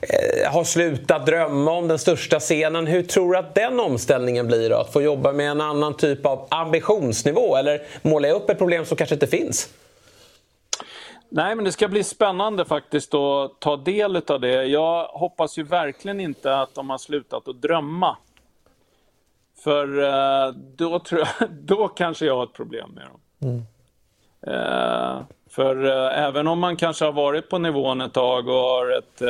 [0.00, 2.86] eh, har slutat drömma om den största scenen.
[2.86, 4.76] Hur tror du att den omställningen blir då?
[4.76, 7.56] Att få jobba med en annan typ av ambitionsnivå?
[7.56, 9.68] Eller målar jag upp ett problem som kanske inte finns?
[11.28, 14.64] Nej, men det ska bli spännande faktiskt att ta del av det.
[14.64, 18.16] Jag hoppas ju verkligen inte att de har slutat att drömma.
[19.64, 23.20] För eh, då, tror jag, då kanske jag har ett problem med dem.
[23.50, 23.62] Mm.
[24.46, 28.98] Eh, för eh, även om man kanske har varit på nivån ett tag och har
[28.98, 29.22] ett,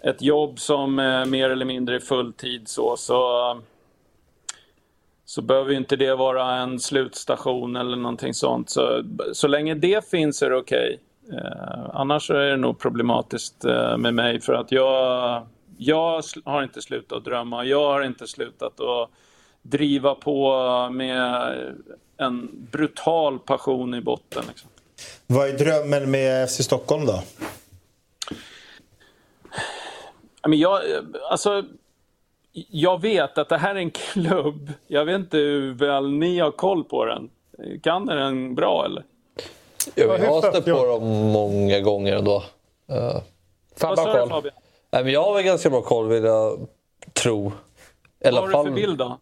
[0.00, 0.94] ett jobb som
[1.26, 3.56] mer eller mindre är fulltid så, så
[5.34, 8.70] så behöver inte det vara en slutstation eller någonting sånt.
[8.70, 11.00] Så, så länge det finns är det okej.
[11.26, 11.38] Okay.
[11.38, 15.46] Eh, annars är det nog problematiskt eh, med mig för att jag,
[15.78, 17.64] jag har inte slutat drömma.
[17.64, 19.10] Jag har inte slutat att
[19.62, 21.54] driva på med
[22.16, 24.44] en brutal passion i botten.
[24.48, 24.70] Liksom.
[25.26, 27.22] Vad är drömmen med FC Stockholm då?
[30.42, 30.80] jag,
[31.30, 31.64] alltså,
[32.70, 34.72] jag vet att det här är en klubb.
[34.86, 37.30] Jag vet inte hur väl ni har koll på den.
[37.82, 39.04] Kan ni den bra eller?
[39.94, 42.36] Ja, vi har stött på dem många gånger ändå.
[42.92, 43.20] Uh,
[43.80, 44.54] Vad sa du Fabian?
[44.90, 46.66] Nej, men jag har väl ganska bra koll vill jag
[47.12, 47.52] tro.
[48.18, 49.18] Vad har du för bild då?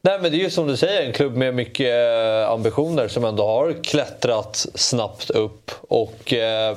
[0.00, 3.24] Nej, men det är ju som du säger en klubb med mycket eh, ambitioner som
[3.24, 5.70] ändå har klättrat snabbt upp.
[5.88, 6.76] Och eh,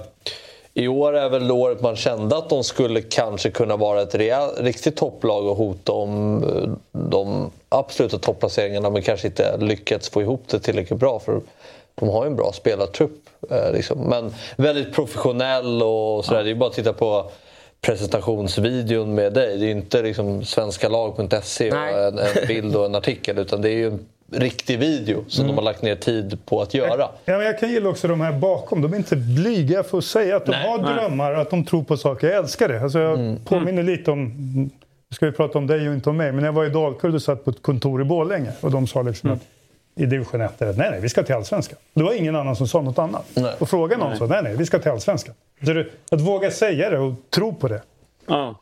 [0.73, 4.49] i år är väl året man kände att de skulle kanske kunna vara ett real,
[4.57, 10.43] riktigt topplag och hota om eh, de absoluta topplaceringarna men kanske inte lyckats få ihop
[10.47, 11.19] det tillräckligt bra.
[11.19, 11.41] för
[11.95, 13.29] de har ju en bra spelartrupp.
[13.49, 13.99] Eh, liksom.
[13.99, 16.39] Men väldigt professionell och sådär.
[16.39, 16.43] Ja.
[16.43, 17.31] Det är bara att titta på
[17.81, 19.57] presentationsvideon med dig.
[19.57, 23.69] Det är ju inte liksom svenskalag.se och en, en bild och en artikel utan det
[23.69, 25.55] är ju en riktig video som mm.
[25.55, 27.09] de har lagt ner tid på att göra.
[27.25, 28.81] Ja, men jag kan gilla också de här bakom.
[28.81, 30.93] De är inte blyga för att säga att de nej, har nej.
[30.93, 32.27] drömmar, att de tror på saker.
[32.27, 32.81] Jag älskar det.
[32.81, 33.37] Alltså jag mm.
[33.45, 34.33] påminner lite om,
[35.09, 37.15] nu ska vi prata om dig och inte om mig, men jag var i Dalkurd
[37.15, 39.37] och satt på ett kontor i Borlänge och de sa liksom mm.
[39.37, 39.47] att
[40.03, 41.77] i division 1 att nej, nej, vi ska till Allsvenskan.
[41.93, 43.25] Det var ingen annan som sa något annat.
[43.33, 43.55] Nej.
[43.59, 45.35] Och frågan någon sa nej, nej, vi ska till Allsvenskan.
[45.65, 45.83] Så
[46.15, 47.81] att våga säga det och tro på det.
[48.25, 48.55] Ja.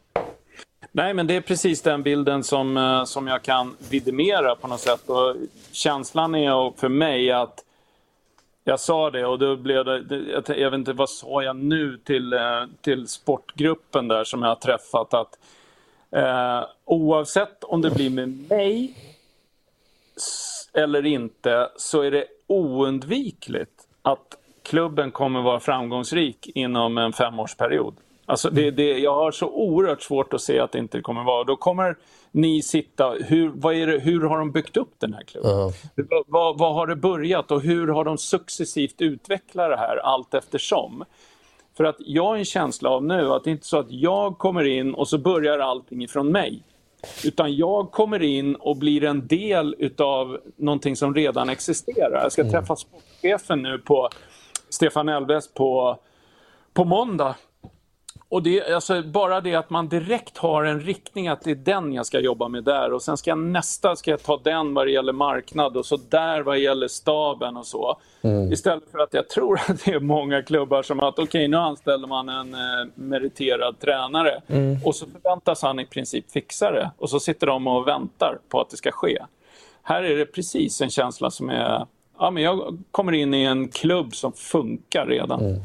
[0.98, 4.80] Nej, men det är precis den bilden som, eh, som jag kan vidimera på något
[4.80, 5.10] sätt.
[5.10, 5.36] Och
[5.72, 7.66] känslan är för mig att
[8.64, 10.04] jag sa det och då blev det,
[10.48, 14.56] jag vet inte vad sa jag nu till, eh, till sportgruppen där som jag har
[14.56, 15.40] träffat att
[16.12, 18.94] eh, oavsett om det blir med mig
[20.74, 27.96] eller inte så är det oundvikligt att klubben kommer vara framgångsrik inom en femårsperiod.
[28.30, 31.44] Alltså det, det, jag har så oerhört svårt att se att det inte kommer vara.
[31.44, 31.98] Då kommer
[32.32, 33.10] ni sitta...
[33.10, 35.52] Hur, vad är det, hur har de byggt upp den här klubben?
[35.52, 36.24] Uh -huh.
[36.28, 41.04] vad, vad, har det börjat och hur har de successivt utvecklat det här allt eftersom?
[41.78, 44.38] För att jag har en känsla av nu att det inte är så att jag
[44.38, 46.64] kommer in och så börjar allting ifrån mig.
[47.26, 52.22] Utan jag kommer in och blir en del utav någonting som redan existerar.
[52.24, 52.54] Jag ska mm.
[52.54, 54.10] träffa sportchefen nu på
[54.70, 55.98] Stefan Elves på,
[56.74, 57.36] på måndag
[58.30, 61.94] och det, alltså bara det att man direkt har en riktning att det är den
[61.94, 64.88] jag ska jobba med där och sen ska jag nästa ska jag ta den vad
[64.88, 67.98] det gäller marknad och så där vad det gäller staben och så.
[68.22, 68.52] Mm.
[68.52, 71.58] Istället för att jag tror att det är många klubbar som att okej okay, nu
[71.58, 74.78] anställer man en eh, meriterad tränare mm.
[74.86, 78.62] och så förväntas han i princip fixa det och så sitter de och väntar på
[78.62, 79.18] att det ska ske.
[79.84, 81.86] Här är det precis en känsla som är,
[82.20, 85.40] ja men jag kommer in i en klubb som funkar redan.
[85.40, 85.62] Mm.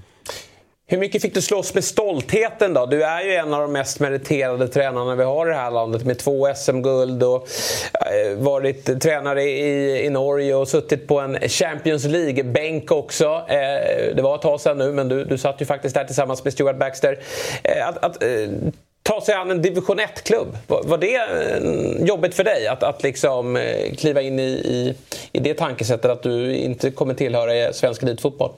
[0.93, 2.87] Hur mycket fick du slåss med stoltheten då?
[2.87, 6.05] Du är ju en av de mest meriterade tränarna vi har i det här landet
[6.05, 7.49] med två SM-guld och
[7.95, 13.43] eh, varit tränare i, i Norge och suttit på en Champions League-bänk också.
[13.49, 16.45] Eh, det var ett tag sedan nu men du, du satt ju faktiskt där tillsammans
[16.45, 17.19] med Stuart Baxter.
[17.65, 18.23] Eh, att, att
[19.03, 20.57] ta sig an en division 1-klubb.
[20.67, 21.21] Var, var det
[22.07, 23.59] jobbigt för dig att, att liksom
[23.99, 24.95] kliva in i, i,
[25.33, 28.53] i det tankesättet att du inte kommer tillhöra svensk elitfotboll?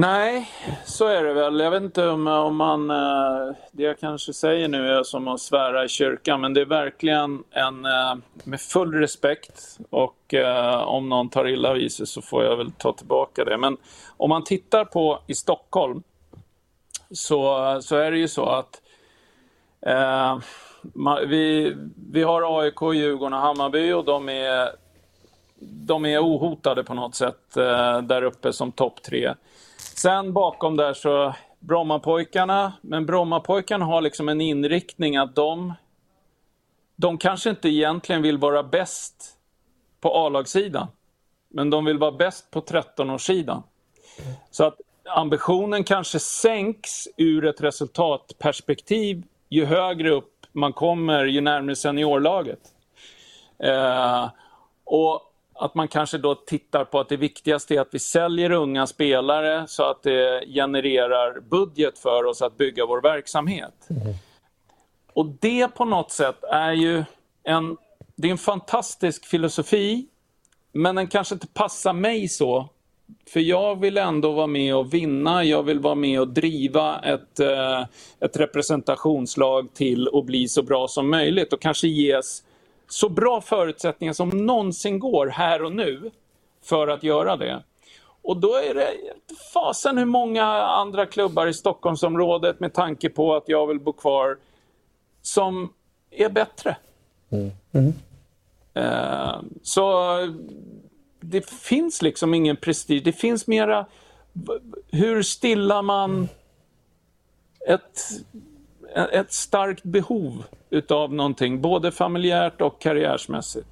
[0.00, 0.50] Nej,
[0.84, 1.60] så är det väl.
[1.60, 2.90] Jag vet inte om, om man...
[2.90, 6.64] Eh, det jag kanske säger nu är som att svära i kyrkan, men det är
[6.64, 7.84] verkligen en...
[7.84, 12.56] Eh, med full respekt och eh, om någon tar illa vid sig så får jag
[12.56, 13.58] väl ta tillbaka det.
[13.58, 13.76] Men
[14.16, 16.02] om man tittar på i Stockholm
[17.10, 18.82] så, så är det ju så att
[19.80, 20.38] eh,
[21.26, 21.76] vi,
[22.12, 24.68] vi har AIK, Djurgården och Hammarby och de är,
[25.60, 29.34] de är ohotade på något sätt eh, där uppe som topp tre.
[29.98, 35.74] Sen bakom där så Brommapojkarna, men Brommapojkarna har liksom en inriktning att de,
[36.96, 39.36] de kanske inte egentligen vill vara bäst
[40.00, 40.86] på A-lagssidan,
[41.48, 43.62] men de vill vara bäst på 13-årssidan.
[44.50, 51.76] Så att ambitionen kanske sänks ur ett resultatperspektiv ju högre upp man kommer, ju närmare
[51.76, 52.60] seniorlaget.
[53.58, 54.30] Eh,
[54.84, 55.27] och
[55.58, 59.64] att man kanske då tittar på att det viktigaste är att vi säljer unga spelare
[59.68, 63.88] så att det genererar budget för oss att bygga vår verksamhet.
[65.12, 67.04] Och det på något sätt är ju
[67.42, 67.76] en,
[68.16, 70.06] det är en fantastisk filosofi,
[70.72, 72.68] men den kanske inte passar mig så.
[73.28, 77.40] För jag vill ändå vara med och vinna, jag vill vara med och driva ett,
[77.40, 77.80] eh,
[78.20, 82.42] ett representationslag till att bli så bra som möjligt och kanske ges
[82.88, 86.10] så bra förutsättningar som någonsin går här och nu
[86.62, 87.62] för att göra det.
[88.22, 88.90] Och då är det
[89.52, 94.36] fasen hur många andra klubbar i Stockholmsområdet med tanke på att jag vill bo kvar
[95.22, 95.72] som
[96.10, 96.76] är bättre.
[98.74, 100.16] Eh, så
[101.20, 103.02] det finns liksom ingen prestige.
[103.04, 103.86] Det finns mera
[104.90, 106.28] hur stillar man
[107.66, 108.02] ett,
[109.12, 113.66] ett starkt behov utav någonting, både familjärt och karriärsmässigt.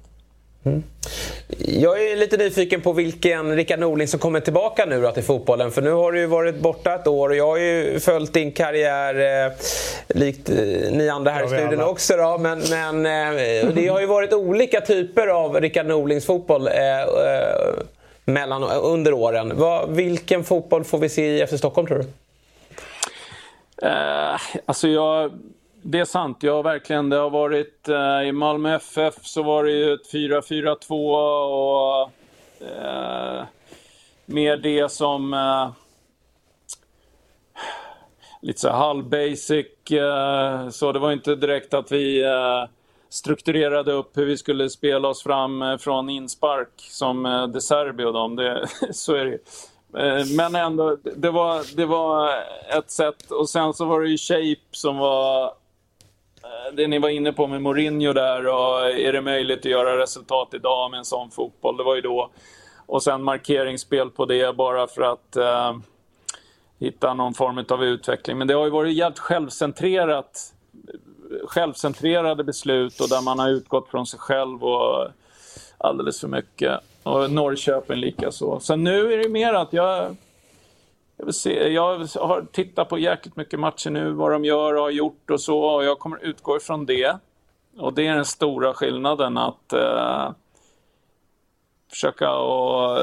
[1.59, 5.71] Jag är lite nyfiken på vilken Rickard Norling som kommer tillbaka nu då till fotbollen.
[5.71, 8.51] För nu har du ju varit borta ett år och jag har ju följt din
[8.51, 9.51] karriär eh,
[10.07, 10.55] likt eh,
[10.91, 11.87] ni andra här i studion alla.
[11.87, 12.17] också.
[12.17, 12.37] Då.
[12.37, 17.07] Men, men eh, det har ju varit olika typer av Rickard Norlings fotboll eh, eh,
[18.25, 19.53] mellan, under åren.
[19.55, 22.05] Vad, vilken fotboll får vi se i FC Stockholm tror du?
[23.81, 25.31] Eh, alltså jag,
[25.81, 29.63] det är sant, jag har verkligen, det har varit eh, i Malmö FF så var
[29.63, 30.91] det ju ett 4-4-2
[31.47, 32.11] och
[32.67, 33.43] eh,
[34.25, 35.69] mer det som eh,
[38.41, 38.77] lite så här.
[39.91, 42.65] Eh, så det var inte direkt att vi eh,
[43.09, 48.03] strukturerade upp hur vi skulle spela oss fram eh, från inspark som eh, De Serbi
[48.03, 48.35] och dem.
[48.35, 49.39] Det, så är det ju.
[49.93, 52.29] Eh, men ändå, det var, det var
[52.77, 53.31] ett sätt.
[53.31, 55.45] Och sen så var det ju Shape som var
[56.43, 59.97] eh, det ni var inne på med Mourinho där och är det möjligt att göra
[59.97, 61.77] resultat idag med en sån fotboll?
[61.77, 62.29] Det var ju då.
[62.85, 65.77] Och sen markeringsspel på det bara för att eh,
[66.79, 68.37] hitta någon form av utveckling.
[68.37, 70.53] Men det har ju varit jävligt självcentrerat
[71.47, 75.07] självcentrerade beslut och där man har utgått från sig själv och
[75.77, 76.79] alldeles för mycket.
[77.07, 78.59] Och Norrköping lika så.
[78.59, 80.15] Så nu är det mer att jag,
[81.17, 84.81] jag, vill se, jag har tittat på jäkligt mycket matcher nu, vad de gör och
[84.81, 85.59] har gjort och så.
[85.59, 87.17] Och jag kommer utgå ifrån det.
[87.77, 90.31] Och det är den stora skillnaden att eh,
[91.91, 92.99] försöka att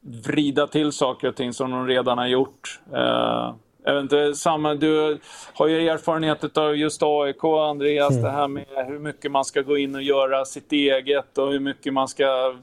[0.00, 2.80] vrida till saker och ting som de redan har gjort.
[2.92, 3.54] Eh,
[3.86, 5.18] jag vet inte, samma, du
[5.54, 8.22] har ju erfarenhet av just AIK, Andreas, Mm.
[8.22, 11.60] det här med hur mycket man ska gå in och göra sitt eget och hur
[11.60, 12.54] mycket man ska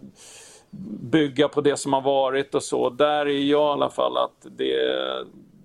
[1.11, 2.89] bygga på det som har varit och så.
[2.89, 4.75] Där är jag i alla fall att det,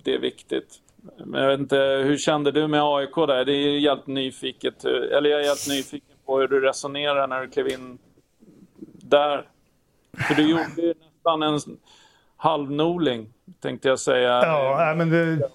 [0.03, 0.81] det är viktigt.
[1.25, 3.45] Men jag vet inte, hur kände du med AIK där?
[3.45, 7.49] Det är helt nyfiket, eller jag är helt nyfiken på hur du resonerar när du
[7.49, 7.99] klev in
[8.93, 9.49] där.
[10.29, 11.61] För du gjorde ju nästan en
[12.37, 13.29] halvnoling,
[13.61, 14.41] tänkte jag säga.
[14.43, 15.51] Ja, men det,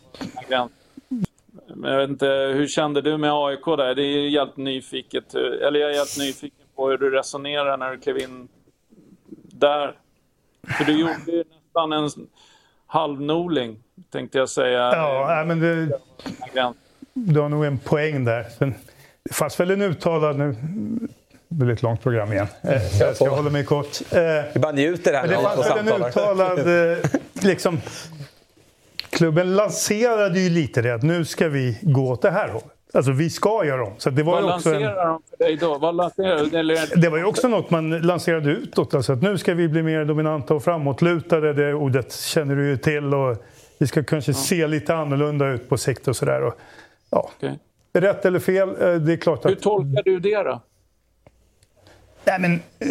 [1.76, 3.96] Men jag vet inte, hur kände du med AIK där?
[3.96, 8.00] Det är helt nyfiket, eller jag är helt nyfiken på hur du resonerar när du
[8.00, 8.48] klev in
[9.62, 9.94] där.
[10.78, 12.10] För du gjorde ju nästan en
[12.88, 13.78] halvnoling,
[14.12, 14.80] tänkte jag säga.
[14.80, 16.00] ja, men det,
[17.14, 18.46] du har nog en poäng där.
[18.60, 18.74] Sen,
[19.24, 20.40] det fanns väl en uttalad...
[20.40, 20.56] Nu
[21.54, 22.48] det blir ett långt program igen.
[22.64, 24.02] Eh, så jag ska hålla mig kort.
[24.54, 26.92] Vi bara njuter här Men det fanns väl en uttalad...
[26.92, 26.98] eh,
[27.44, 27.82] Liksom,
[29.10, 32.68] klubben lanserade ju lite det att nu ska vi gå åt det här hållet.
[32.94, 33.94] Alltså vi ska göra om.
[33.98, 35.78] Så det var Vad också en, lanserar de för dig då?
[35.78, 36.56] Vad lanserar?
[36.56, 37.02] Eller...
[37.02, 38.94] det var ju också något man lanserade utåt.
[38.94, 41.54] Alltså att nu ska vi bli mer dominanta och framåtlutade.
[41.54, 43.14] Det ordet känner du ju till.
[43.14, 43.38] Och
[43.78, 46.54] vi ska kanske se lite annorlunda ut på sikt och sådär.
[47.10, 47.30] Ja.
[47.38, 47.60] Okej.
[47.94, 49.52] Rätt eller fel, eh, det är klart att...
[49.52, 50.62] Hur tolkar du det då?
[52.26, 52.88] Nej, men, eh,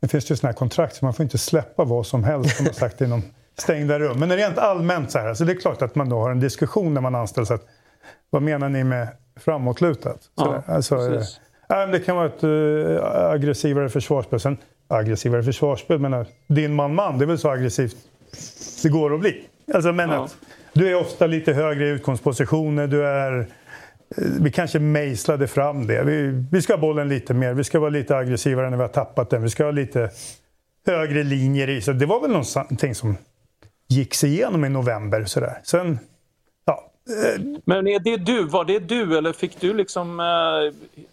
[0.00, 2.66] det finns ju sådana här kontrakt så man får inte släppa vad som helst som
[2.66, 3.22] har sagt inom
[3.58, 4.18] stängda rum.
[4.18, 6.94] Men rent allmänt så här, alltså det är klart att man då har en diskussion
[6.94, 7.50] när man anställs.
[7.50, 7.66] Att,
[8.30, 10.18] vad menar ni med framåtlutat?
[10.36, 11.40] Ja, alltså, precis.
[11.68, 14.40] äh, det kan vara ett uh, aggressivare försvarsspel.
[14.40, 14.56] Sen,
[14.88, 17.96] aggressivare försvarsspel, men din man-man, det är väl så aggressivt
[18.82, 19.44] det går att bli.
[19.74, 20.24] Alltså, men Ja.
[20.24, 20.36] att,
[20.72, 22.86] du är ofta lite högre i utgångspositioner.
[22.86, 23.46] Du är, eh,
[24.40, 26.02] vi kanske mejslade fram det.
[26.04, 27.54] Vi, vi ska ha bollen lite mer.
[27.54, 29.42] Vi ska vara lite aggressivare när vi har tappat den.
[29.42, 30.10] Vi ska ha lite
[30.86, 31.80] högre linjer i.
[31.80, 33.16] Så det var väl någonting som
[33.88, 35.24] gick sig igenom i november.
[35.24, 35.58] Sådär.
[35.64, 35.96] Sen, eh,
[37.64, 38.44] Men är det du?
[38.44, 41.04] Var det du eller fick du liksom eh,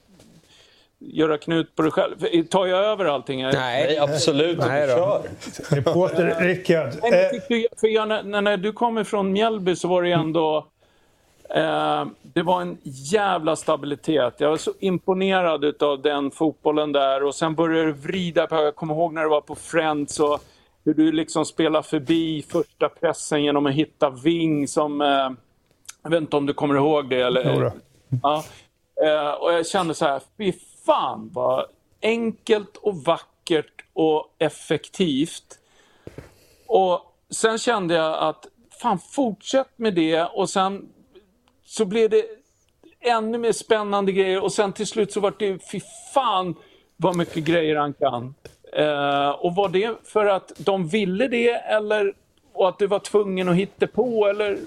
[1.00, 2.44] göra knut på dig själv?
[2.44, 3.46] Tar jag över allting?
[3.46, 3.54] här?
[3.54, 4.68] Nej, absolut inte.
[4.68, 4.96] Nej då.
[4.96, 5.76] Kör!
[5.76, 6.90] reporter Rickard.
[7.02, 10.12] Nej, men fick du, för jag, när, när du kommer från Mjällby så var det
[10.12, 10.68] ändå...
[11.50, 14.34] Eh, det var en jävla stabilitet.
[14.38, 18.56] Jag var så imponerad av den fotbollen där och sen började du vrida på...
[18.56, 20.40] Jag kommer ihåg när du var på Friends och
[20.86, 25.02] hur du liksom spelar förbi första pressen genom att hitta Ving som...
[25.02, 25.30] Eh,
[26.08, 27.54] jag vet inte om du kommer ihåg det eller...
[27.54, 27.72] Jodå.
[28.24, 28.44] Ja.
[29.04, 30.54] Eh, och jag kände så här, fy
[30.86, 31.66] fan vad
[32.02, 35.60] enkelt och vackert och effektivt.
[36.68, 38.48] Och sen kände jag att
[38.82, 40.90] fan fortsätt med det och sen
[41.66, 42.26] så blev det
[43.00, 45.80] ännu mer spännande grejer och sen till slut så var det fy
[46.14, 46.56] fan
[46.98, 48.36] vad mycket grejer han kan.
[48.74, 52.14] Eh, och var det för att de ville det eller
[52.54, 54.58] och att du var tvungen att hitta på eller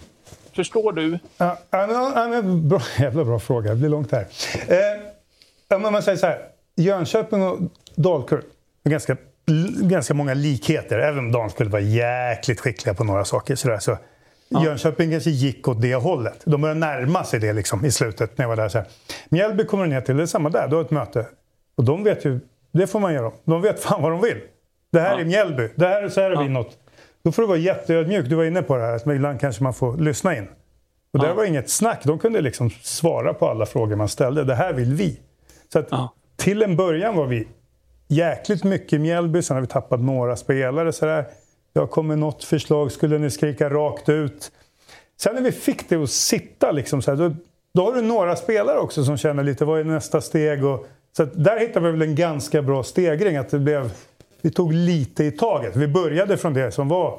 [0.60, 1.18] förstår du?
[1.36, 3.70] Ja, ja, ja, men bra, jävla bra fråga.
[3.70, 4.26] Det blir långt här.
[4.68, 4.76] Eh,
[5.68, 6.38] ja, men man säger så här.
[6.76, 7.58] Jönköping och
[7.94, 8.42] Dalkurd
[8.84, 9.16] har ganska,
[9.82, 10.98] ganska många likheter.
[10.98, 13.56] Även om Dalkurd var jäkligt skickliga på några saker.
[13.56, 13.98] Så, där, så
[14.64, 16.40] Jönköping kanske gick åt det hållet.
[16.44, 18.68] De började närma sig det liksom, i slutet när jag var där.
[18.68, 18.86] Så här.
[19.28, 20.68] Mjällby kommer ner till, det är samma där.
[20.68, 21.26] Du har ett möte.
[21.76, 22.40] Och de vet ju,
[22.72, 23.32] det får man göra.
[23.44, 24.40] De vet fan vad de vill.
[24.92, 25.68] Det här är Mjällby.
[25.76, 26.78] Det här, så här har vi något.
[27.22, 28.28] Då får du vara jätteödmjuk.
[28.28, 30.48] Du var inne på det här, att ibland kanske man får lyssna in.
[31.12, 32.04] Och det var inget snack.
[32.04, 34.44] De kunde liksom svara på alla frågor man ställde.
[34.44, 35.20] Det här vill vi.
[35.72, 35.90] Så att
[36.36, 37.48] till en början var vi
[38.08, 39.42] jäkligt mycket i Mjällby.
[39.42, 40.92] Sen har vi tappat några spelare.
[40.92, 41.24] Så där.
[41.72, 42.92] Jag kom med något förslag.
[42.92, 44.52] Skulle ni skrika rakt ut?
[45.20, 47.34] Sen när vi fick det att sitta, liksom, så här, då,
[47.74, 50.64] då har du några spelare också som känner lite vad är nästa steg.
[50.64, 53.36] Och, så där hittade vi väl en ganska bra stegring.
[53.36, 53.90] Att det blev,
[54.42, 55.76] vi tog lite i taget.
[55.76, 57.18] Vi började från det som var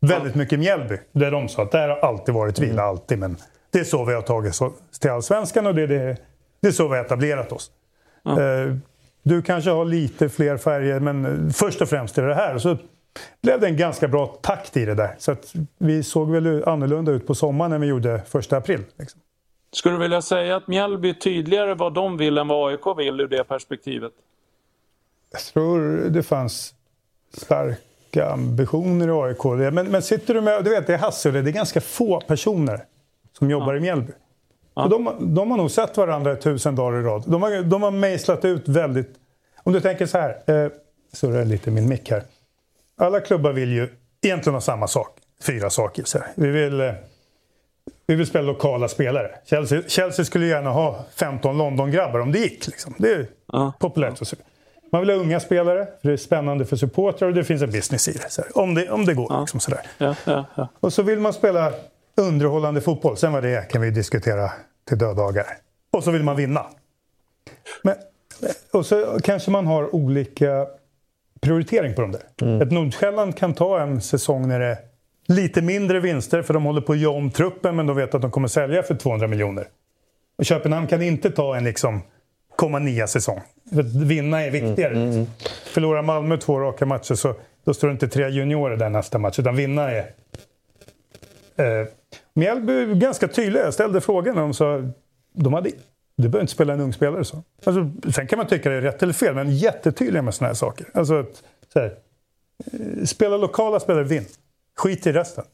[0.00, 0.98] väldigt mycket Mjällby.
[1.12, 3.18] Där de sa att det här har alltid varit vila, alltid.
[3.18, 3.36] Men
[3.70, 6.16] det är så vi har tagit oss till Allsvenskan och det är, det,
[6.62, 7.70] det är så vi har etablerat oss.
[8.26, 8.74] Eh,
[9.22, 12.58] Du kanske har lite fler färger, men eh, först och främst är det det här.
[12.58, 12.76] Så
[13.42, 15.14] blev det en ganska bra takt i det där.
[15.18, 18.80] Så att vi såg väl annorlunda ut på sommaren när vi gjorde första april.
[18.98, 19.20] Liksom.
[19.72, 23.28] Skulle du vilja säga att Mjällby tydligare vad de vill än vad AIK vill ur
[23.28, 24.12] det perspektivet?
[25.36, 26.74] Jag tror det fanns
[27.32, 29.72] starka ambitioner i AIK.
[29.72, 32.20] Men, men sitter du med, du vet det är Hasse och det, är ganska få
[32.20, 32.84] personer
[33.38, 34.12] som jobbar i Mjällby.
[34.74, 37.24] Så de, de har nog sett varandra tusen dagar i rad.
[37.26, 39.14] De har, de har mejslat ut väldigt...
[39.62, 40.70] Om du tänker så här, eh,
[41.12, 42.22] surrar lite min mick här.
[42.96, 43.88] Alla klubbar vill ju
[44.22, 45.18] egentligen ha samma sak.
[45.42, 46.04] Fyra saker.
[46.04, 46.28] Så här.
[46.34, 46.80] Vi vill...
[46.80, 46.92] Eh,
[48.06, 49.30] vi vill spela lokala spelare.
[49.44, 52.66] Chelsea, Chelsea skulle gärna ha 15 London-grabbar om det gick.
[52.66, 52.94] Liksom.
[52.98, 53.26] Det är
[53.78, 54.20] populärt.
[54.20, 54.36] och så.
[54.96, 57.70] Man vill ha unga spelare, för det är spännande för supportrar och det finns en
[57.70, 58.30] business i det.
[58.30, 58.58] Så här.
[58.58, 59.40] Om, det om det går.
[59.40, 59.80] Liksom, sådär.
[59.98, 60.68] Ja, ja, ja.
[60.80, 61.72] Och så vill man spela
[62.16, 63.16] underhållande fotboll.
[63.16, 64.50] Sen vad det är kan vi diskutera
[64.88, 65.46] till döddagar.
[65.92, 66.66] Och så vill man vinna.
[67.82, 67.94] Men,
[68.72, 70.66] och så kanske man har olika
[71.40, 72.62] prioritering på dem där.
[72.62, 74.78] Ett Nordsjälland kan ta en säsong när det är
[75.26, 78.22] lite mindre vinster för de håller på att göra om truppen men de vet att
[78.22, 79.68] de kommer sälja för 200 miljoner.
[80.38, 82.02] Och Köpenhamn kan inte ta en liksom
[82.56, 83.40] komma nia säsong.
[84.06, 85.26] Vinna är viktigare.
[85.64, 87.34] Förlorar Malmö två raka matcher så
[87.64, 89.38] då står det inte tre juniorer där nästa match.
[89.38, 89.98] Utan vinna är...
[91.56, 91.86] Eh,
[92.34, 93.64] Mjällby är ganska tydliga.
[93.64, 94.82] Jag ställde frågan och de sa
[95.32, 95.70] de hade,
[96.16, 97.24] du behöver inte spela en ung spelare.
[97.24, 97.42] Så.
[97.64, 100.54] Alltså, sen kan man tycka det är rätt eller fel, men jättetydliga med såna här
[100.54, 100.86] saker.
[100.94, 101.42] Alltså, att,
[101.72, 101.94] så här,
[102.72, 104.24] eh, spela lokala spelare, vinn.
[104.76, 105.44] Skit i resten.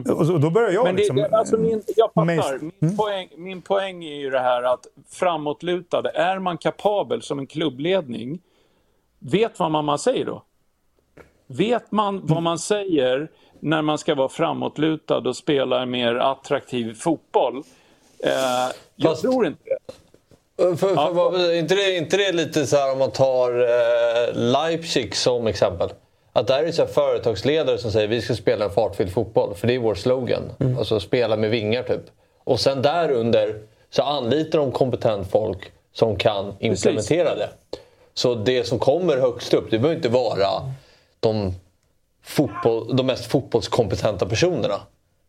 [0.00, 1.16] Och så, då börjar jag Men det, liksom...
[1.16, 2.26] det, alltså min, jag fattar.
[2.26, 7.38] mejs- Min, poäng, min poäng är ju det här att framåtlutade, är man kapabel som
[7.38, 8.38] en klubbledning,
[9.18, 10.42] vet vad man, man säger då?
[11.46, 13.30] Vet man vad man säger
[13.60, 17.56] när man ska vara framåtlutad och spela en mer attraktiv fotboll?
[18.24, 18.32] Eh,
[18.96, 19.78] jag tror inte det.
[20.56, 24.34] För, för, vad- är inte, det, inte det lite så här om man tar eh,
[24.34, 25.88] Leipzig som exempel?
[26.32, 29.54] Att där är så här företagsledare som säger vi ska spela en fartfylld fotboll.
[29.54, 30.42] För det är vår slogan.
[30.78, 32.04] Alltså spela med vingar typ.
[32.44, 33.58] Och sen därunder
[33.90, 37.48] så anlitar de kompetent folk som kan implementera det.
[38.14, 40.72] Så det som kommer högst upp, det behöver inte vara
[41.20, 41.54] de
[42.22, 44.80] fotboll, de mest fotbollskompetenta personerna.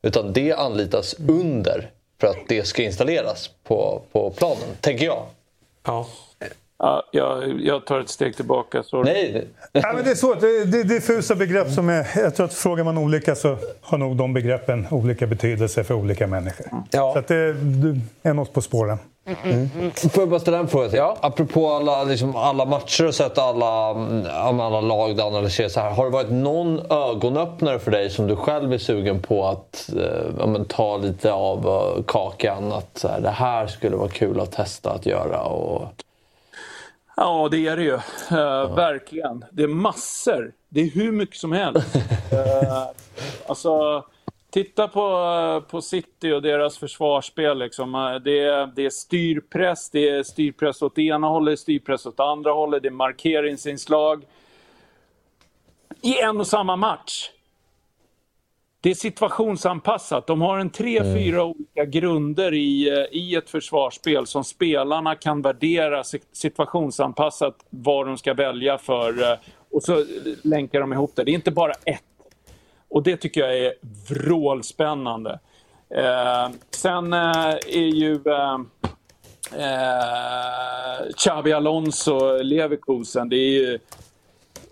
[0.02, 5.26] Utan det anlitas under för att det ska installeras på, på planen, tänker jag.
[5.86, 6.08] Ja.
[6.84, 8.84] Ja, jag, jag tar ett steg tillbaka.
[8.84, 9.14] Sorry.
[9.14, 9.48] Nej.
[9.72, 10.40] Ja, men det är svårt.
[10.40, 12.08] Det, det är diffusa begrepp som är...
[12.16, 16.28] Jag tror att frågar man olika så har nog de begreppen olika betydelse för olika
[16.28, 16.66] människor.
[16.92, 17.14] Ja.
[17.14, 18.98] Så att det, du är något på spåren.
[19.44, 19.70] Mm.
[19.92, 20.90] Får jag bara ställa en fråga?
[20.94, 21.18] Ja.
[21.22, 25.92] Apropå alla, liksom, alla matcher och sett alla, mm, alla lag du analyserar så här.
[25.92, 30.48] Har det varit någon ögonöppnare för dig som du själv är sugen på att eh,
[30.48, 32.72] men, ta lite av uh, kakan?
[32.72, 35.44] Att så här, det här skulle vara kul att testa att göra?
[35.44, 35.88] Och...
[37.16, 37.94] Ja, det är det ju.
[37.94, 39.46] Uh, verkligen.
[39.52, 40.54] Det är massor.
[40.70, 41.96] Det är hur mycket som helst.
[41.96, 42.90] uh,
[43.48, 44.06] alltså,
[44.50, 47.60] titta på, på City och deras försvarsspel.
[47.60, 48.20] Liksom.
[48.24, 52.84] Det, är, det är styrpress, det är styrpress åt ena hållet, styrpress åt andra hållet,
[52.84, 54.26] det är markeringsinslag.
[56.02, 57.30] I en och samma match.
[58.84, 60.28] Det är situationsanpassat.
[60.28, 61.16] De har en tre, mm.
[61.16, 68.34] fyra olika grunder i, i ett försvarsspel som spelarna kan värdera situationsanpassat vad de ska
[68.34, 69.38] välja för
[69.72, 70.06] och så
[70.42, 71.24] länkar de ihop det.
[71.24, 72.04] Det är inte bara ett.
[72.90, 73.74] Och det tycker jag är
[74.10, 75.40] vrålspännande.
[75.90, 78.60] Eh, sen eh, är ju eh,
[79.60, 83.80] eh, Xabi Alonso, Leverkusen, det är ju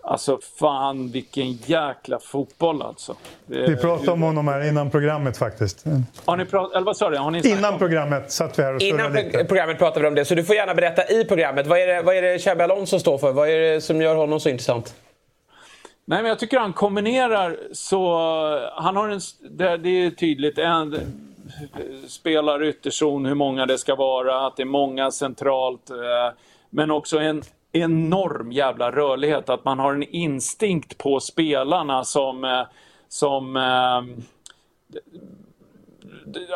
[0.04, 3.16] Alltså fan vilken jäkla fotboll alltså.
[3.46, 5.84] Vi pratade om honom här innan programmet faktiskt.
[6.24, 7.18] Har ni pratat, eller vad sa du?
[7.18, 9.44] Har ni innan programmet satt vi här och Innan lite.
[9.44, 11.66] programmet pratade vi om det, så du får gärna berätta i programmet.
[11.66, 13.32] Vad är det, vad är det Xabi Alonso står för?
[13.32, 14.94] Vad är det som gör honom så intressant?
[16.04, 18.18] Nej, men jag tycker han kombinerar så...
[18.74, 19.20] Han har en...
[19.50, 20.58] Det, det är tydligt.
[20.58, 20.96] En,
[22.08, 25.90] spelar ytterzon, hur många det ska vara, att det är många centralt.
[26.70, 27.42] Men också en
[27.72, 29.48] enorm jävla rörlighet.
[29.48, 32.64] Att man har en instinkt på spelarna som...
[33.08, 33.56] som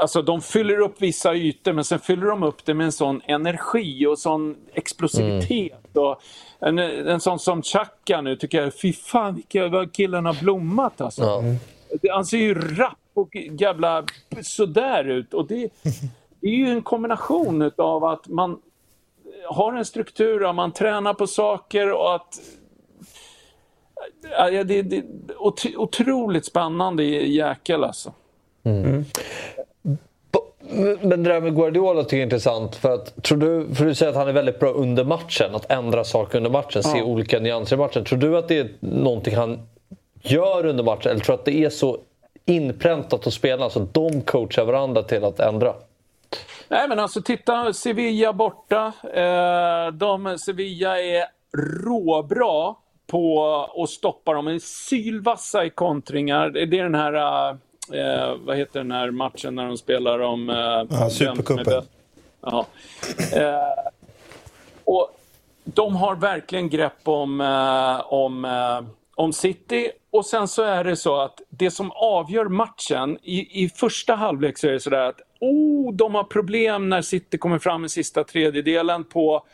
[0.00, 3.20] Alltså de fyller upp vissa ytor men sen fyller de upp det med en sån
[3.24, 5.96] energi och sån explosivitet.
[5.96, 6.06] Mm.
[6.06, 6.20] Och
[6.58, 11.00] en, en sån som Chaka nu tycker jag, fy fan vilka, vad killen har blommat
[11.00, 11.22] alltså.
[11.22, 11.56] Mm.
[12.10, 14.04] Han ser ju rapp och jävla
[14.42, 15.34] sådär ut.
[15.34, 15.68] Och det,
[16.40, 18.58] det är ju en kombination av att man
[19.48, 22.40] har en struktur, och man tränar på saker och att
[24.30, 25.02] Ja, det, det,
[25.76, 28.12] otroligt spännande jäkel alltså.
[28.64, 29.04] Mm.
[31.00, 32.76] Men det där med Guardiola tycker jag är intressant.
[32.76, 35.54] För, att, tror du, för du säger att han är väldigt bra under matchen.
[35.54, 36.92] Att ändra saker under matchen, ja.
[36.92, 38.04] se olika nyanser i matchen.
[38.04, 39.58] Tror du att det är någonting han
[40.22, 41.10] gör under matchen?
[41.10, 41.98] Eller tror du att det är så
[42.44, 45.74] inpräntat hos spelarna så att de coachar varandra till att ändra?
[46.68, 48.92] Nej men alltså titta, Sevilla borta.
[49.14, 51.24] Eh, de, Sevilla är
[51.84, 52.74] råbra
[53.06, 53.46] på
[53.82, 54.44] att stoppa dem.
[54.44, 56.50] De är sylvassa i kontringar.
[56.50, 57.48] Det är den här...
[57.92, 60.50] Eh, vad heter den här matchen när de spelar om...
[60.50, 60.56] Eh,
[60.90, 61.82] ja, Supercupen.
[62.40, 62.66] Ja.
[63.32, 63.90] Eh,
[64.84, 65.20] och
[65.64, 68.80] de har verkligen grepp om, eh, om, eh,
[69.16, 69.90] om City.
[70.10, 74.58] Och sen så är det så att det som avgör matchen, i, i första halvlek
[74.58, 78.24] så är det sådär att oh, de har problem när City kommer fram i sista
[78.24, 79.46] tredjedelen på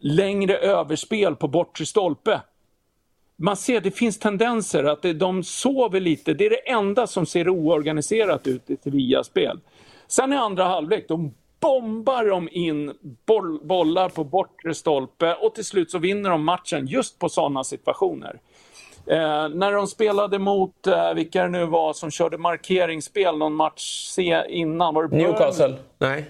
[0.00, 2.40] längre överspel på bortre stolpe
[3.36, 6.34] man ser det finns tendenser att de sover lite.
[6.34, 9.60] Det är det enda som ser oorganiserat ut i Sevilla-spel.
[10.06, 12.92] Sen i andra halvlek, de bombar de in
[13.26, 17.64] boll, bollar på bortre stolpe och till slut så vinner de matchen just på sådana
[17.64, 18.40] situationer.
[19.06, 24.06] Eh, när de spelade mot, eh, vilka det nu var som körde markeringsspel någon match
[24.08, 24.94] se innan.
[24.94, 25.74] Var det Newcastle?
[25.98, 26.24] Nej.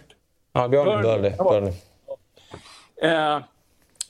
[0.52, 1.02] Ja, Burnley.
[1.02, 1.36] Burnley.
[1.36, 1.72] Burnley.
[3.02, 3.38] Eh,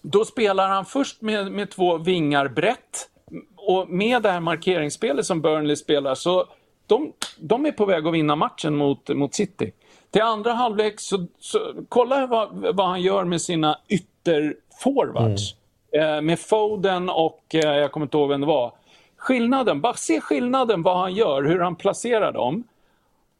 [0.03, 3.09] då spelar han först med, med två vingar brett.
[3.57, 6.47] Och med det här markeringsspelet som Burnley spelar så
[6.87, 9.73] de, de är på väg att vinna matchen mot, mot City.
[10.11, 15.53] Till andra halvlek så, så kolla vad, vad han gör med sina ytterforwards.
[15.53, 15.64] Mm.
[15.95, 18.72] Eh, med Foden och, eh, jag kommer inte ihåg vem det var.
[19.16, 22.64] Skillnaden, bara se skillnaden vad han gör, hur han placerar dem.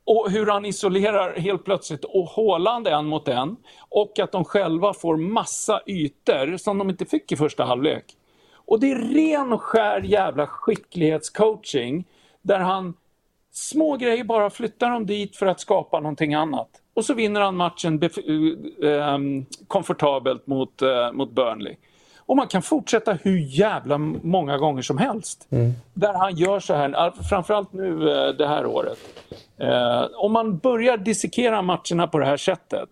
[0.05, 3.57] Och hur han isolerar helt plötsligt och Håland en mot en.
[3.89, 8.05] Och att de själva får massa ytor som de inte fick i första halvlek.
[8.55, 12.05] Och det är ren och skär jävla skicklighetscoaching.
[12.43, 12.95] Där han
[13.53, 16.69] små grejer bara flyttar dem dit för att skapa någonting annat.
[16.95, 19.19] Och så vinner han matchen äh,
[19.69, 21.77] komfortabelt mot, äh, mot Burnley.
[22.27, 25.47] Och man kan fortsätta hur jävla många gånger som helst.
[25.51, 25.73] Mm.
[25.95, 28.99] Där han gör så här, framförallt nu äh, det här året.
[29.59, 32.89] Eh, om man börjar dissekera matcherna på det här sättet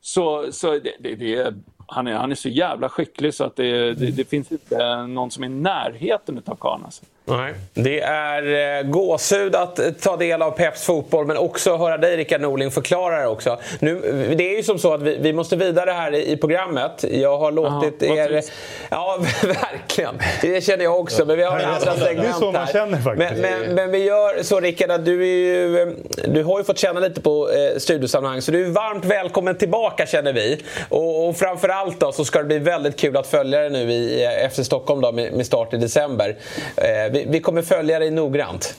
[0.00, 1.54] så, så det, det, det,
[1.86, 5.30] han, är, han är så jävla skicklig så att det, det, det finns inte någon
[5.30, 6.84] som är i närheten av karln.
[6.84, 7.04] Alltså.
[7.24, 7.54] Nej.
[7.74, 12.16] Det är eh, gåshud att eh, ta del av Peps fotboll men också höra dig
[12.16, 13.58] Rickard Norling förklara det också.
[13.80, 14.00] Nu,
[14.36, 17.04] det är ju som så att vi, vi måste vidare här i, i programmet.
[17.10, 18.42] Jag har låtit Aha, er...
[18.90, 20.18] Ja, verkligen.
[20.42, 21.24] Det känner jag också.
[21.24, 23.32] Men vi har andra segment Det är så man känner faktiskt.
[23.32, 25.88] Men, men, men, vi gör så Rickard att du, är ju, eh,
[26.28, 30.06] du har ju fått känna lite på eh, studiosammanhang så du är varmt välkommen tillbaka
[30.06, 30.62] känner vi.
[30.88, 34.48] Och, och framförallt då så ska det bli väldigt kul att följa dig nu i
[34.50, 36.36] FC Stockholm då, med, med start i december.
[36.76, 38.76] Eh, vi, vi kommer följa dig noggrant.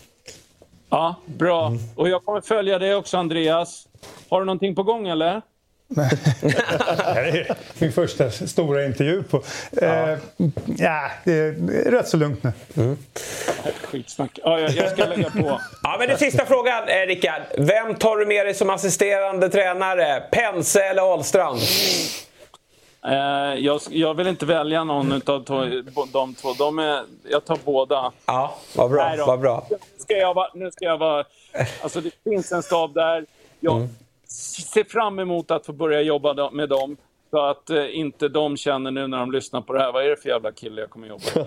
[0.90, 1.74] Ja, bra.
[1.96, 3.88] Och jag kommer följa dig också, Andreas.
[4.30, 5.42] Har du någonting på gång, eller?
[5.96, 9.44] är min första stora intervju på...
[9.72, 10.10] Ja.
[10.10, 10.18] Eh,
[10.78, 12.52] ja, det är rätt så lugnt nu.
[12.78, 12.98] Mm.
[13.84, 14.40] Skitsnack.
[14.44, 15.60] Ja, jag, jag ska lägga på.
[15.84, 17.42] ja, men den sista frågan, eh, Rickard.
[17.58, 20.24] Vem tar du med dig som assisterande tränare?
[20.32, 21.60] Pense eller Ahlstrand?
[23.06, 25.44] Eh, jag, jag, vill inte välja någon av
[26.12, 26.54] de två.
[26.58, 28.12] De är, jag tar båda.
[28.26, 29.06] Ja, vad bra.
[29.10, 29.68] Nej vad bra.
[29.70, 30.50] Nu ska jag vara...
[30.54, 31.26] Nu ska jag vara
[31.82, 33.26] alltså det finns en stab där.
[33.60, 33.90] Jag mm.
[34.68, 36.98] ser fram emot att få börja jobba med dem.
[37.32, 40.10] Så att eh, inte de känner nu när de lyssnar på det här, vad är
[40.10, 41.46] det för jävla kille jag kommer jobba med?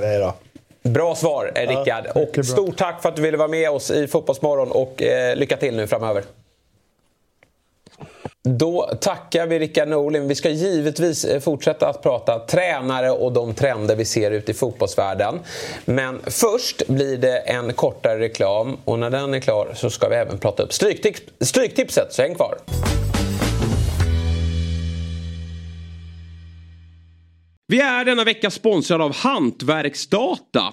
[0.00, 0.34] Nej då.
[0.90, 2.06] Bra svar, Rickard.
[2.14, 5.36] Ja, och stort tack för att du ville vara med oss i Fotbollsmorgon och eh,
[5.36, 6.22] lycka till nu framöver.
[8.42, 10.28] Då tackar vi Rickard Norling.
[10.28, 14.54] Vi ska givetvis eh, fortsätta att prata tränare och de trender vi ser ute i
[14.54, 15.40] fotbollsvärlden.
[15.84, 20.16] Men först blir det en kortare reklam och när den är klar så ska vi
[20.16, 22.58] även prata upp stryktips, Stryktipset, så häng kvar.
[27.68, 30.72] Vi är denna vecka sponsrade av Hantverksdata.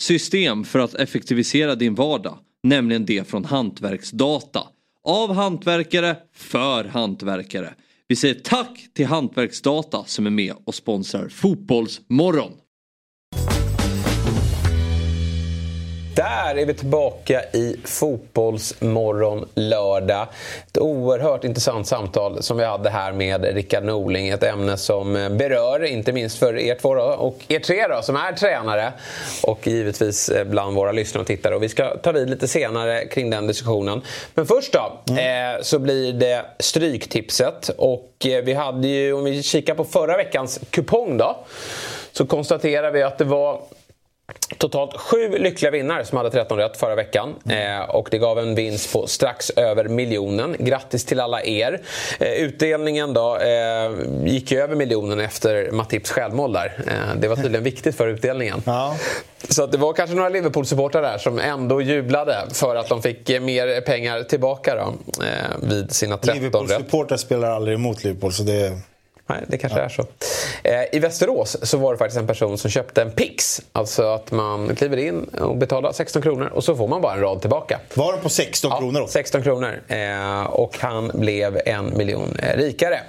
[0.00, 2.38] system för att effektivisera din vardag.
[2.62, 4.60] Nämligen det från Hantverksdata.
[5.04, 7.74] Av hantverkare, för hantverkare.
[8.08, 12.52] Vi säger tack till Hantverksdata som är med och sponsrar Fotbollsmorgon.
[16.50, 20.26] Där är vi tillbaka i Fotbollsmorgon lördag.
[20.66, 24.28] Ett oerhört intressant samtal som vi hade här med Rickard Norling.
[24.28, 28.16] Ett ämne som berör, inte minst för er två då, och er tre då, som
[28.16, 28.92] är tränare.
[29.42, 31.54] Och givetvis bland våra lyssnare och tittare.
[31.54, 34.02] Och vi ska ta vid lite senare kring den diskussionen.
[34.34, 35.56] Men först då, mm.
[35.56, 37.70] eh, så blir det Stryktipset.
[37.78, 41.36] Och eh, vi hade ju, om vi kikar på förra veckans kupong då.
[42.12, 43.60] Så konstaterar vi att det var
[44.58, 47.34] Totalt sju lyckliga vinnare som hade 13 rätt förra veckan.
[47.48, 50.56] Eh, och det gav en vinst på strax över miljonen.
[50.58, 51.80] Grattis till alla er.
[52.18, 53.90] Eh, utdelningen då eh,
[54.24, 56.72] gick ju över miljonen efter Matips självmål där.
[56.86, 58.62] Eh, det var tydligen viktigt för utdelningen.
[58.66, 58.96] Ja.
[59.48, 63.80] Så det var kanske några Liverpool-supportrar där som ändå jublade för att de fick mer
[63.80, 66.42] pengar tillbaka då, eh, vid sina 13 rätt.
[66.42, 68.72] Liverpool-supportrar spelar aldrig emot Liverpool så det
[69.30, 69.84] Nej, det kanske ja.
[69.84, 70.06] är så.
[70.62, 73.62] Eh, I Västerås så var det faktiskt en person som köpte en Pix.
[73.72, 77.20] Alltså att man kliver in och betalar 16 kronor och så får man bara en
[77.20, 77.80] rad tillbaka.
[77.94, 79.00] Var den på 16 kronor?
[79.00, 79.80] Ja, 16 kronor.
[79.88, 83.00] Eh, och han blev en miljon eh, rikare.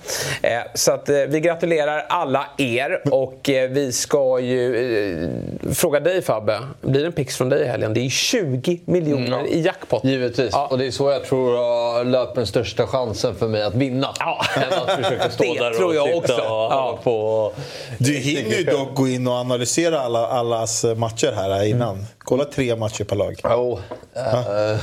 [0.42, 3.40] Eh, så att vi gratulerar alla er och
[3.70, 5.30] vi ska ju
[5.74, 6.60] fråga dig Fabbe.
[6.82, 7.94] Blir det en Pix från dig i helgen?
[7.94, 9.46] Det är 20 miljoner mm, ja.
[9.46, 10.04] i jackpot.
[10.04, 10.50] Givetvis.
[10.52, 10.68] Ja.
[10.72, 14.14] Och det är så jag tror löper den största chansen för mig att vinna.
[14.20, 14.46] Ja.
[14.56, 16.34] Än att försöka stå det där tror jag också.
[16.38, 17.00] Ja.
[17.04, 17.52] På,
[17.98, 21.96] du hinner ju dock gå in och analysera alla, allas matcher här innan.
[21.96, 22.06] Mm.
[22.18, 23.42] Kolla tre matcher per lag.
[23.44, 23.80] Oh.
[24.18, 24.78] Uh,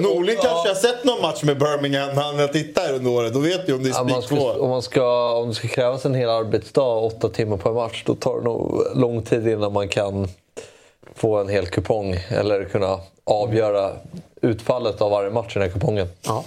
[0.00, 3.32] Norling uh, kanske har sett någon match med Birmingham när han har tittat under året.
[3.34, 6.04] Då vet du om det är spik ja, Om, man ska, om det ska krävas
[6.04, 9.88] en hel arbetsdag, åtta timmar per match, då tar det nog lång tid innan man
[9.88, 10.28] kan
[11.14, 13.92] få en hel kupong eller kunna avgöra
[14.42, 16.08] utfallet av varje match i den här kupongen.
[16.26, 16.44] Ja,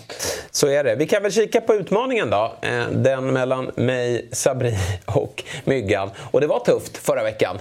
[0.51, 0.95] så är det.
[0.95, 2.53] Vi kan väl kika på utmaningen då.
[2.61, 6.09] Eh, den mellan mig, Sabri och Myggan.
[6.31, 7.59] Och det var tufft förra veckan.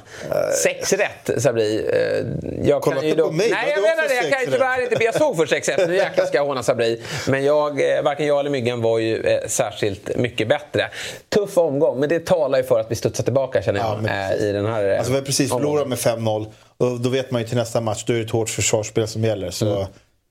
[0.62, 1.86] Sex rätt, Sabri.
[1.92, 3.26] Eh, Jag Kolla kan ju inte då...
[3.28, 4.14] på mig, Nej, jag menar för det.
[4.14, 4.84] Jag kan ju sex tyvärr rätt?
[4.84, 5.04] inte be.
[5.04, 5.88] Jag såg för sex rätt.
[5.88, 7.02] Nu jäklar ska jag håna Sabri.
[7.28, 10.88] Men jag, eh, varken jag eller Myggan var ju eh, särskilt mycket bättre.
[11.28, 14.04] Tuff omgång, men det talar ju för att vi studsar tillbaka känner jag.
[14.38, 16.46] eh, I den här eh, Alltså vi har precis förlorat med 5-0.
[16.78, 19.24] Och då vet man ju till nästa match, då är det ett hårt försvarsspel som
[19.24, 19.50] gäller.
[19.50, 19.86] Så Mm.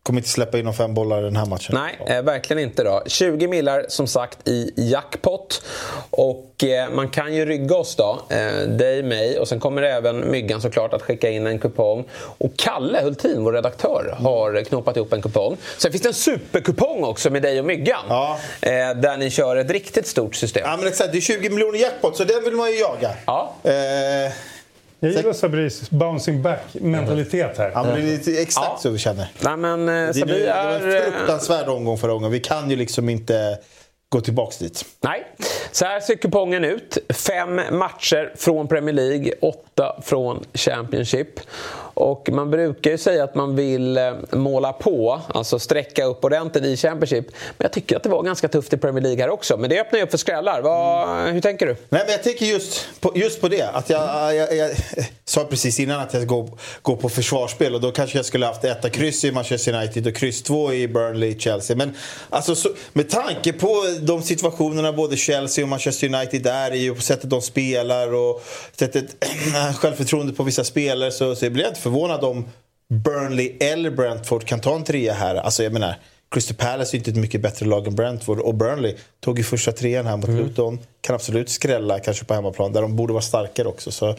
[0.09, 1.75] Kommer inte släppa in de fem bollar den här matchen.
[1.75, 2.83] Nej, eh, verkligen inte.
[2.83, 3.03] då.
[3.05, 5.61] 20 millar som sagt i jackpot.
[6.09, 10.31] Och eh, man kan ju rygga oss då, eh, dig, mig och sen kommer även
[10.31, 12.05] Myggan såklart att skicka in en kupong.
[12.37, 15.57] Och Kalle Hultin, vår redaktör, har knåpat ihop en kupong.
[15.77, 18.05] Sen finns det en superkupong också med dig och Myggan.
[18.61, 20.63] Eh, där ni kör ett riktigt stort system.
[20.65, 23.11] Ja men exakt, det är 20 miljoner jackpot så den vill man ju jaga.
[23.25, 23.55] Ja.
[24.99, 27.71] Jag gillar Sabris bouncing back-mentalitet här.
[27.73, 29.31] ja, men det är exakt så vi känner.
[29.39, 32.31] Nej, men, eh, Det, är det var en eh, fruktansvärd omgång förra gången.
[32.31, 33.57] Vi kan ju liksom inte
[34.09, 34.85] gå tillbaks dit.
[35.01, 35.23] Nej,
[35.71, 36.97] så här ser kupongen ut.
[37.09, 41.39] Fem matcher från Premier League, åtta från Championship.
[41.99, 46.63] Och man brukar ju säga att man vill eh, måla på, alltså sträcka upp ordentligt
[46.63, 47.25] i Championship.
[47.29, 49.57] Men jag tycker att det var ganska tufft i Premier League här också.
[49.57, 50.61] Men det öppnar ju upp för skrällar.
[50.61, 51.75] Vad, Hur tänker du?
[51.89, 53.69] Nej, men jag tänker just på, just på det.
[53.73, 54.71] Att jag, jag, jag,
[55.25, 56.49] sa precis innan att jag går,
[56.81, 60.15] går på försvarsspel och då kanske jag skulle haft etta kryss i Manchester United och
[60.15, 61.75] kryss två i Burnley, Chelsea.
[61.75, 61.95] Men
[62.29, 66.95] alltså, så, med tanke på de situationerna både Chelsea och Manchester United är i och
[66.95, 68.43] på sättet de spelar och
[68.75, 69.25] sättet
[69.75, 72.45] självförtroende på vissa spelare så, så blir jag inte förvånad om
[72.89, 75.35] Burnley eller Brentford kan ta en trea här.
[75.35, 75.95] Alltså jag menar,
[76.31, 79.71] Crystal Palace är inte ett mycket bättre lag än Brentford och Burnley tog ju första
[79.71, 80.79] trean här mot Luton.
[81.01, 83.91] Kan absolut skrälla kanske på hemmaplan där de borde vara starkare också.
[83.91, 84.15] Så, eh,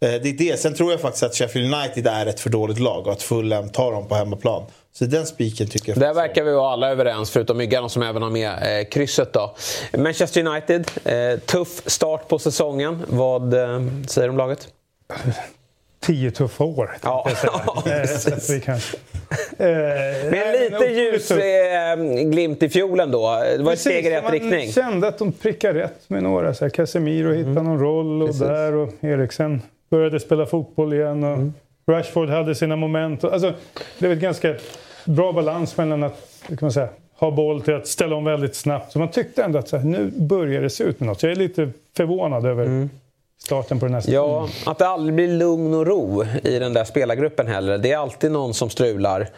[0.00, 0.60] det är det.
[0.60, 3.68] Sen tror jag faktiskt att Sheffield United är ett för dåligt lag och att Fulham
[3.68, 4.62] tar dem på hemmaplan.
[4.92, 8.22] Så den spiken tycker jag Där verkar vi vara alla överens, förutom Myggan som även
[8.22, 9.32] har med eh, krysset.
[9.32, 9.56] Då.
[9.96, 13.02] Manchester United, eh, tuff start på säsongen.
[13.08, 14.68] Vad eh, säger du om laget?
[16.00, 17.52] Tio tuffa år, Ja, säga.
[17.86, 18.80] Eh, att vi kan, eh,
[19.58, 21.96] nej, en men lite otroligt ljus eh,
[22.30, 23.42] glimt i fiolen då.
[23.56, 24.72] Det var ett steg i rätt man riktning.
[24.72, 26.54] kände att de prickade rätt med några.
[26.54, 28.42] Så här, Casemiro hittade någon roll och Precis.
[28.42, 31.24] där och Eriksen började spela fotboll igen.
[31.24, 31.38] Och
[31.94, 33.24] Rashford hade sina moment.
[33.24, 33.52] Alltså,
[33.98, 34.54] det var ett ganska
[35.04, 36.88] bra balans mellan att kan man säga,
[37.18, 38.92] ha boll till att ställa om väldigt snabbt.
[38.92, 41.20] Så man tyckte ändå att så här, nu börjar det se ut med något.
[41.20, 42.88] Så jag är lite förvånad över
[43.48, 44.50] starten på den här säsongen.
[44.64, 47.78] Ja, att det aldrig blir lugn och ro i den där spelargruppen heller.
[47.78, 49.28] Det är alltid någon som strular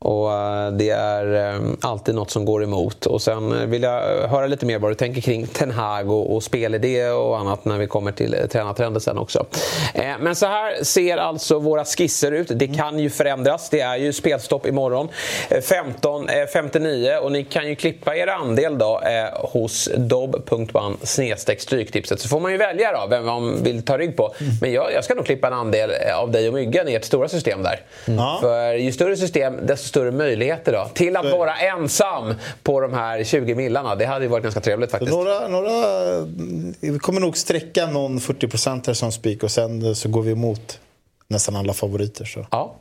[0.00, 3.06] och eh, det är eh, alltid något som går emot.
[3.06, 6.34] Och sen eh, vill jag höra lite mer vad du tänker kring Ten Hag och,
[6.34, 9.46] och spelidé och annat när vi kommer till tränartrender sen också.
[10.20, 12.48] Men så här ser alltså våra skisser ut.
[12.54, 13.70] Det kan ju förändras.
[13.70, 15.08] Det är ju spelstopp imorgon.
[15.48, 19.00] Eh, 15.59 och ni kan ju klippa er andel då
[19.34, 22.20] hos dobb.one snedstreck stryktipset.
[22.20, 24.34] Så får man ju välja då vem man vill ta rygg på.
[24.60, 27.04] Men jag, jag ska nog klippa en andel eh, av dig och Myggan i ert
[27.04, 27.80] stora system där.
[28.40, 30.90] För ju större system, desto större möjligheter då.
[30.94, 33.94] Till att vara ensam på de här 20 millarna.
[33.94, 35.12] Det hade ju varit ganska trevligt faktiskt.
[35.12, 35.70] några, några,
[36.80, 40.80] vi kommer nog sträcka någon 40% som spik och sen så går vi emot
[41.28, 42.24] nästan alla favoriter.
[42.24, 42.46] Så.
[42.50, 42.74] Ja,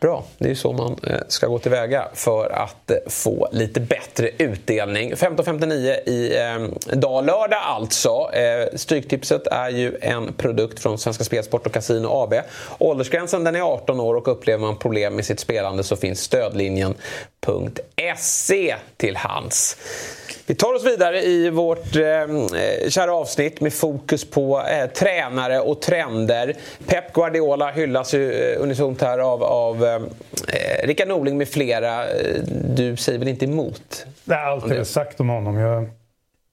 [0.00, 0.24] bra.
[0.38, 4.30] Det är ju så man eh, ska gå tillväga för att eh, få lite bättre
[4.38, 5.14] utdelning.
[5.14, 8.30] 15.59 i eh, dag, lördag alltså.
[8.32, 12.34] Eh, Stryktipset är ju en produkt från Svenska Spelsport och Casino AB.
[12.78, 16.94] Åldersgränsen den är 18 år och upplever man problem med sitt spelande så finns stödlinjen
[17.44, 19.76] stödlinjen.se till hands.
[20.46, 25.80] Vi tar oss vidare i vårt eh, kära avsnitt med fokus på eh, tränare och
[25.82, 26.54] trender.
[26.86, 30.00] Pep Guardiola hyllas ju eh, unisont här av, av eh,
[30.86, 32.08] Rickard Norling med flera.
[32.08, 32.42] Eh,
[32.74, 34.06] Du säger väl inte emot?
[34.24, 35.56] Det är allt jag har sagt om honom.
[35.56, 35.88] Jag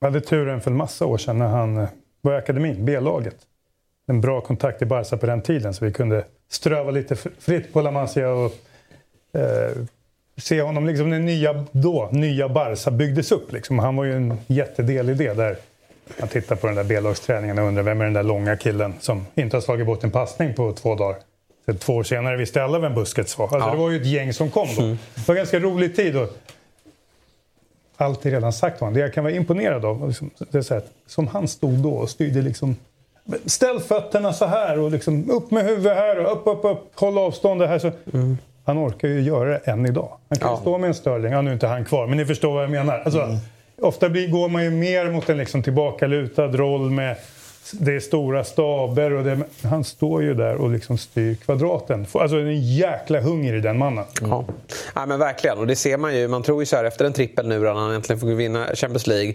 [0.02, 1.88] hade turen för en massa år sedan när han eh,
[2.22, 3.36] var i akademin, B-laget.
[4.08, 7.74] En bra kontakt i Barca på den tiden så vi kunde ströva lite fr- fritt
[7.74, 8.52] på La Masia och
[9.40, 9.72] eh,
[10.42, 13.52] se honom liksom när nya, då, nya Barca byggdes upp.
[13.52, 13.80] Liksom.
[13.80, 15.56] Han var ju en jättedel i det där.
[16.20, 19.26] Man tittar på den där B-lagsträningen och undrar vem är den där långa killen som
[19.36, 21.16] inte har slagit bort en passning på två dagar.
[21.66, 23.46] Så två år senare visste alla vem Busquets var.
[23.46, 23.72] Alltså, Ja.
[23.72, 24.82] Det var ju ett gäng som kom då.
[24.82, 26.18] Det var en ganska rolig tid.
[26.18, 26.38] Och
[27.98, 28.94] allt är redan sagt om honom.
[28.94, 31.92] Det jag kan vara imponerad av, liksom, det är så här, som han stod då
[31.92, 32.76] och styrde liksom
[33.46, 36.92] Ställ fötterna så här och liksom upp med huvudet här och upp, upp, upp.
[36.96, 37.80] Håll avstånd det här.
[37.80, 37.92] Så.
[38.66, 40.18] Han orkar ju göra det än idag.
[40.30, 41.34] Han kan ju stå med en Sterling.
[41.34, 43.00] Ja, nu är inte han kvar, men ni förstår vad jag menar.
[43.00, 43.38] Alltså,
[43.82, 47.16] Ofta blir, går man ju mer mot en liksom tillbakalutad roll med
[47.72, 52.08] det är stora staber och det, han står ju där och liksom styr kvadraten.
[52.14, 54.06] Alltså en jäkla hunger i den mannen.
[54.22, 54.46] Ja.
[54.96, 55.58] ja, men verkligen.
[55.58, 56.28] Och det ser man ju.
[56.28, 59.08] Man tror ju så här efter en trippel nu när han äntligen får vinna Champions
[59.08, 59.34] League.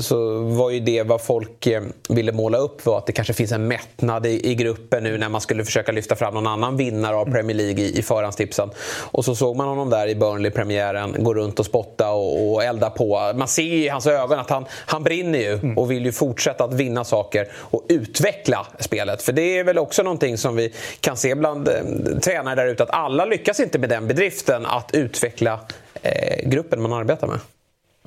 [0.00, 3.52] Så var ju det vad folk eh, ville måla upp var att det kanske finns
[3.52, 7.16] en mättnad i, i gruppen nu när man skulle försöka lyfta fram någon annan vinnare
[7.16, 8.70] av Premier League i, i förhandstipsen.
[9.00, 12.90] Och så såg man honom där i Burnley-premiären gå runt och spotta och, och elda
[12.90, 13.32] på.
[13.34, 16.64] Man ser ju i hans ögon att han, han brinner ju och vill ju fortsätta
[16.64, 19.22] att vinna saker och utveckla spelet.
[19.22, 21.74] För det är väl också någonting som vi kan se bland eh,
[22.22, 25.60] tränare där ute att alla lyckas inte med den bedriften att utveckla
[26.02, 27.38] eh, gruppen man arbetar med.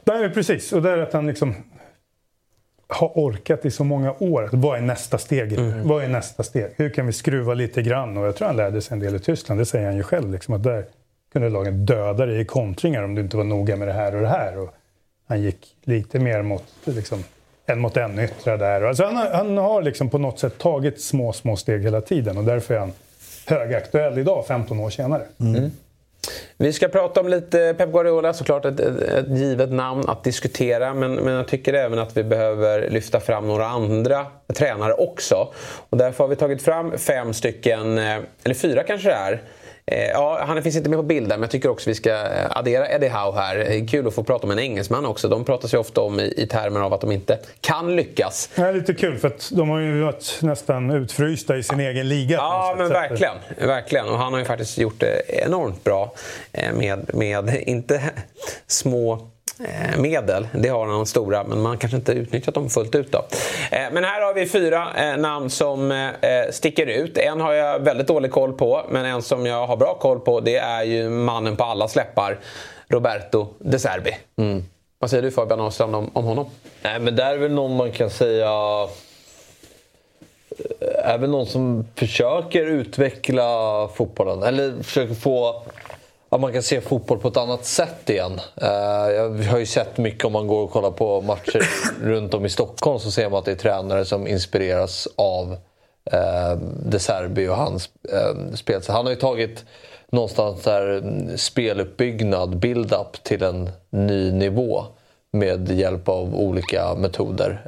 [0.03, 0.73] Nej, precis.
[0.73, 1.55] Och det är att han liksom
[2.87, 4.49] har orkat i så många år.
[4.51, 5.53] Vad är nästa steg?
[5.53, 5.87] Mm.
[5.87, 6.71] Vad är nästa steg?
[6.75, 8.17] Hur kan vi skruva lite grann?
[8.17, 9.61] Och jag tror han lärde sig en del i Tyskland.
[9.61, 10.31] Det säger han ju själv.
[10.31, 10.85] Liksom, att där
[11.33, 14.21] kunde lagen döda dig i kontringar om du inte var noga med det här och
[14.21, 14.57] det här.
[14.57, 14.73] Och
[15.27, 17.23] han gick lite mer mot liksom,
[17.65, 18.81] en mot en yttrar där.
[18.81, 22.37] Alltså han, har, han har liksom på något sätt tagit små, små steg hela tiden
[22.37, 22.93] och därför är han
[23.45, 25.23] högaktuell idag, 15 år senare.
[25.39, 25.71] Mm.
[26.57, 30.93] Vi ska prata om lite Pep Guardiola, såklart ett, ett, ett givet namn att diskutera.
[30.93, 34.25] Men, men jag tycker även att vi behöver lyfta fram några andra
[34.55, 35.47] tränare också.
[35.89, 39.41] Och därför har vi tagit fram fem stycken, eh, eller fyra kanske det är,
[40.13, 42.89] ja, han finns inte med på bilden, men jag tycker också vi ska eh, addera
[42.89, 43.87] Eddie Howe här.
[43.87, 45.27] Kul att få prata om en engelsman också.
[45.27, 48.49] De pratar sig ofta om i, i termer av att de inte kan lyckas.
[48.55, 52.07] Det är lite kul för att de har ju varit nästan utfrysta i sin egen
[52.07, 52.37] liga.
[52.37, 53.35] Ja, men verkligen.
[53.57, 54.09] verkligen.
[54.09, 56.13] Och han har ju faktiskt gjort det enormt bra
[56.51, 58.01] eh, med, med inte
[58.67, 59.34] små Eh,
[59.97, 60.47] medel.
[60.53, 63.11] Det har han stora, men man kanske inte utnyttjat dem fullt ut.
[63.11, 63.17] Då.
[63.71, 66.11] Eh, men här har vi fyra eh, namn som
[66.51, 67.17] sticker ut.
[67.17, 70.39] En har jag väldigt dålig koll på, men en som jag har bra koll på
[70.39, 72.39] det är ju mannen på alla släppar,
[72.87, 74.17] Roberto De Serbi.
[74.37, 74.63] Mm.
[74.99, 76.45] Vad säger du Fabian Ahlstrand om, om honom?
[76.81, 78.49] Nej, men där är väl någon man kan säga
[81.03, 84.43] är väl någon som försöker utveckla fotbollen.
[84.43, 85.63] Eller försöker få
[86.35, 88.31] att man kan se fotboll på ett annat sätt igen.
[88.61, 88.69] Uh,
[89.15, 91.67] jag har ju sett mycket om man går och kollar på matcher
[92.03, 95.51] runt om i Stockholm så ser man att det är tränare som inspireras av
[96.13, 98.81] uh, De Serbi och hans uh, spel.
[98.81, 99.65] Så han har ju tagit
[100.09, 104.85] någonstans där mm, speluppbyggnad, build-up till en ny nivå
[105.31, 107.61] med hjälp av olika metoder.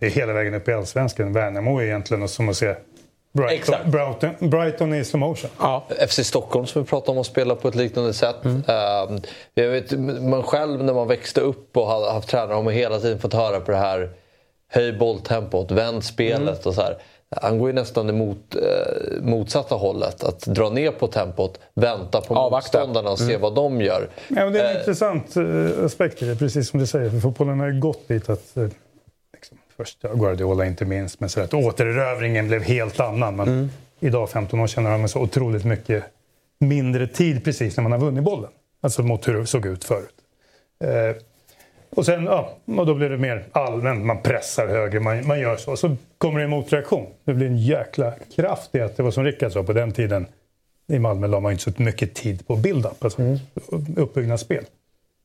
[0.00, 1.32] Det är hela vägen upp i Allsvenskan.
[1.32, 2.74] Värnamo är egentligen som att se
[3.36, 5.50] Brighton, Brighton, Brighton i slow motion.
[5.58, 5.86] Ja.
[6.08, 8.44] FC Stockholm som vi pratade om att spela på ett liknande sätt.
[8.44, 8.56] Mm.
[8.56, 9.20] Uh,
[9.54, 9.92] jag vet,
[10.22, 13.34] man själv när man växte upp och hade haft tränare har man hela tiden fått
[13.34, 14.10] höra på det här
[14.68, 16.60] höj bolltempot, vänd spelet mm.
[16.64, 16.96] och så här.
[17.40, 20.24] Han går ju nästan emot eh, motsatta hållet.
[20.24, 22.78] Att dra ner på tempot, vänta på Avvakta.
[22.78, 23.40] motståndarna och se mm.
[23.40, 24.08] vad de gör.
[24.28, 24.80] Ja, men det är en eh.
[24.80, 27.10] intressant eh, aspekt i det, precis som du säger.
[27.10, 28.56] För fotbollen har ju gått dit att
[29.78, 33.36] eh, först Guardiola inte minst, men så att återerövringen blev helt annan.
[33.36, 33.68] Men mm.
[34.00, 36.04] idag, 15 år senare, har man så otroligt mycket
[36.58, 38.50] mindre tid precis när man har vunnit bollen.
[38.80, 40.14] Alltså mot hur det såg ut förut.
[40.84, 41.22] Eh,
[41.90, 45.56] och sen, ja, och då blir det mer allmänt, man pressar högre, man, man gör
[45.56, 45.76] så.
[45.76, 47.06] Så kommer det en motreaktion.
[47.24, 50.26] Det blir en jäkla kraft i att det var som Rickard sa på den tiden.
[50.88, 53.38] I Malmö la man inte så mycket tid på build-up, alltså mm.
[53.96, 54.64] uppbyggnadsspel.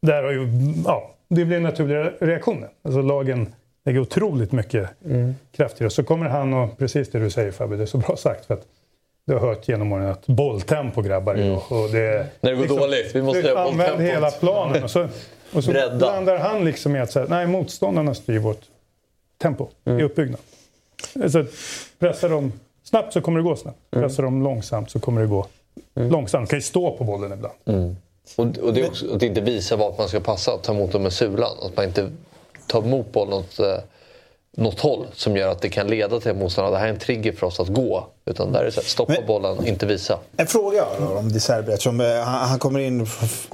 [0.01, 0.47] Där har ju,
[0.85, 2.65] ja, det blir en naturlig reaktion.
[2.83, 3.47] Alltså lagen
[3.85, 5.35] lägger otroligt mycket mm.
[5.51, 5.89] kraft i det.
[5.89, 8.45] Så kommer han och, precis det du säger Fabbe, det är så bra sagt.
[8.45, 8.65] För att
[9.25, 11.53] du har hört genom åren att bolltempo grabbar mm.
[11.53, 14.83] och det, När det går liksom, dåligt, vi måste göra Använd hela planen.
[14.83, 15.07] Och så,
[15.53, 18.61] och så blandar han liksom i att säga, nej motståndarna styr vårt
[19.37, 19.99] tempo mm.
[19.99, 20.39] i uppbyggnad.
[21.31, 21.45] Så
[21.99, 22.51] pressar de
[22.83, 23.77] snabbt så kommer det gå snabbt.
[23.91, 24.07] Mm.
[24.07, 25.47] Pressar de långsamt så kommer det gå
[25.95, 26.11] mm.
[26.11, 26.49] långsamt.
[26.49, 27.55] kan ju stå på bollen ibland.
[27.65, 27.95] Mm.
[28.35, 31.03] Och, och, det är också att inte visa vart man ska passa, ta emot dem
[31.03, 31.57] med sulan.
[31.61, 32.09] Att man inte
[32.67, 33.77] ta emot bollen åt eh,
[34.57, 36.99] något håll som gör att det kan leda till att motståndarna, det här är en
[36.99, 38.07] trigger för oss att gå.
[38.25, 40.19] Utan där är det så här, stoppa Men, bollen, inte visa.
[40.37, 41.71] En fråga då, om De Serbi.
[41.71, 43.07] Eftersom, eh, han, han, kommer in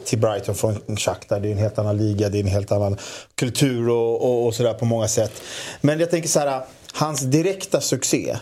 [0.05, 1.39] till Brighton från Shakhtar.
[1.39, 2.97] Det är en helt annan liga, det är en helt annan
[3.35, 5.41] kultur och, och, och sådär på många sätt.
[5.81, 6.61] Men jag tänker så här,
[6.93, 8.37] hans direkta succé.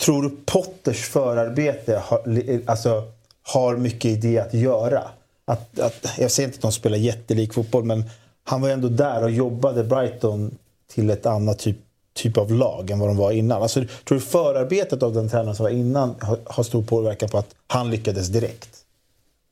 [0.00, 2.22] Tror du Potters förarbete har,
[2.66, 3.02] alltså,
[3.42, 5.02] har mycket i det att göra?
[5.44, 8.04] Att, att, jag säger inte att de spelar jättelik fotboll, men
[8.44, 10.58] han var ändå där och jobbade Brighton
[10.94, 11.76] till ett annat typ,
[12.14, 13.62] typ av lag än vad de var innan.
[13.62, 17.38] Alltså, tror du förarbetet av den tränaren som var innan har, har stor påverkan på
[17.38, 18.78] att han lyckades direkt?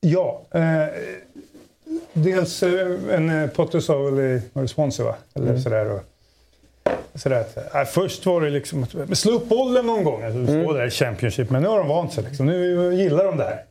[0.00, 0.42] Ja.
[0.50, 0.86] Eh,
[2.12, 4.18] dels eh, en eh, Potter sa väl
[4.64, 5.14] i Swansea, va?
[5.34, 5.60] Eller mm.
[5.60, 5.90] sådär.
[5.90, 6.00] Och,
[7.14, 10.22] sådär att, äh, först var det liksom att slå upp bollen någon gång.
[10.22, 10.74] Alltså, mm.
[10.74, 11.50] där i Championship.
[11.50, 12.24] Men nu har de vant sig.
[12.24, 12.46] Liksom.
[12.46, 13.64] Nu gillar de det här.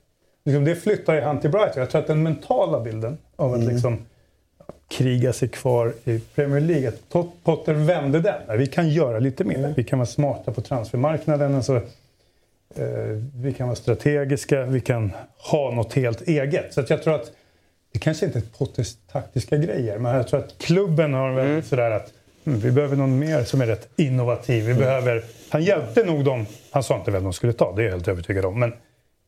[0.45, 1.79] Liksom, det flyttar ju han till Brighton.
[1.79, 3.73] Jag tror att den mentala bilden av att mm.
[3.73, 4.05] liksom
[4.89, 6.91] kriga sig kvar i Premier League.
[7.43, 8.57] Potter vände den.
[8.57, 9.73] Vi kan göra lite mer.
[9.77, 11.55] Vi kan vara smarta på transfermarknaden.
[11.55, 11.75] Alltså,
[12.75, 12.83] eh,
[13.35, 14.65] vi kan vara strategiska.
[14.65, 15.11] Vi kan
[15.51, 16.73] ha något helt eget.
[16.73, 17.31] Så jag tror att
[17.93, 19.99] det kanske inte är Potters taktiska grejer.
[19.99, 22.13] Men jag tror att klubben har väldigt sådär att
[22.45, 24.65] mm, vi behöver någon mer som är rätt innovativ.
[24.65, 26.45] Vi behöver, han hjälpte nog dem.
[26.71, 28.59] Han sa inte vem de skulle ta, det är jag helt övertygad om.
[28.59, 28.73] Men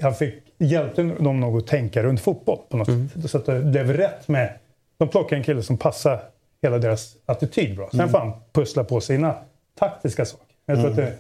[0.01, 3.31] han fick, hjälpte dem nog att tänka runt fotboll på något sätt.
[3.31, 4.53] Så att det blev rätt med...
[5.01, 6.19] De plockade en kille som passar
[6.61, 7.89] hela deras attityd bra.
[7.91, 8.11] Sen Mm.
[8.11, 9.35] får han pussla på sina
[9.79, 10.45] taktiska saker.
[10.65, 10.91] Jag tror Mm.
[10.91, 11.17] att det,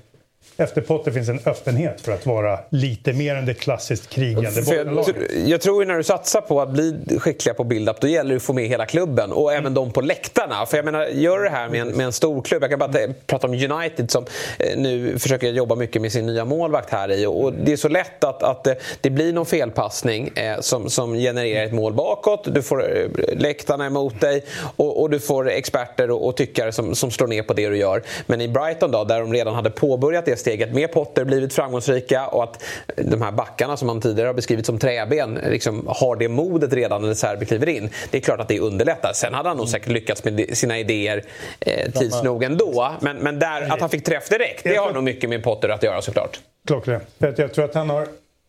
[0.57, 5.15] efter Potter finns en öppenhet för att vara lite mer än det klassiskt krigande jag,
[5.45, 8.35] jag tror ju när du satsar på att bli skickliga på build-up, då gäller det
[8.35, 10.65] att få med hela klubben och även de på läktarna.
[10.65, 12.63] För jag menar, gör det här med en, med en stor klubb.
[12.63, 14.25] Jag kan bara ta- prata om United som
[14.59, 17.25] eh, nu försöker jobba mycket med sin nya målvakt här i.
[17.25, 18.67] Och det är så lätt att, att
[19.01, 22.47] det blir någon felpassning eh, som, som genererar ett mål bakåt.
[22.53, 23.07] Du får eh,
[23.37, 24.45] läktarna emot dig
[24.75, 27.77] och, och du får experter och, och tyckare som, som slår ner på det du
[27.77, 28.03] gör.
[28.25, 32.27] Men i Brighton då, där de redan hade påbörjat det steget med Potter, blivit framgångsrika
[32.27, 32.63] och att
[32.95, 37.01] de här backarna som man tidigare har beskrivit som träben liksom har det modet redan
[37.01, 37.89] när Serbi kliver in.
[38.11, 39.11] Det är klart att det underlättar.
[39.13, 41.23] Sen hade han nog säkert lyckats med sina idéer
[41.59, 42.91] eh, tids nog ändå.
[42.99, 45.83] Men, men där, att han fick träff direkt, det har nog mycket med Potter att
[45.83, 46.39] göra såklart.
[46.67, 47.03] Klockrent.
[47.17, 48.07] Jag tror att han har,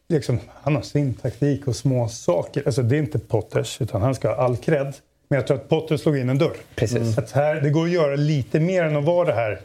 [0.09, 2.63] liksom, han har sin taktik och små saker.
[2.67, 4.95] Alltså, det är inte Potters, utan han ska ha all cred.
[5.29, 6.57] Men jag tror att Potter slog in en dörr.
[6.75, 7.19] Precis.
[7.19, 9.61] Att här, det går att göra lite mer än att vara det här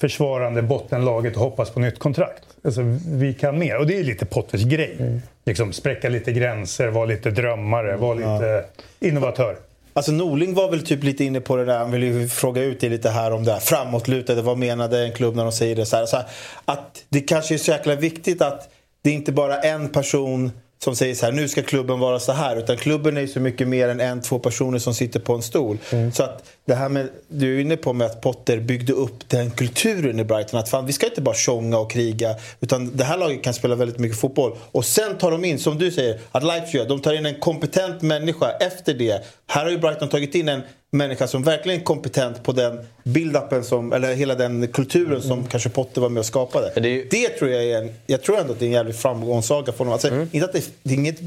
[0.00, 2.42] försvarande bottenlaget och hoppas på nytt kontrakt.
[2.64, 3.76] Alltså, vi kan mer.
[3.76, 5.20] Och det är lite Potters grej.
[5.44, 8.64] Liksom, spräcka lite gränser, vara lite drömmare, vara lite
[9.00, 9.56] innovatör.
[9.92, 12.80] Alltså Norling var väl typ lite inne på det där, han ville ju fråga ut
[12.80, 14.42] dig lite här om det här framåtlutade.
[14.42, 15.86] Vad menade en klubb när de säger det?
[15.86, 16.26] Så här, så här,
[16.64, 18.68] att det kanske är så jäkla viktigt att
[19.02, 22.32] det är inte bara en person som säger så här, nu ska klubben vara så
[22.32, 22.56] här.
[22.56, 25.42] Utan klubben är ju så mycket mer än en, två personer som sitter på en
[25.42, 25.78] stol.
[26.12, 29.50] Så att det här med, du är inne på med att Potter byggde upp den
[29.50, 30.60] kulturen i Brighton.
[30.60, 32.34] Att fan, vi ska inte bara tjonga och kriga.
[32.60, 34.56] Utan det här laget kan spela väldigt mycket fotboll.
[34.72, 37.40] Och sen tar de in, som du säger, att Leipzig gör, de tar in en
[37.40, 39.24] kompetent människa efter det.
[39.46, 40.62] Här har ju Brighton tagit in en
[40.96, 45.68] människa som verkligen är kompetent på den build-upen som, eller hela den kulturen som kanske
[45.68, 46.72] Potter var med och skapade.
[47.10, 49.78] Det, tror jag är en, jag tror ändå att det är en jävlig framgångssaga för
[49.78, 49.92] honom.
[49.92, 51.20] Alltså, inte att det, det är inget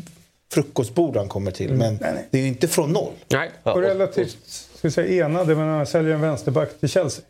[0.51, 1.97] frukostbord han kommer till, men
[2.31, 3.13] det är ju inte från noll.
[3.27, 3.51] Nej.
[3.63, 4.37] Och relativt
[4.79, 7.25] ska vi säga, enade, men han säljer en vänsterback till Chelsea.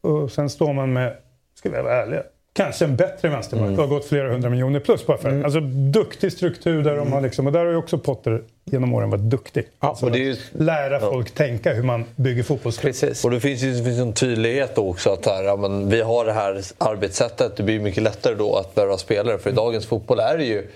[0.00, 1.16] Och sen står man med,
[1.54, 2.22] ska vi vara ärliga,
[2.56, 3.68] kanske en bättre vänsterback.
[3.70, 5.44] Det har gått flera hundra miljoner plus bara för det.
[5.44, 5.60] Alltså
[5.90, 9.22] duktig struktur där de har liksom, och där har ju också Potter genom åren varit
[9.22, 9.64] duktig.
[9.78, 12.94] alltså, och ju- Lära folk tänka hur man bygger fotbollsklubb.
[13.24, 16.24] Och det finns ju det finns en tydlighet också att här, ja, men vi har
[16.24, 17.56] det här arbetssättet.
[17.56, 19.38] Det blir mycket lättare då att värva spelare.
[19.38, 20.66] För i dagens fotboll är det ju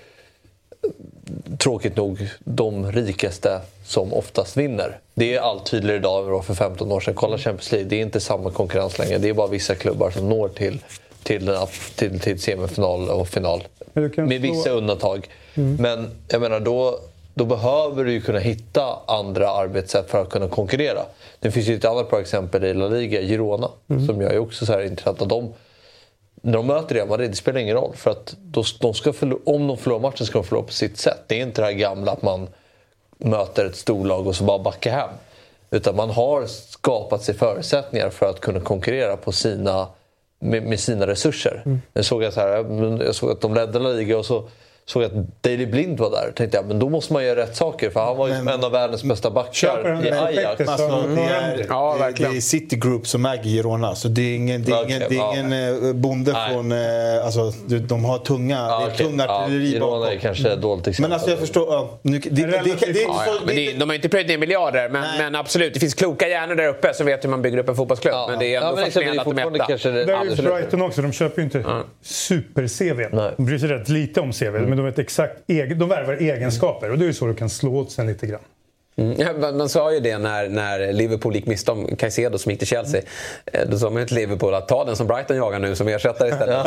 [1.59, 4.99] tråkigt nog de rikaste som oftast vinner.
[5.15, 7.15] Det är allt tydligare idag än det var för 15 år sedan.
[7.15, 9.19] Kolla Champions League, det är inte samma konkurrens längre.
[9.19, 10.79] Det är bara vissa klubbar som når till,
[11.23, 11.51] till,
[11.97, 13.63] till, till semifinal och final.
[14.29, 15.29] Med vissa undantag.
[15.55, 15.77] Mm.
[15.77, 16.99] Men jag menar, då,
[17.35, 21.01] då behöver du ju kunna hitta andra arbetssätt för att kunna konkurrera.
[21.41, 24.07] Det finns ju ett annat bra exempel i La Liga, Girona, Mm.
[24.07, 25.29] som jag är också så här intressant av.
[25.29, 25.53] De,
[26.43, 27.93] när de möter Real Madrid, det spelar ingen roll.
[27.97, 30.99] För att då, de ska förlo- om de förlorar matchen ska de förlora på sitt
[30.99, 31.19] sätt.
[31.27, 32.49] Det är inte det här gamla att man
[33.19, 35.09] möter ett storlag och så bara backar hem.
[35.71, 39.87] Utan man har skapat sig förutsättningar för att kunna konkurrera på sina,
[40.39, 41.81] med, med sina resurser.
[41.93, 44.49] Jag, såg att så här, jag såg att de ledde La Liga och så
[44.89, 46.33] såg jag att Daley Blind var där.
[46.37, 47.91] tänkte jag, men då måste man göra rätt saker.
[47.91, 50.69] För han var ju en av världens bästa backar i Ajax.
[50.69, 53.95] Alltså, det, är, det, det är City Group som äger Girona.
[53.95, 56.73] Så det är ingen, det är ingen, det är ingen eh, bonde från...
[56.73, 56.79] eh,
[57.25, 58.97] Alltså, de har tunga, det är okej.
[59.07, 60.13] tunga Ja, artilleri Girona bakom.
[60.13, 61.09] är kanske ett dåligt exempel.
[61.11, 61.67] Men alltså jag förstår...
[61.75, 63.89] ja, nu, det, det, det, det, det, är Ja, så- ja, men det, de har
[63.89, 65.75] ju inte plöjt ner miljarder, men, men absolut.
[65.75, 68.15] Det finns kloka hjärnor där uppe som vet hur man bygger upp en fotbollsklubb.
[68.29, 69.67] men det är ändå fascinerande att de är mätta.
[69.91, 71.03] Där är ju Brighton också.
[71.03, 71.65] De köper ju inte
[72.03, 73.33] super-CV.
[73.37, 74.63] De bryr sig rätt lite om CV, Mm.
[74.63, 76.91] men de vet exakt de värvar egenskaper.
[76.91, 78.41] Och det är ju så du kan slå åt sen lite grann.
[78.97, 79.15] Mm.
[79.21, 82.59] Ja, man, man sa ju det när, när Liverpool gick miste om Caicedo som gick
[82.59, 83.03] till Chelsea.
[83.53, 85.89] Eh, Då sa man ju till Liverpool att ta den som Brighton jagar nu som
[85.89, 86.67] ersättare istället.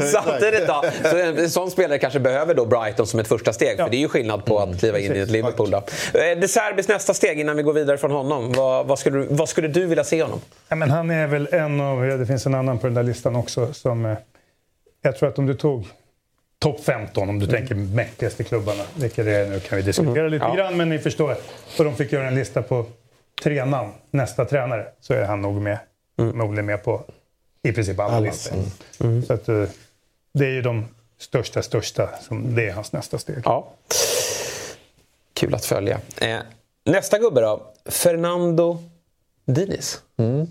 [0.12, 3.76] Samtidigt då, så en, en sån spelare kanske behöver då Brighton som ett första steg.
[3.76, 5.70] För det är ju skillnad på att kliva in i ett Liverpool.
[5.70, 5.76] Då.
[5.78, 8.52] Eh, De Serbis nästa steg innan vi går vidare från honom.
[8.52, 10.40] Vad, vad, skulle, du, vad skulle du vilja se honom?
[10.68, 13.02] Ja, men han är väl en av, ja, det finns en annan på den där
[13.02, 14.04] listan också som...
[14.06, 14.16] eh,
[15.02, 15.86] Jag tror att om du tog
[16.64, 20.32] topp 15, om du tänker mäktigaste klubbarna, vilka det är nu kan vi diskutera Mm.
[20.32, 20.54] lite Ja.
[20.54, 21.36] grann, men ni förstår.
[21.78, 22.86] Och de fick göra en lista på
[23.42, 25.78] tre namn, nästa tränare, så är han nog med,
[26.16, 27.02] förmodligen med på
[27.62, 28.56] i princip alla listor.
[29.26, 29.64] Så att, eh,
[30.34, 30.84] det är ju de
[31.18, 33.42] största, största, som det är hans nästa steg.
[33.44, 33.68] Ja.
[35.34, 36.00] Kul att följa.
[36.20, 36.38] Eh,
[36.84, 37.72] Nästa gubbe då.
[37.86, 38.78] Fernando
[39.46, 40.00] Diniz.
[40.16, 40.46] Mm.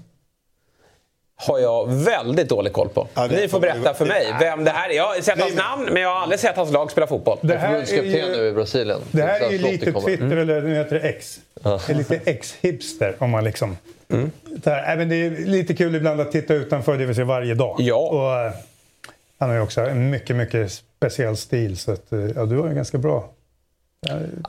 [1.35, 3.07] Har jag väldigt dålig koll på.
[3.13, 4.93] Ja, det Ni får berätta för mig vem det här är.
[4.93, 7.37] Jag har sett hans namn, men jag har aldrig sett hans lag spela fotboll.
[7.41, 8.99] Det här är ju- nu i Brasilien.
[9.11, 9.91] Det här är ju lite.
[9.91, 11.39] Twitter, eller nu heter det X.
[11.63, 13.77] Det är lite X-hipster om man liksom...
[14.43, 17.53] Det, här, även det är lite kul ibland att titta utanför, det vill säga varje
[17.53, 17.75] dag.
[17.79, 17.95] Ja.
[17.95, 18.51] Och, eh,
[19.39, 21.77] han har ju också en mycket, mycket speciell stil.
[21.77, 23.29] Så att, eh, ja, du var ju ganska bra.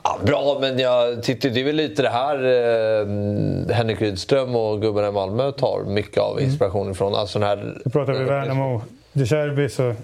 [0.03, 4.81] Ja, bra, men jag tyckte det är väl lite det här eh, Henrik Rydström och
[4.81, 7.15] gubbarna i Malmö tar mycket av inspiration ifrån.
[7.15, 7.81] Alltså den här...
[7.85, 8.81] Nu pratar vi Värnamo.
[9.13, 9.95] De Cherby, så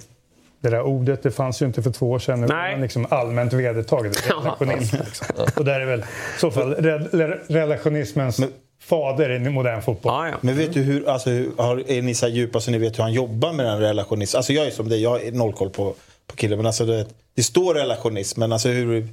[0.60, 2.40] det där ordet det fanns ju inte för två år sedan.
[2.42, 2.68] Nej.
[2.68, 4.30] är man liksom allmänt vedertaget.
[4.30, 4.96] Relationism.
[5.06, 5.28] Liksom.
[5.58, 8.40] Och där är väl i så fall re- relationismens
[8.82, 10.12] fader i modern fotboll.
[10.14, 10.34] Ah, ja.
[10.42, 13.04] Men vet du hur, alltså, hur- har, är ni så djupa så ni vet hur
[13.04, 14.38] han jobbar med den relationism?
[14.38, 15.94] Alltså jag är som dig, jag har noll koll på,
[16.28, 16.58] på killen.
[16.58, 17.06] Men alltså det,
[17.36, 19.08] det står relationism, men alltså hur,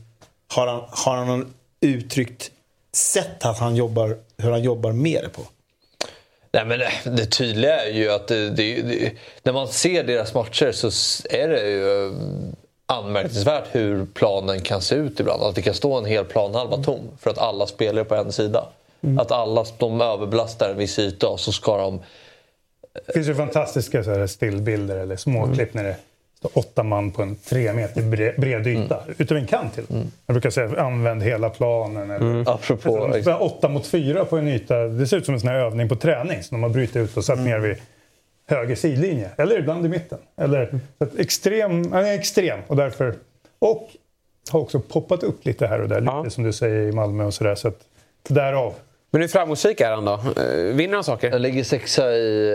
[0.48, 2.50] har han, har han uttryckt
[2.92, 5.42] sätt att han jobbar, hur han jobbar med det på?
[6.52, 9.12] Nej, men det, det tydliga är ju att det, det,
[9.42, 10.88] när man ser deras matcher så
[11.30, 12.12] är det ju eh,
[12.86, 15.42] anmärkningsvärt hur planen kan se ut ibland.
[15.42, 18.68] Att det kan stå en hel planhalva tom för att alla spelar på en sida.
[19.18, 22.00] Att alla de överbelastar en viss yta och så ska de...
[23.06, 25.96] Det finns ju fantastiska så här stillbilder eller småklipp när det
[26.52, 29.02] åtta man på en tre meter bre- bred yta.
[29.18, 29.84] Utav en kant till.
[30.26, 32.10] Jag brukar säga använd hela planen.
[32.10, 33.12] Eller, Apropå...
[33.24, 34.78] Så här, åtta mot fyra på en yta.
[34.78, 37.16] Det ser ut som en sån här övning på träning som de har brutit ut
[37.16, 37.76] och satt ner vid
[38.48, 39.30] höger sidlinje.
[39.36, 40.18] Eller ibland i mitten.
[40.36, 43.14] Eller, att extrem, han är extrem och därför...
[43.58, 43.88] Och
[44.50, 46.00] har också poppat upp lite här och där.
[46.00, 47.54] Lite som du säger i Malmö och sådär.
[47.54, 47.80] Så att
[48.28, 48.74] därav.
[49.10, 50.12] Men hur framgångsrik är han då?
[50.12, 51.30] Eh, Vinner han saker?
[51.30, 52.50] Han ligger sexa i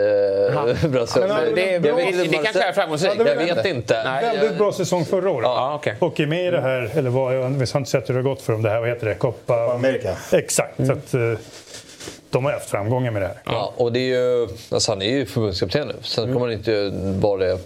[0.54, 1.28] eh, Brasilien.
[1.36, 3.14] Men det, det, det, det kanske är framgångsrikt.
[3.18, 3.94] Ja, det- Jag vet inte.
[4.22, 5.44] Väldigt bra säsong förra året.
[5.44, 5.94] Ja, okej.
[5.98, 7.48] Och är med i det här, eller vad, jag har
[7.78, 8.62] inte sett hur det har gått för dem.
[8.62, 9.14] Det här, vad heter det?
[9.14, 10.16] Copa Amerika.
[10.32, 10.76] Exakt.
[10.86, 11.20] Så att, eh,
[12.30, 13.36] de har haft framgångar med det här.
[13.44, 15.94] Ja, och det är ju, alltså han är ju förbundskapten nu.
[16.02, 16.90] Sen kommer han inte
[17.20, 17.58] vara det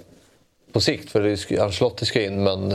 [0.72, 2.42] på sikt för det är, Ancelotti ska in.
[2.44, 2.74] Men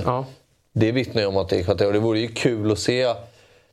[0.73, 1.85] det vittnar ju om att det är kvalitet.
[1.85, 3.13] Och det vore ju kul att se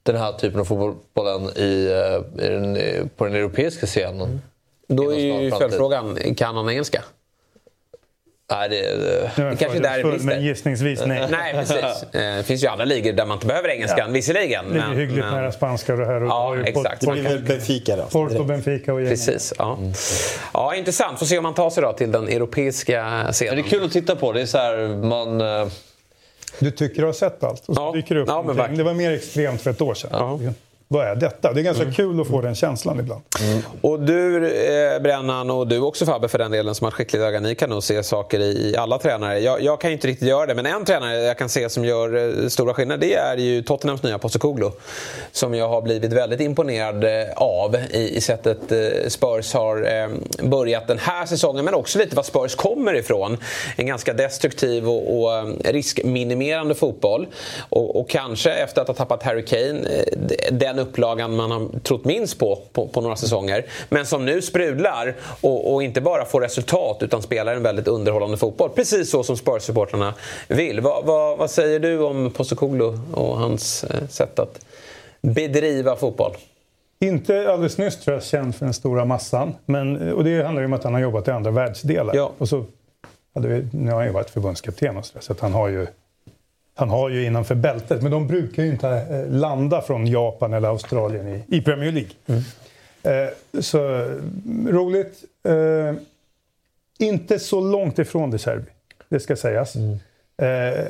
[0.03, 4.41] den här typen av fotbollen i, eh, i den, eh, på den europeiska scenen.
[4.89, 7.03] Då är ju följdfrågan, kan han engelska?
[8.51, 8.77] Nej, det,
[9.37, 10.25] Nu är Det kanske är där det.
[10.25, 11.27] Men gissningsvis nej.
[11.31, 11.75] Nej, precis.
[11.75, 14.65] Eh, Det finns ju andra ligor där man inte behöver engelskan, visserligen.
[14.65, 15.35] Ligger Men, hyggligt men...
[15.35, 16.23] nära spanska och det här.
[16.23, 17.01] Och Ja, ju exakt.
[17.01, 18.03] Det blir väl Benfica då?
[18.03, 19.27] Porto, Benfica och gänget.
[19.27, 19.79] Precis, ja.
[20.53, 20.75] ja.
[20.75, 21.19] Intressant.
[21.19, 23.55] Får se om han tar sig då till den europeiska scenen.
[23.55, 24.33] Men det är kul att titta på.
[24.33, 25.43] Det är så här, man...
[26.61, 27.93] Du tycker du har sett allt och så Ja.
[27.93, 28.77] dyker det upp Ja, någonting.
[28.77, 30.55] Det var mer extremt för ett år sedan.
[30.93, 31.53] Vad är detta?
[31.53, 33.23] Det är ganska kul att få den känslan ibland.
[33.81, 37.41] Och du eh, Brännan och du också Fabbe för den delen som har skickligt öga.
[37.41, 39.39] Ni kan nog se saker i, i alla tränare.
[39.39, 41.85] Jag, jag kan ju inte riktigt göra det men en tränare jag kan se som
[41.85, 44.73] gör eh, stora skillnader det är ju Tottenhams nya Postecoglou.
[45.33, 50.09] Som jag har blivit väldigt imponerad eh, av i, i sättet eh, Spurs har eh,
[50.49, 53.37] börjat den här säsongen men också lite var Spurs kommer ifrån.
[53.77, 57.27] En ganska destruktiv och, och eh, riskminimerande fotboll.
[57.69, 62.05] Och, och kanske efter att ha tappat Harry Kane eh, den upplagan man har trott
[62.05, 63.67] minst på, på på några säsonger.
[63.89, 68.37] Men som nu sprudlar och, och inte bara får resultat utan spelar en väldigt underhållande
[68.37, 68.71] fotboll.
[68.71, 70.13] Precis så som Spurs-supportrarna
[70.49, 70.81] vill.
[70.81, 74.65] Vad, vad, vad säger du om Postecoglou och hans eh, sätt att
[75.21, 76.33] bedriva fotboll?
[77.01, 79.55] Inte alldeles nyss tror jag känd för den stora massan.
[79.67, 82.15] Men, och det handlar ju om att han har jobbat i andra världsdelar.
[82.39, 82.65] Och så
[83.35, 85.69] hade vi, nu har han ju varit förbundskapten och så, där, så att han har
[85.69, 85.87] ju
[86.81, 90.69] han har ju innanför bältet, men de brukar ju inte eh, landa från Japan eller
[90.69, 92.11] Australien i, i Premier League.
[93.03, 95.25] Eh, så mm, roligt.
[95.45, 95.95] Eh,
[96.99, 98.71] inte så långt ifrån De Cherby,
[99.09, 99.77] det ska sägas.
[99.77, 100.85] Eh,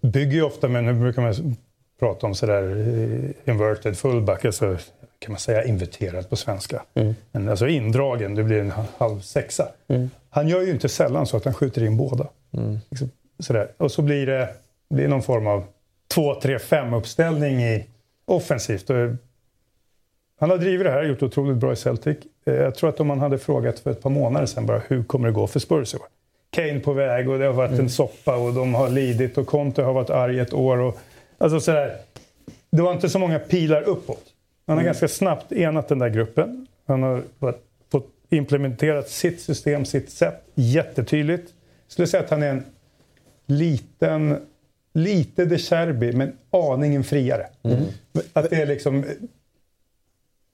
[0.00, 1.56] bygger ju ofta med, nu brukar man
[1.98, 4.76] prata om sådär eh, inverted fullback, alltså
[5.18, 6.82] kan man säga inverterad på svenska.
[7.32, 9.68] Men alltså indragen, det blir en halv sexa.
[10.30, 12.26] Han gör ju inte sällan så att han skjuter in båda.
[12.90, 13.10] Liksom,
[13.40, 13.68] sådär.
[13.76, 14.48] Och så blir det
[14.90, 15.64] blir någon form av
[16.14, 17.86] 2-3-5 uppställning i
[18.24, 18.90] offensivt.
[18.90, 18.96] Och
[20.40, 22.18] han har drivit det här, gjort otroligt bra i Celtic.
[22.46, 25.04] Eh, Jag tror att om man hade frågat för ett par månader sedan bara hur
[25.04, 26.06] kommer det gå för Spurs i år?
[26.50, 29.82] Kane på väg och det har varit en soppa och de har lidit och Conte
[29.82, 30.76] har varit arg ett år.
[30.78, 30.98] Och,
[31.38, 31.96] alltså sådär.
[32.70, 34.24] Det var inte så många pilar uppåt.
[34.66, 36.66] Han har ganska snabbt enat den där gruppen.
[36.86, 37.22] Han har
[37.90, 41.42] fått implementerat sitt system, sitt sätt jättetydligt.
[41.86, 42.64] Jag skulle säga att han är en
[43.50, 44.38] liten,
[44.94, 47.46] lite De Cherby, men aningen friare.
[48.32, 49.10] Att det är liksom eh,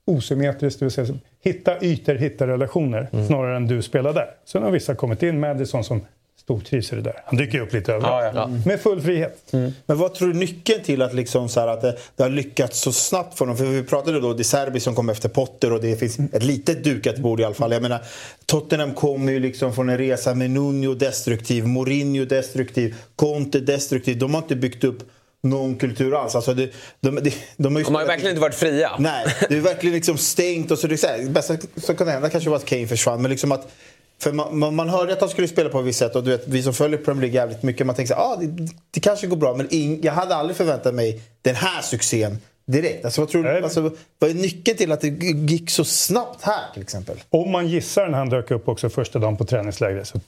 [0.05, 4.35] osymmetriskt, det vill säga hitta ytor, hitta relationer snarare än du spelar där.
[4.44, 6.01] Sen har vissa kommit in, Madison som
[6.47, 7.23] stortrivs i det där.
[7.27, 8.35] Han dyker upp lite överallt.
[8.35, 8.44] Ja, ja.
[8.44, 8.62] Mm.
[8.66, 9.52] Med full frihet.
[9.86, 12.81] Men vad tror du nyckeln till att, liksom så här, att det, det har lyckats
[12.81, 13.56] så snabbt för honom?
[13.56, 16.43] För vi pratade då, det är Serbi som kom efter Potter och det finns ett
[16.43, 17.73] litet dukat bord i alla fall.
[17.73, 18.01] Jag menar,
[18.47, 24.18] Tottenham kommer ju liksom från en resa med Nuno destruktiv, Mourinho destruktiv, Conte destruktiv.
[24.18, 25.02] De har inte byggt upp
[25.43, 26.35] någon kultur alls.
[26.35, 26.70] Alltså det,
[27.01, 28.90] de, de, de, har ju De har ju verkligen inte varit fria.
[28.98, 30.70] Nej, det är verkligen liksom stängt.
[30.70, 33.23] Och så det så här, det bästa som kunde hända kanske var att Kane försvann.
[33.23, 33.73] Men liksom att,
[34.18, 36.30] för man, man, man hörde att han skulle spela på ett visst sätt och du
[36.30, 39.01] vet, vi som följer Premier League jävligt mycket, man tänkte så här, ah, det, det
[39.01, 39.55] kanske går bra.
[39.55, 43.05] Men in, jag hade aldrig förväntat mig den här succén direkt.
[43.05, 46.72] Alltså, vad, tror du, alltså, vad är nyckeln till att det gick så snabbt här
[46.72, 47.16] till exempel?
[47.30, 50.18] Om man gissar när han dök upp också första dagen på träningslägret så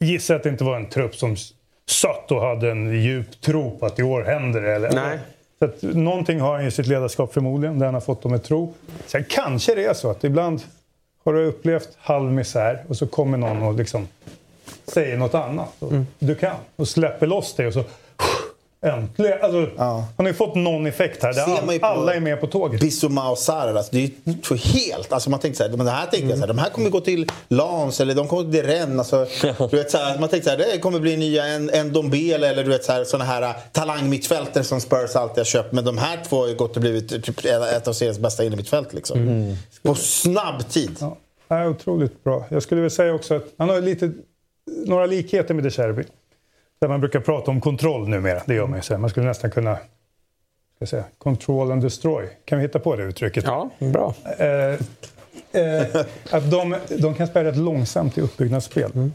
[0.00, 1.36] gissar att det inte var en trupp som
[1.86, 4.74] satt och hade en djup tro på att i år händer det.
[4.74, 5.18] Eller, Nej.
[5.58, 8.44] Så att, någonting har han i sitt ledarskap förmodligen, där han har fått dem att
[8.44, 8.74] tro.
[9.06, 10.62] Sen kanske det är så att ibland
[11.24, 14.08] har du upplevt halv misär och så kommer någon och liksom
[14.86, 15.74] säger något annat.
[15.78, 16.56] Och Du kan.
[16.76, 17.84] Och släpper loss det och så
[18.84, 19.38] äntligen.
[19.42, 21.32] Alltså, Han har ju fått någon effekt här.
[21.32, 22.80] Där alla är med på tåget.
[22.80, 25.12] Bissouma och Sarr, alltså, det är ju två helt...
[25.12, 26.90] Alltså man tänkte så här, men det här tänkte jag så här, de här kommer
[26.90, 29.12] gå till Lans eller de kommer till Rennes.
[29.12, 31.92] Alltså, du vet, så här, man tänkte så här, det kommer bli nya en, en
[31.92, 35.72] Dombele eller du vet, så här, såna här äh, talangmittfältare som Spurs alltid har köpt.
[35.72, 38.92] Men de här två har ju gått och blivit typ, ett av seriens bästa innermittfält.
[38.92, 39.20] Liksom.
[39.20, 39.54] Mm.
[39.82, 40.96] På snabb tid.
[41.00, 41.16] Ja,
[41.48, 42.44] är otroligt bra.
[42.48, 44.12] Jag skulle vilja säga också att han har lite,
[44.86, 46.04] några likheter med De Cherby.
[46.84, 48.42] Där man brukar prata om kontroll numera.
[48.46, 48.82] Det gör man ju.
[48.82, 48.98] så.
[48.98, 49.78] Man skulle nästan kunna
[50.76, 52.28] ska säga, control and destroy.
[52.44, 53.44] Kan vi hitta på det uttrycket?
[53.44, 54.14] Ja, bra.
[54.38, 54.48] Eh,
[55.62, 55.96] eh,
[56.30, 58.90] att de, de kan spela rätt långsamt i uppbyggnadsspel.
[58.94, 59.12] Mm.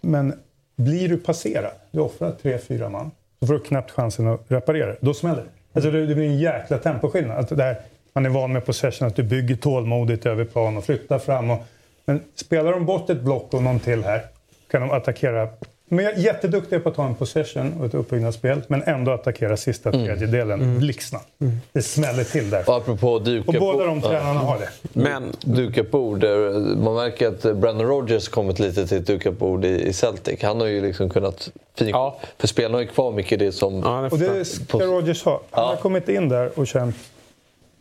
[0.00, 0.34] Men
[0.76, 3.10] blir du passerad, du offrar tre, fyra man,
[3.40, 4.96] så får du knappt chansen att reparera det.
[5.00, 5.48] Då smäller det.
[5.72, 7.38] Alltså det, det blir en jäkla temposkillnad.
[7.38, 7.76] Att det här,
[8.12, 11.50] man är van med possession, att du bygger tålmodigt över plan och flyttar fram.
[11.50, 11.58] Och,
[12.04, 14.22] men spelar de bort ett block och någon till här
[14.70, 15.48] kan de attackera.
[15.92, 19.56] Men jag är jätteduktiga på att ta en possession och ett uppbyggnadsspel men ändå attackera
[19.56, 21.28] sista tredjedelen blixtsnabbt.
[21.72, 22.68] Det smäller till där.
[22.68, 24.68] Och apropå duka Och båda de tränarna har det.
[24.92, 26.24] Men dukat bord.
[26.24, 26.30] eh,
[26.76, 30.42] Man märker att Brandon Rogers kommit lite till ett dukat bord i i Celtic.
[30.42, 31.50] Han har ju liksom kunnat...
[31.78, 31.94] Fin...
[32.38, 33.84] För spelarna har ju kvar mycket det som...
[34.10, 35.40] Och det ska Rogers ha.
[35.50, 36.96] Han har kommit in där och känt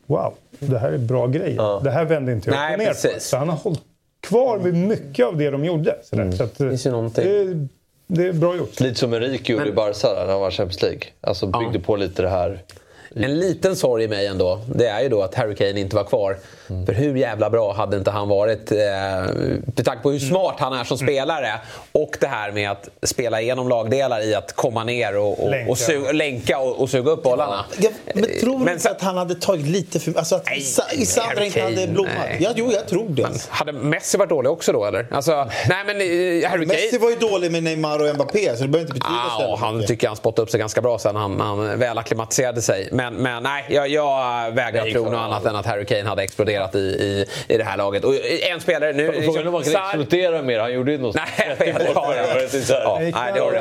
[0.06, 1.84] Wow, det här är bra grejer.
[1.84, 2.92] Det här vände inte jag Nej, ner på.
[2.92, 3.24] precis.
[3.24, 3.82] Så han har hållit
[4.22, 5.96] kvar vid mycket av det de gjorde.
[6.04, 6.32] Sådär.
[6.32, 7.68] Så att, det,
[8.12, 8.80] det är bra gjort.
[8.80, 11.02] Lite som Enrique gjorde i Barca när han var Champions League.
[11.22, 12.64] Alltså byggde på lite det här.
[13.16, 16.04] En liten sorg i mig ändå, det är ju då att Harry Kane inte var
[16.04, 16.38] kvar.
[16.86, 18.72] För hur jävla bra hade inte han varit?
[18.72, 18.78] Eh,
[19.76, 21.52] med tanke på hur smart han är som spelare.
[21.92, 25.72] Och det här med att spela igenom lagdelar i att komma ner och, och, Länka.
[25.72, 27.66] och suga, länka och, och suga upp bollarna.
[27.80, 31.62] Ja, men tror du inte att han hade tagit lite för Alltså att Harry inte
[31.62, 32.14] hade blommat?
[32.18, 32.38] nej.
[32.40, 33.28] Ja, jo, jag tror det.
[33.50, 35.08] Hade Messi varit dålig också då eller?
[35.12, 35.32] Alltså,
[35.70, 37.02] nej men eh, Harry Messi Kane...
[37.04, 39.56] var ju dålig med Neymar och Mbappé, så det behöver inte betyda så Ja, jävla
[39.66, 39.88] han mycket.
[39.88, 42.90] tycker han spottade upp sig ganska bra sen han, han väl akklimatiserade sig.
[43.00, 46.24] Men, men nej, jag, jag vägrar Nej, tro något annat än att Harry Kane hade
[46.24, 48.04] exploderat i, i, i det här laget.
[48.04, 48.14] Och
[48.52, 49.12] en spelare nu...
[49.12, 50.60] liksom Frågan är om man kan Sarr- explodera mer.
[50.60, 52.52] Han gjorde ju något Nej, 30 mål förra året.
[52.52, 53.52] Det Ja, nej, kan, har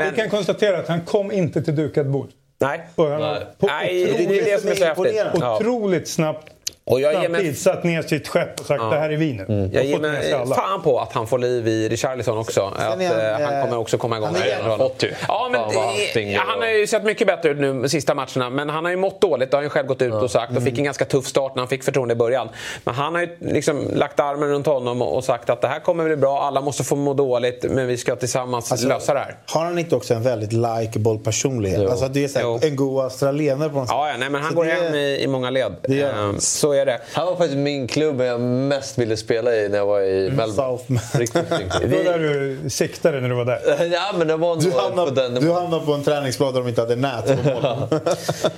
[0.00, 2.28] du vi kan konstatera att han kom inte till dukat bord.
[2.60, 2.80] Nej.
[2.96, 5.42] Han har på Nej, det är det som är så häftigt.
[5.44, 6.46] Otroligt snabbt
[6.90, 8.90] Och jag samtidigt mig- satt ner sitt skepp och sagt Ja.
[8.90, 9.70] det här är vi nu.
[9.72, 12.72] Jag Och ger med mig fan på att han får liv i Richarlison också.
[12.76, 14.28] Att, är han, eh, han eh, kommer också komma igång.
[14.28, 14.78] han är igen.
[14.78, 15.12] Fått ju.
[15.28, 18.50] Ja, men, vad han eh, har ju sett mycket bättre ut nu de sista matcherna.
[18.50, 20.56] Men han har ju mått dåligt, det har han ju själv gått ut och sagt.
[20.56, 22.48] Och fick en ganska tuff start när han fick förtroende i början.
[22.84, 26.04] Men han har ju liksom lagt armen runt honom och sagt att det här kommer
[26.04, 26.42] bli bra.
[26.42, 29.36] Alla måste få må dåligt, men vi ska tillsammans Alltså, lösa det här.
[29.46, 31.90] Har han inte också en väldigt likeable personlighet?
[31.90, 33.94] Alltså det är så här, en god australienare på något sätt.
[33.98, 35.72] Ja, ja, nej, men han Så går det- hem i, i många led.
[35.88, 37.00] Eh, Så är det.
[37.12, 41.00] Han var faktiskt min klubb jag mest ville spela i när jag var i Melbourne.
[41.12, 41.80] Riktigt snyggt.
[41.80, 43.60] Det var där du siktade när du var där.
[43.92, 46.68] Ja, men det var Du nog på den du hamnar på en träningsblad där de
[46.68, 47.88] inte hade nät på målen.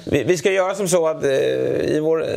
[0.04, 2.28] Vi, vi ska göra som så att eh, i vår eh,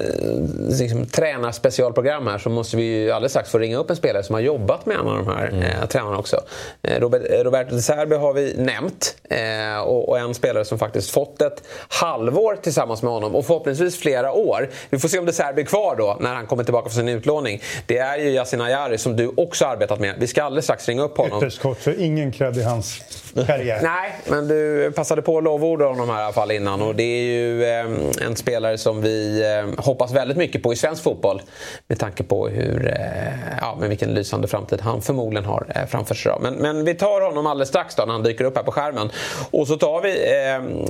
[0.79, 4.33] liksom, tränarspecialprogram här så måste vi ju alldeles strax få ringa upp en spelare som
[4.33, 6.41] har jobbat med en av de här eh, tränarna också.
[6.81, 10.79] Eh, Robert, eh, Roberto De Serbi har vi nämnt eh, och, och en spelare som
[10.79, 14.69] faktiskt fått ett halvår tillsammans med honom och förhoppningsvis flera år.
[14.89, 17.61] Vi får se om De Serbi kvar då när han kommer tillbaka från sin utlåning.
[17.85, 20.15] Det är ju Yasin Ayari som du också arbetat med.
[20.17, 21.37] Vi ska alldeles strax ringa upp honom.
[21.37, 23.01] Ytterst kort, så ingen cred i hans
[23.47, 23.79] karriär.
[23.83, 26.81] Nej, men du passade på att lovorda honom här i alla fall innan.
[26.81, 27.85] Och det är ju eh,
[28.27, 31.41] en spelare som vi eh, hoppas väldigt mycket på i svensk fotboll.
[31.87, 36.15] Med tanke på hur, eh, ja, med vilken lysande framtid han förmodligen har eh, framför
[36.15, 36.31] sig.
[36.41, 39.09] Men, men vi tar honom alldeles strax då när han dyker upp här på skärmen.
[39.51, 40.11] Och så tar vi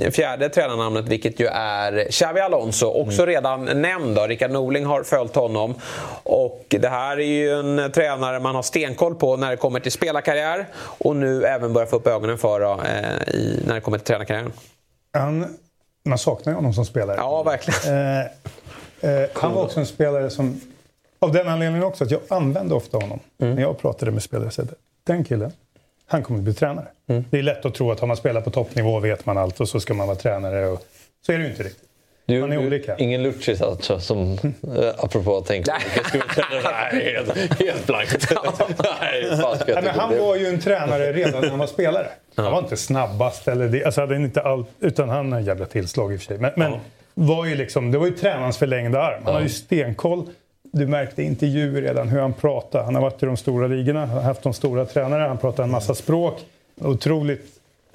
[0.06, 2.86] eh, fjärde tränarnamnet vilket ju är Xavi Alonso.
[2.86, 4.28] Också redan nämnd då.
[4.28, 5.74] Rickard Nordin Norling har följt honom.
[6.24, 9.92] Och det här är ju en tränare man har stenkoll på när det kommer till
[9.92, 13.98] spelarkarriär och nu även börjar få upp ögonen för då, eh, i, när det kommer
[13.98, 14.52] till tränarkarriären.
[15.14, 15.58] Han,
[16.06, 17.18] man saknar ju honom som spelare.
[17.18, 17.98] Ja, verkligen.
[17.98, 18.20] Eh,
[19.22, 20.62] eh, han var också en spelare som,
[21.20, 23.56] av den anledningen också, att jag använde ofta honom Mm.
[23.56, 24.48] när jag pratade med spelare.
[24.48, 24.74] Att
[25.04, 25.52] den killen,
[26.06, 26.88] han kommer att bli tränare.
[27.08, 27.26] Mm.
[27.30, 29.70] Det är lätt att tro att har man spelat på toppnivå vet man allt och
[29.70, 30.68] så ska man vara tränare.
[30.68, 30.86] Och,
[31.26, 31.90] så är det ju inte riktigt.
[32.26, 32.96] Du, Man är olika.
[32.98, 34.32] Ingen Lucis alltså, som,
[34.78, 35.78] eh, apropå att tänka
[36.92, 38.28] Nej, helt, helt blankt.
[39.02, 40.20] Nej, fan, Nej, men han det?
[40.20, 42.08] var ju en tränare redan när han var spelare.
[42.36, 46.14] Han var inte snabbast, eller det, alltså hade inte allt, utan han har jävla tillslag
[46.14, 46.38] i och för sig.
[46.38, 46.80] Men, men
[47.14, 49.22] var ju liksom, det var ju tränarens förlängda arm.
[49.24, 49.40] Han Ja.
[49.40, 50.30] har ju stenkoll.
[50.74, 52.84] Du märkte i intervjuer redan hur han pratar.
[52.84, 55.96] Han har varit i de stora ligorna, haft de stora tränare, han pratar en massa
[55.96, 56.40] språk.
[56.82, 57.46] Otroligt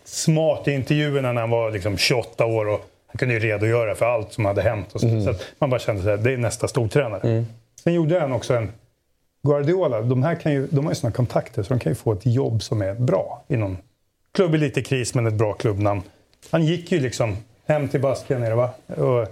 [0.05, 2.81] smart i intervjuerna när han var liksom 28 år och
[3.13, 4.93] han kunde ju redogöra för allt som hade hänt.
[4.95, 5.23] Och så.
[5.23, 7.45] så att man bara kände att det är nästa stortränare.
[7.85, 8.73] Sen gjorde han också en
[9.43, 12.13] Guardiola, de här kan ju, de har ju såna kontakter så de kan ju få
[12.13, 13.77] ett jobb som är bra i någon
[14.33, 16.03] klubb i lite kris men ett bra klubbnamn.
[16.51, 18.71] Han gick ju liksom hem till Baskien va?
[18.87, 19.29] Och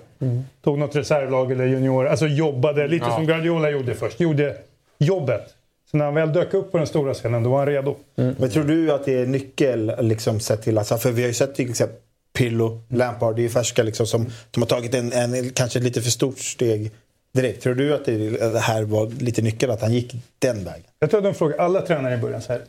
[0.64, 2.06] tog något reservlag eller junior.
[2.06, 3.14] Alltså jobbade lite Ja.
[3.14, 4.20] som Guardiola gjorde först.
[4.20, 4.56] Gjorde
[4.98, 5.55] jobbet.
[5.90, 7.96] Så när han väl dök upp på den stora scenen då var han redo.
[8.14, 11.34] Men tror du att det är nyckel liksom sett till, alltså, för vi har ju
[11.34, 11.96] sett till exempel
[12.39, 16.02] Pillo, Lampard, det är ju färska liksom som, som har tagit en, en kanske lite
[16.02, 16.90] för stort steg
[17.32, 17.62] direkt.
[17.62, 20.85] Tror du att det, här var lite nyckel, att han gick den vägen?
[20.98, 22.62] Jag tror att de frågar alla tränare i början så här.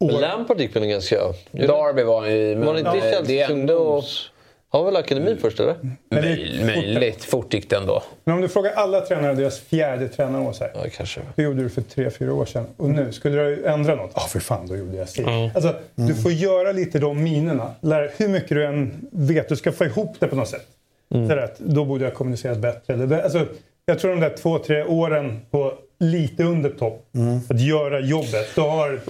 [0.00, 1.16] Men Lampard gick väl ganska...
[1.50, 2.54] Derby var i...
[2.54, 4.04] Var det inte men, eh, det ändå...
[4.72, 5.76] Han var väl akademin först eller?
[6.10, 7.24] Möj, möjligt.
[7.24, 8.02] Fort gick det ändå.
[8.24, 10.72] Men om du frågar alla tränare deras fjärde tränarår så här.
[10.74, 11.20] Ja, kanske.
[11.36, 12.66] Hur gjorde du för tre, fyra år sedan?
[12.76, 14.10] Och nu, skulle du ändra något?
[14.14, 15.22] Ja, för fan, då gjorde jag si.
[15.22, 15.50] Mm.
[15.54, 17.74] Alltså, Du får göra lite de minerna.
[17.80, 20.66] Lär, hur mycket du än vet, du ska få ihop det på något sätt.
[21.14, 21.28] Mm.
[21.28, 22.94] Så att, då borde jag kommunicerat bättre.
[22.94, 23.46] Eller, alltså,
[23.86, 27.06] jag tror de där två, tre åren på lite under topp.
[27.46, 28.54] För att göra jobbet.
[28.54, 29.00] Du har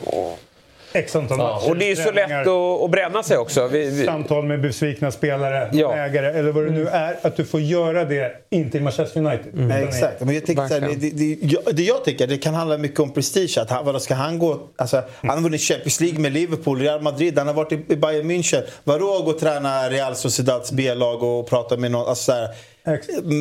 [0.93, 1.70] x antal matcher.
[1.70, 3.66] Och det är så lätt att, att bränna sig också.
[3.66, 5.94] Vi, vi, Samtal med besvikna spelare, Ja.
[5.97, 7.16] ägare eller vad det nu är.
[7.23, 9.55] Att du får göra det, inte i Manchester United.
[9.55, 9.69] Mm.
[9.69, 10.20] Nej, exakt.
[10.20, 12.78] Men jag tänker så här, det, det, det, jag- det jag tänker det kan handla
[12.78, 13.59] mycket om prestige.
[13.59, 17.02] Att han, vadå, ska han, gå, alltså, han har vunnit Champions League med Liverpool, Real
[17.02, 18.62] Madrid, han har varit i, i Bayern München.
[18.85, 22.09] Vadå gå och träna Real Sociedads B-lag och prata med någon?
[22.09, 22.48] Alltså, så här,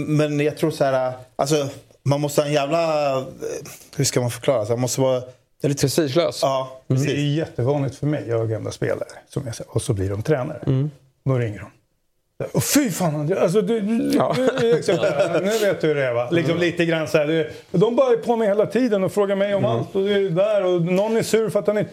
[0.07, 1.67] men jag tror så här, alltså,
[2.03, 3.11] man måste ha en jävla...
[3.17, 3.23] eh,
[3.95, 4.65] Hur ska man förklara?
[4.65, 5.21] Så man måste vara...
[5.61, 6.39] Det är lite prestigelös.
[6.41, 8.25] Ja, Det är jättevanligt för mig.
[8.27, 9.07] Jag har gamla spelare.
[9.29, 10.89] Som jag säger, och så blir de tränare.
[11.25, 11.67] Då ringer de.
[12.51, 14.35] Och fy fan André, alltså du, du, Ja.
[14.59, 15.01] du, exakt,
[15.43, 16.29] nu vet du hur det är va?
[16.31, 19.35] Liksom lite grann så här, du, de bara är på mig hela tiden och frågar
[19.35, 21.91] mig om allt och det är där och någon är sur för att han inte...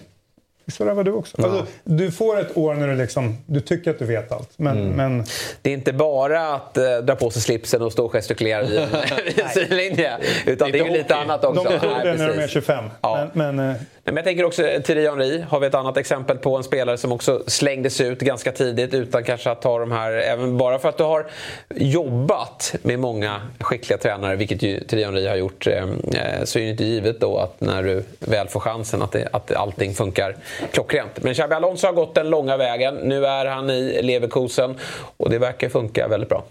[0.68, 1.42] Så där var du också.
[1.42, 4.50] Alltså, du får ett år när du liksom, du tycker att du vet allt.
[4.56, 5.24] Men, men
[5.62, 8.78] Det är inte bara att eh, dra på sig slipsen och stå och gestikulera vid
[8.78, 8.88] en
[9.24, 10.12] vid en sidlinje.
[10.46, 11.62] Utan det är ju lite annat också.
[11.64, 12.50] de tog det när de är precis.
[12.50, 12.84] 25.
[13.00, 13.28] Ja.
[13.32, 13.76] Men, men, eh,
[14.08, 17.12] men jag tänker också Thierry Henry har vi ett annat exempel på en spelare som
[17.12, 20.98] också slängdes ut ganska tidigt utan kanske att ta de här, även bara för att
[20.98, 21.26] du har
[21.74, 26.62] jobbat med många skickliga tränare, vilket ju Thierry Henry har gjort, eh, eh, så är
[26.62, 30.36] det inte givet då att när du väl får chansen att, det, att allting funkar
[30.72, 31.22] klockrent.
[31.22, 32.94] Men Xabi Alonso har gått den långa vägen.
[32.94, 34.74] Nu är han i Leverkusen
[35.16, 36.44] och det verkar funka väldigt bra.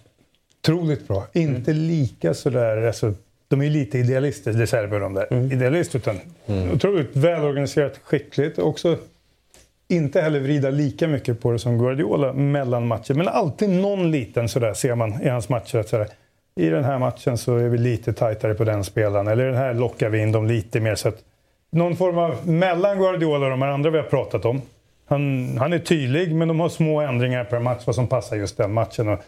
[0.63, 1.27] otroligt bra.
[1.33, 2.75] Inte lika sådär...
[2.75, 5.53] resultat de är lite idealister, De Serber de där.
[5.53, 6.19] Idealist, utan
[6.73, 8.59] otroligt välorganiserat, skickligt.
[8.59, 8.97] Också
[9.87, 13.13] inte heller vrida lika mycket på det som Guardiola mellan matcher.
[13.13, 15.77] Men alltid någon liten sådär ser man i hans matcher.
[15.77, 16.07] Att sådär,
[16.55, 19.27] I den här matchen så är vi lite tajtare på den spelaren.
[19.27, 20.95] Eller i den här lockar vi in dem lite mer.
[20.95, 21.17] Så att,
[21.71, 24.61] någon form av mellan Guardiola och de här andra vi har pratat om.
[25.05, 28.57] Han, han är tydlig, men de har små ändringar per match vad som passar just
[28.57, 29.07] den matchen.
[29.07, 29.19] Och,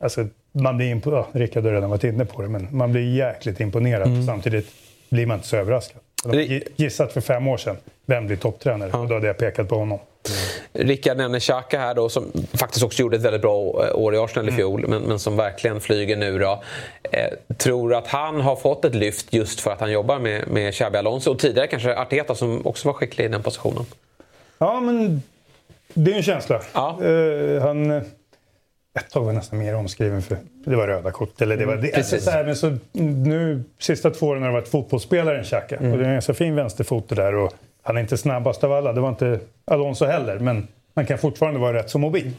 [0.00, 3.14] alltså, man blir impo- ja, Rickard har redan varit inne på det, men man blir
[3.14, 4.24] jäkligt imponerad.
[4.26, 4.66] Samtidigt
[5.10, 6.00] blir man inte så överraskad.
[6.24, 8.92] De gissat för fem år sedan, vem blir topptränare?
[8.92, 9.98] Och då hade jag pekat på honom.
[10.72, 13.56] Rickard nämner Xhaka här då som faktiskt också gjorde ett väldigt bra
[13.94, 16.62] år i Arsenal i fjol men, men som verkligen flyger nu då.
[17.12, 20.74] Eh, tror att han har fått ett lyft just för att han jobbar med, med
[20.74, 23.84] Xabi Alonso och tidigare kanske Arteta som också var skicklig i den positionen.
[24.58, 25.22] Ja, men
[25.94, 26.56] det är en känsla.
[26.56, 28.02] Eh, han, eh,
[29.00, 31.40] ett tag var nästan mer omskriven för det var röda kort.
[31.40, 32.24] Eller det var, det, alltså, Precis.
[32.24, 35.76] så här, men så, nu, sista två åren har det varit fotbollsspelare än Xhaka.
[35.76, 35.92] Mm.
[35.92, 37.34] Och det är en ganska fin vänsterfot det där.
[37.34, 37.52] Och
[37.82, 38.92] han är inte snabbast av alla.
[38.92, 40.38] Det var inte Alonso heller.
[40.38, 42.32] Men han kan fortfarande vara rätt så mobil.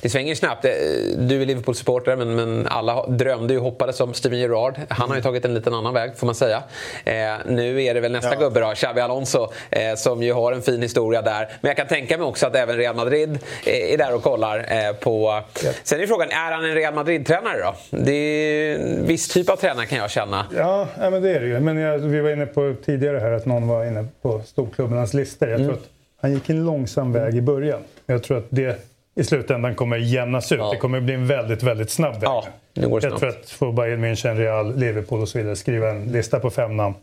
[0.00, 0.64] Det svänger snabbt.
[0.64, 0.70] Eh,
[1.16, 4.80] du är Liverpool-supporter men, men alla drömde och hoppades om Steven Gerrard.
[4.88, 6.62] Han har ju tagit en liten annan väg får man säga.
[7.04, 7.14] Eh,
[7.46, 8.40] nu är det väl nästa ja.
[8.40, 11.48] gubbe då, Xabi Alonso, eh, som ju har en fin historia där.
[11.60, 14.58] Men jag kan tänka mig också att även Real Madrid eh, är där och kollar
[14.58, 15.42] eh, på...
[15.64, 15.70] Ja.
[15.82, 17.74] Sen är frågan, är han en Real Madrid-tränare då?
[17.90, 20.46] Det är en viss typ av tränare kan jag känna.
[20.56, 21.60] Ja, men det är det ju.
[21.60, 25.48] Men jag, vi var inne på tidigare här att någon var inne på storklubbarnas listor.
[25.48, 25.68] Jag mm.
[25.68, 25.88] tror att
[26.20, 27.80] han gick en långsam väg i början.
[28.06, 28.89] Jag tror att det
[29.20, 30.58] i slutändan kommer jämnas ut.
[30.58, 30.70] Ja.
[30.70, 32.22] Det kommer bli en väldigt, väldigt snabb väg.
[32.22, 33.12] Ja, det går snabbt.
[33.12, 36.50] Jag tror att få Bayern München, Real, Liverpool och så vidare skriva en lista på
[36.50, 36.94] fem namn.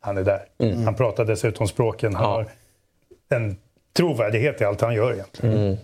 [0.00, 0.44] Han är där.
[0.58, 0.84] Mm.
[0.84, 2.14] Han pratar dessutom språken.
[2.14, 2.30] Han ja.
[2.30, 2.46] har
[3.38, 3.56] en
[3.96, 5.56] trovärdighet i allt han gör egentligen.
[5.56, 5.76] Mm.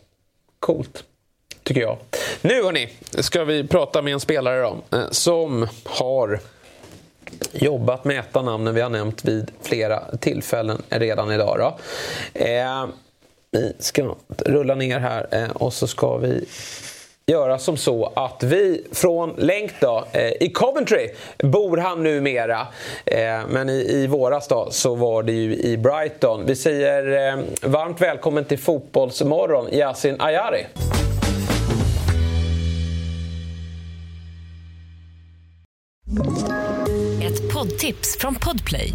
[0.58, 1.04] Coolt,
[1.62, 1.96] tycker jag.
[2.42, 6.40] Nu hörni, ska vi prata med en spelare då, eh, som har
[7.52, 11.58] jobbat med ett av namnen vi har nämnt vid flera tillfällen redan idag.
[11.58, 11.78] Då.
[12.44, 12.86] Eh,
[13.52, 16.44] vi ska rulla ner här eh, och så ska vi
[17.26, 21.08] göra som så att vi från länk då, eh, i Coventry
[21.38, 22.66] bor han numera.
[23.04, 26.46] Eh, men i, i våras då så var det ju i Brighton.
[26.46, 30.66] Vi säger eh, varmt välkommen till Fotbollsmorgon, Yasin Ayari.
[37.22, 38.94] Ett poddtips från Podplay.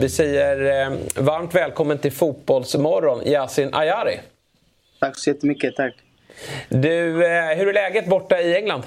[0.00, 4.20] Vi säger eh, varmt välkommen till Fotbollsmorgon, Yasin Ayari.
[5.00, 5.76] Tack så jättemycket.
[5.76, 5.94] Tack.
[6.68, 8.82] Du, eh, hur är läget borta i England?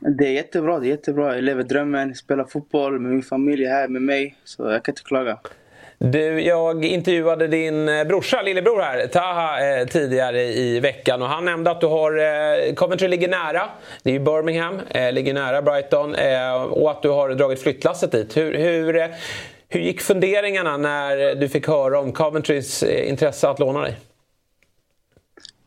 [0.00, 0.80] Det är jättebra.
[0.80, 1.34] Det är jättebra.
[1.34, 4.36] Jag lever drömmen, spelar fotboll med min familj här med mig.
[4.44, 5.38] Så jag kan inte klaga.
[5.98, 11.44] Du, jag intervjuade din eh, brorsa, lillebror här, Taha, eh, tidigare i veckan och han
[11.44, 13.62] nämnde att du har, eh, Coventry ligger nära,
[14.02, 16.14] det är ju Birmingham, eh, ligger nära Brighton
[16.70, 18.36] och att du har dragit flyttlasset dit.
[18.36, 19.14] Hur, hur,
[19.74, 23.96] hur gick funderingarna när du fick höra om Coventrys eh, intresse att låna dig?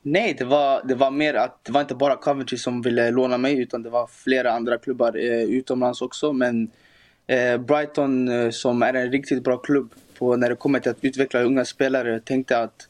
[0.01, 3.37] Nej, det var, det var mer att det var inte bara Coventry som ville låna
[3.37, 6.33] mig utan det var flera andra klubbar eh, utomlands också.
[6.33, 6.71] Men
[7.27, 11.03] eh, Brighton eh, som är en riktigt bra klubb på när det kommer till att
[11.03, 12.87] utveckla unga spelare tänkte att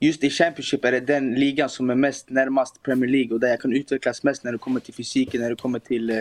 [0.00, 3.48] just i Championship är det den ligan som är mest närmast Premier League och där
[3.48, 6.18] jag kan utvecklas mest när det kommer till fysiken, när det kommer till eh,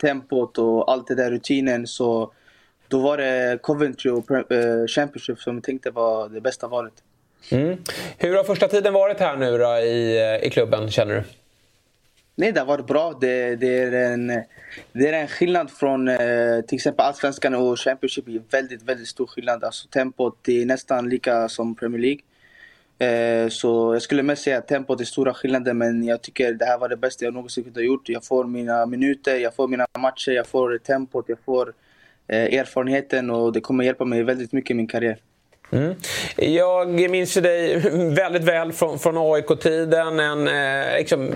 [0.00, 1.86] tempot och allt det där rutinen.
[1.86, 2.32] Så
[2.88, 6.92] då var det Coventry och uh, Championship som jag tänkte var det bästa valet.
[7.50, 7.78] Mm.
[8.18, 11.22] Hur har första tiden varit här nu då i, eh, i klubben, känner du?
[12.36, 13.18] Nej, det har varit bra.
[13.20, 14.26] Det, det, är, en,
[14.92, 18.24] det är en skillnad från eh, till exempel Allsvenskan och Championship.
[18.26, 19.64] Det är väldigt, väldigt stor skillnad.
[19.64, 22.20] Alltså, tempot är nästan lika som Premier League.
[22.98, 26.64] Eh, så jag skulle mest säga att tempot är stora skillnader men jag tycker det
[26.64, 28.08] här var det bästa jag någonsin kunde ha gjort.
[28.08, 31.74] Jag får mina minuter, jag får mina matcher, jag får tempot, jag får Eh,
[32.28, 35.18] Eh, erfarenheten och det kommer hjälpa mig väldigt mycket i min karriär.
[35.74, 35.94] Mm.
[36.36, 37.76] Jag minns ju dig
[38.14, 40.20] väldigt väl från, från AIK-tiden.
[40.20, 41.32] En, eh, liksom,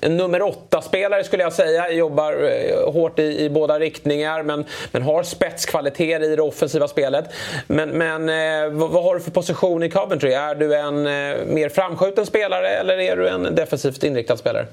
[0.00, 1.92] en nummer åtta-spelare skulle jag säga.
[1.92, 7.24] Jobbar eh, hårt i, i, båda riktningar men, men har spetskvaliteter i det offensiva spelet.
[7.66, 10.32] Men, men eh, vad, vad, har du för position i Coventry?
[10.32, 14.66] Är du en eh, mer framskjuten spelare eller är du en defensivt inriktad spelare?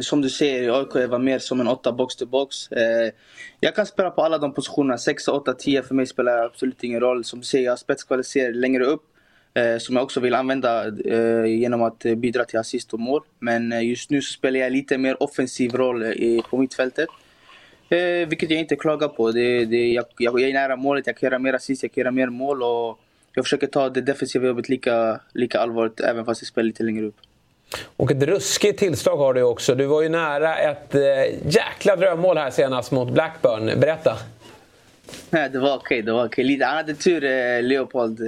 [0.00, 2.72] Som du säger, AIK var mer som en åtta box to box.
[2.72, 3.12] Eh,
[3.60, 4.98] jag kan spela på alla de positionerna.
[4.98, 7.24] 6, 8, 10 för mig spelar absolut ingen roll.
[7.24, 9.02] Som du säger, jag har spetskvaliteter längre upp.
[9.54, 13.22] Eh, som jag också vill använda eh, genom att eh, bidra till assist och mål.
[13.38, 17.08] Men eh, just nu så spelar jag lite mer offensiv roll eh, på mittfältet.
[18.28, 19.30] vilket jag inte klagar på.
[19.30, 22.10] Det, det, jag, jag, är nära målet, jag kan göra mer assist, jag kan göra
[22.10, 22.62] mer mål.
[22.62, 22.98] Och
[23.34, 27.06] jag försöker ta det defensiva jobbet lika, lika allvarligt även fast jag spelar lite längre
[27.06, 27.16] upp.
[27.96, 29.74] Och ett ruskigt tillslag har du också.
[29.74, 31.00] Du var ju nära ett eh,
[31.46, 33.80] jäkla drömmål här senast mot Blackburn.
[33.80, 34.16] Berätta.
[35.30, 36.02] Nej, det var okej.
[36.02, 36.54] Det var okej.
[36.54, 36.66] Okay.
[36.66, 38.20] Han hade tur, eh, Leopold.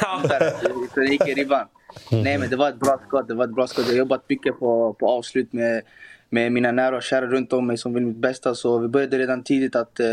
[0.00, 1.66] Han gick i ribban.
[2.12, 2.24] Mm.
[2.24, 3.28] Nej, men det var ett bra skott.
[3.28, 3.84] Det var ett bra skott.
[3.86, 5.82] Jag har jobbat mycket på, på avslut med,
[6.30, 8.54] med mina nära och kära runt om mig som vill mitt bästa.
[8.54, 10.06] Så vi började redan tidigt att eh,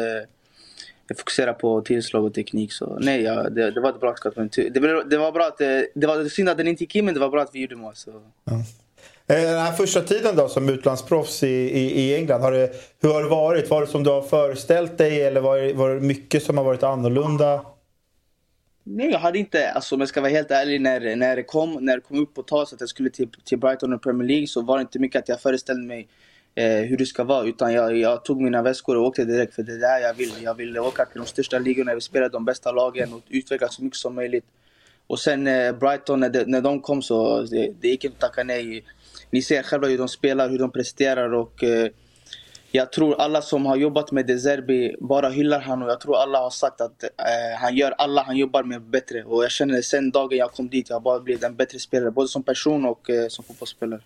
[1.17, 2.73] fokusera på tillslag och teknik.
[2.73, 4.35] Så nej, ja, det, det var ett bra skott.
[4.35, 7.05] Men det, det var bra att, eh, det var synd att den inte gick in,
[7.05, 7.95] men det var bra att vi gjorde mål.
[7.95, 8.11] Så.
[8.43, 8.53] Ja.
[9.27, 12.71] Eh, den här första tiden då som utlandsproffs i, i, i England, har det,
[13.01, 13.69] hur har det varit?
[13.69, 16.65] Var det som du har föreställt dig eller var det, var det mycket som har
[16.65, 17.65] varit annorlunda?
[18.83, 21.77] Nej, jag hade inte, alltså om jag ska vara helt ärlig, när, när, det, kom,
[21.81, 24.27] när det kom upp på tal så att jag skulle till, till Brighton och Premier
[24.27, 26.07] League så var det inte mycket att jag föreställde mig
[26.57, 27.47] Eh, hur det ska vara.
[27.47, 30.31] Utan jag, jag tog mina väskor och åkte direkt för det är där jag vill.
[30.43, 33.75] Jag vill åka till de största ligorna, jag vill spela de bästa lagen och utvecklas
[33.75, 34.45] så mycket som möjligt.
[35.07, 38.21] Och sen eh, Brighton, när de, när de kom så det, det gick inte att
[38.21, 38.83] tacka nej.
[39.29, 41.89] Ni ser själva hur de spelar, hur de presterar och eh,
[42.71, 46.17] jag tror alla som har jobbat med De Zerbi bara hyllar honom och jag tror
[46.17, 49.23] alla har sagt att eh, han gör alla han jobbar med bättre.
[49.23, 52.11] Och jag känner sen dagen jag kom dit, jag har bara blivit en bättre spelare.
[52.11, 54.01] Både som person och eh, som fotbollsspelare.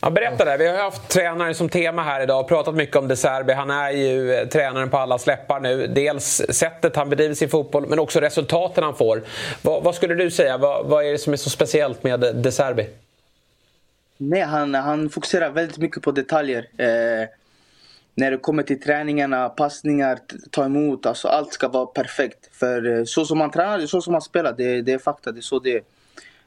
[0.00, 0.56] Ja, berätta det.
[0.56, 3.52] Vi har haft tränare som tema här idag och pratat mycket om De Serbi.
[3.52, 5.86] Han är ju eh, tränaren på alla släppar nu.
[5.86, 9.22] Dels sättet han bedriver sin fotboll, men också resultaten han får.
[9.62, 10.58] Vad, vad skulle du säga?
[10.58, 12.88] Vad, vad, är det som är så speciellt med De Serbi?
[14.16, 16.66] Nej, han, han fokuserar väldigt mycket på detaljer.
[16.76, 17.28] Eh,
[18.14, 20.18] när det kommer till träningarna, passningar,
[20.50, 21.06] ta emot.
[21.06, 22.48] Alltså allt ska vara perfekt.
[22.52, 24.54] För eh, så som man tränar, så som man spelar.
[24.56, 25.82] Det, det är fakta, det är så det är.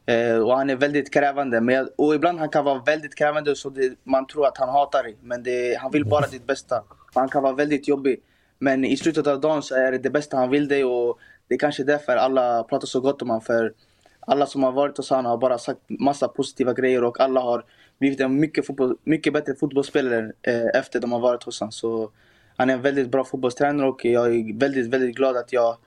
[0.06, 1.61] Eh, och han är väldigt krävande.
[1.61, 5.03] Men, och ibland han kan vara väldigt krävande så det, man tror att han hatar
[5.03, 5.18] dig.
[5.22, 6.84] Men det, han vill bara ditt bästa.
[7.14, 8.19] Han kan vara väldigt jobbig.
[8.60, 11.56] Men i slutet av dagen så är det det bästa han vill dig och det
[11.56, 13.41] är kanske därför alla pratar så gott om honom.
[13.41, 13.73] För
[14.19, 17.65] alla som har varit hos honom har bara sagt massa positiva grejer och alla har
[17.99, 21.72] blivit en mycket, fotboll, mycket bättre fotbollsspelare eh, efter de har varit hos honom.
[21.72, 22.11] Så
[22.57, 25.78] han är en väldigt bra fotbollstränare och jag är väldigt, väldigt glad att jag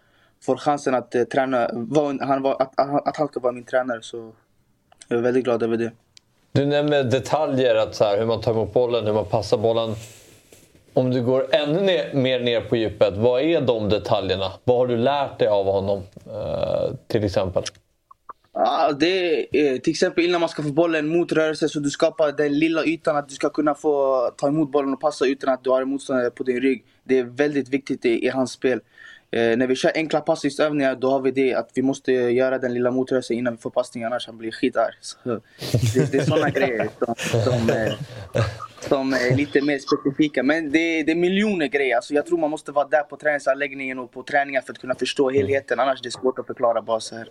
[0.46, 2.72] får chansen att eh, träna, var, han var, att,
[3.08, 4.02] att han ska vara min tränare.
[4.02, 4.32] Så
[5.08, 5.92] jag är väldigt glad över det.
[6.52, 9.94] Du nämner detaljer, att så här, hur man tar emot bollen, hur man passar bollen.
[10.92, 14.52] Om du går ännu ner, mer ner på djupet, vad är de detaljerna?
[14.64, 17.62] Vad har du lärt dig av honom, eh, till exempel?
[18.52, 22.32] Ja, det är till exempel innan man ska få bollen mot rörelse så du skapar
[22.32, 25.64] den lilla ytan att du ska kunna få ta emot bollen och passa utan att
[25.64, 26.84] du har en motståndare på din rygg.
[27.04, 28.80] Det är väldigt viktigt i, i hans spel.
[29.34, 32.74] Eh, när vi kör enkla passningsövningar då har vi det att vi måste göra den
[32.74, 34.92] lilla motrörelsen innan vi får passning annars han blir skitarg.
[35.94, 37.92] Det, det är sådana grejer som, som, eh,
[38.88, 40.42] som är lite mer specifika.
[40.42, 41.96] Men det, det är miljoner grejer.
[41.96, 44.94] Alltså jag tror man måste vara där på träningsanläggningen och på träningar för att kunna
[44.94, 45.80] förstå helheten.
[45.80, 47.28] Annars är det svårt att förklara bara så här.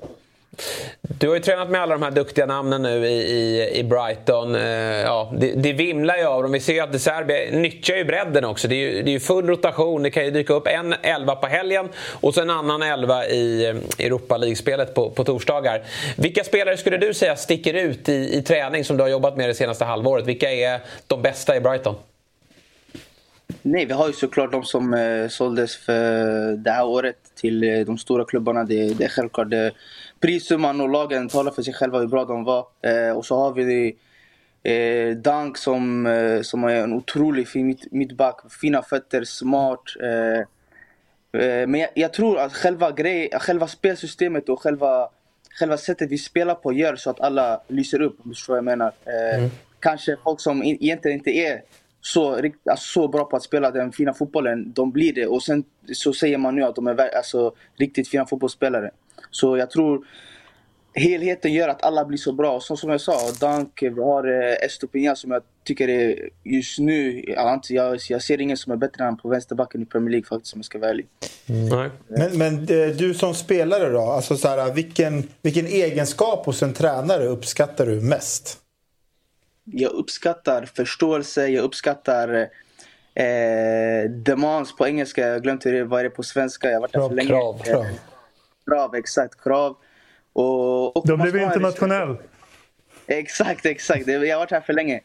[1.02, 4.56] Du har ju tränat med alla de här duktiga namnen nu i, i, i Brighton.
[4.56, 4.62] Eh,
[5.02, 6.52] ja, det, det vimlar ju av dem.
[6.52, 8.68] Vi ser ju att De nyttjar ju bredden också.
[8.68, 10.04] Det är ju, det är full rotation.
[10.04, 13.66] Det kan ju dyka upp en elva på helgen och så en annan elva i
[13.66, 15.84] eh, Europa League-spelet på, på torsdagar.
[16.18, 19.50] Vilka spelare skulle du säga sticker ut i, i träning som du har jobbat med
[19.50, 20.26] det senaste halvåret?
[20.26, 21.96] Vilka är de bästa i Brighton?
[23.62, 27.80] Nej, vi har ju såklart de som eh, såldes för det här året till eh,
[27.80, 28.64] de stora klubbarna.
[28.64, 29.48] Det, det är självklart.
[30.24, 32.68] Prissumman och lagen talar för sig själva hur bra de var.
[32.82, 33.96] Eh, och så har vi
[34.64, 38.40] eh, Dank som, eh, som är en otrolig fin mitt, mittback.
[38.62, 39.82] Fina fötter, smart.
[40.02, 40.40] Eh,
[41.42, 45.10] eh, men jag, jag, tror att själva, grej, själva spelsystemet och själva,
[45.60, 48.58] själva sättet vi spelar på gör så att alla lyser upp om du förstår vad
[48.58, 48.92] jag menar.
[49.06, 49.50] Eh, mm.
[49.80, 51.62] Kanske folk som in, egentligen inte är
[52.02, 55.28] så, alltså, så bra på att spela den fina fotbollen, de blir det.
[55.28, 55.64] Och sen
[55.94, 58.92] så säger man nu att de är alltså, riktigt fina fotbollsspelare.
[59.32, 60.06] Så jag tror
[60.94, 62.60] helheten gör att alla blir så bra.
[62.60, 67.24] Så som jag sa, Dank, vi har eh, Estopinian som jag tycker är just nu,
[67.70, 70.60] jag, jag ser ingen som är bättre än på vänsterbacken i Premier League faktiskt om
[70.60, 71.08] jag ska vara ärlig.
[71.50, 71.90] Mm.
[72.08, 76.74] Men, men eh, du som spelare då, alltså så här, vilken, vilken egenskap hos en
[76.74, 78.60] tränare uppskattar du mest?
[79.66, 82.50] Jag uppskattar förståelse, jag uppskattar
[83.14, 86.68] eh, demands på engelska, jag har glömt vad det är på svenska.
[86.68, 87.30] Jag har varit där för länge.
[87.30, 87.86] Krav, krav.
[88.66, 89.42] Krav, exakt.
[89.42, 89.78] Krav.
[90.34, 92.18] Och, och du blev internationell.
[93.08, 94.08] Exakt, exakt.
[94.08, 95.02] Jag har varit här för länge.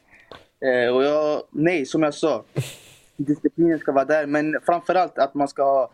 [0.60, 2.44] Eh, och jag, nej, som jag sa.
[3.16, 5.90] Disciplinen ska vara där, men framförallt att man ska ha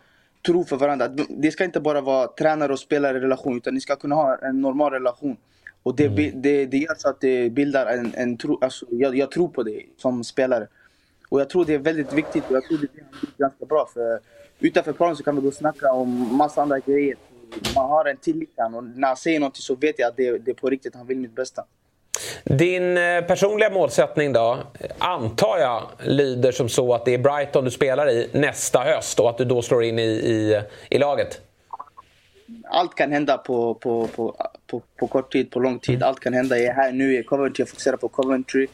[0.46, 1.08] tro för varandra.
[1.28, 4.60] Det ska inte bara vara tränare och spelare relation, utan ni ska kunna ha en
[4.60, 5.36] normal relation.
[5.82, 6.42] Och det, mm.
[6.42, 9.62] det, det gör så att det bildar en, en tro, alltså jag, jag tror på
[9.62, 10.68] det som spelare.
[11.28, 13.88] Och jag tror det är väldigt viktigt och jag tror det är ganska bra.
[13.94, 14.20] För
[14.60, 17.16] utanför planen så kan vi gå och snacka om massa andra grejer
[17.74, 20.50] man har en tillit och när han säger något så vet jag att det, det
[20.50, 21.64] är på riktigt, han vill mitt bästa.
[22.44, 24.58] Din eh, personliga målsättning då,
[24.98, 29.30] antar jag, lyder som så att det är Brighton du spelar i nästa höst och
[29.30, 31.40] att du då slår in i, i, i laget?
[32.64, 34.36] Allt kan hända på, på, på,
[34.66, 36.02] på, på kort tid, på lång tid.
[36.02, 36.58] Allt kan hända.
[36.58, 38.66] Jag är här nu i Coventry, jag fokuserar på Coventry.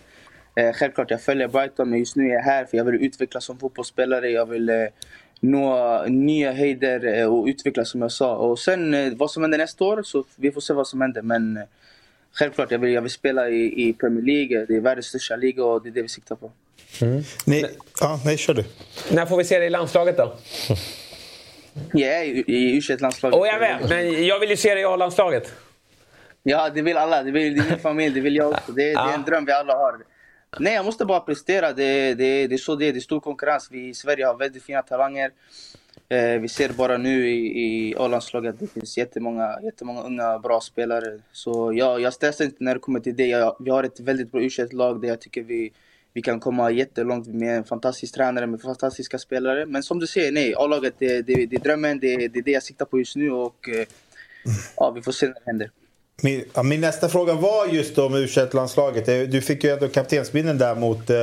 [0.55, 3.45] Eh, självklart jag följer Brighton, men just nu är jag här för jag vill utvecklas
[3.45, 4.31] som fotbollsspelare.
[4.31, 4.87] Jag vill eh,
[5.41, 8.37] nå nya höjder eh, och utvecklas som jag sa.
[8.37, 11.23] Och sen eh, vad som händer nästa år, så vi får se vad som händer.
[11.23, 11.63] Men eh,
[12.33, 14.67] självklart, jag vill, jag vill spela i, i Premier League.
[14.69, 16.51] Det är världens största liga och det är det vi siktar på.
[17.03, 17.23] Mm.
[17.47, 17.65] Nej,
[18.01, 18.65] ja, nej, kör du.
[19.11, 20.37] När får vi se dig i landslaget då?
[21.93, 24.85] Jag är i, u landslaget Och jag vet, men jag vill ju se dig i
[24.85, 25.53] A-landslaget.
[26.43, 27.23] Ja, det vill alla.
[27.23, 28.73] Det vill, min familj, det vill jag också.
[28.73, 29.99] Det, det är en dröm vi alla har.
[30.59, 31.73] Nej, jag måste bara prestera.
[31.73, 32.93] Det, det, det är så det är.
[32.93, 33.69] Det är stor konkurrens.
[33.71, 35.31] Vi i Sverige har väldigt fina talanger.
[36.09, 40.61] Eh, vi ser bara nu i, i A-landslaget att det finns jättemånga, jättemånga unga bra
[40.61, 41.19] spelare.
[41.33, 43.27] Så jag, jag stressar inte när det kommer till det.
[43.27, 45.73] Jag, vi har ett väldigt bra u lag där jag tycker vi,
[46.13, 49.67] vi kan komma jättelångt med en fantastisk tränare med fantastiska spelare.
[49.67, 52.01] Men som du säger, nej, A-laget det, det, det är drömmen.
[52.01, 53.87] Det, det är det jag siktar på just nu och eh,
[54.77, 55.71] ja, vi får se när det händer.
[56.23, 60.59] Min, ja, min nästa fråga var just om u landslaget Du fick ju ändå kaptensbindeln
[60.59, 61.17] där mot, eh,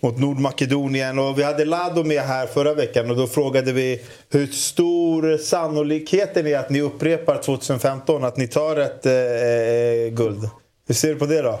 [0.00, 1.18] mot Nordmakedonien.
[1.18, 6.46] Och vi hade Lado med här förra veckan och då frågade vi hur stor sannolikheten
[6.46, 10.48] är att ni upprepar 2015, att ni tar ett eh, eh, guld.
[10.86, 11.60] Hur ser du på det då?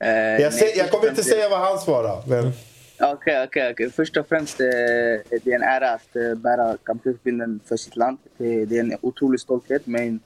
[0.00, 2.22] Eh, jag, ser, jag kommer inte säga vad han svarar.
[2.26, 2.52] Men...
[3.00, 3.90] Okej, okej, okej.
[3.90, 8.18] Först och främst, eh, det är en ära att eh, bära kaptensbindeln för sitt land.
[8.38, 9.82] Det är en otrolig stolthet.
[9.84, 10.20] Men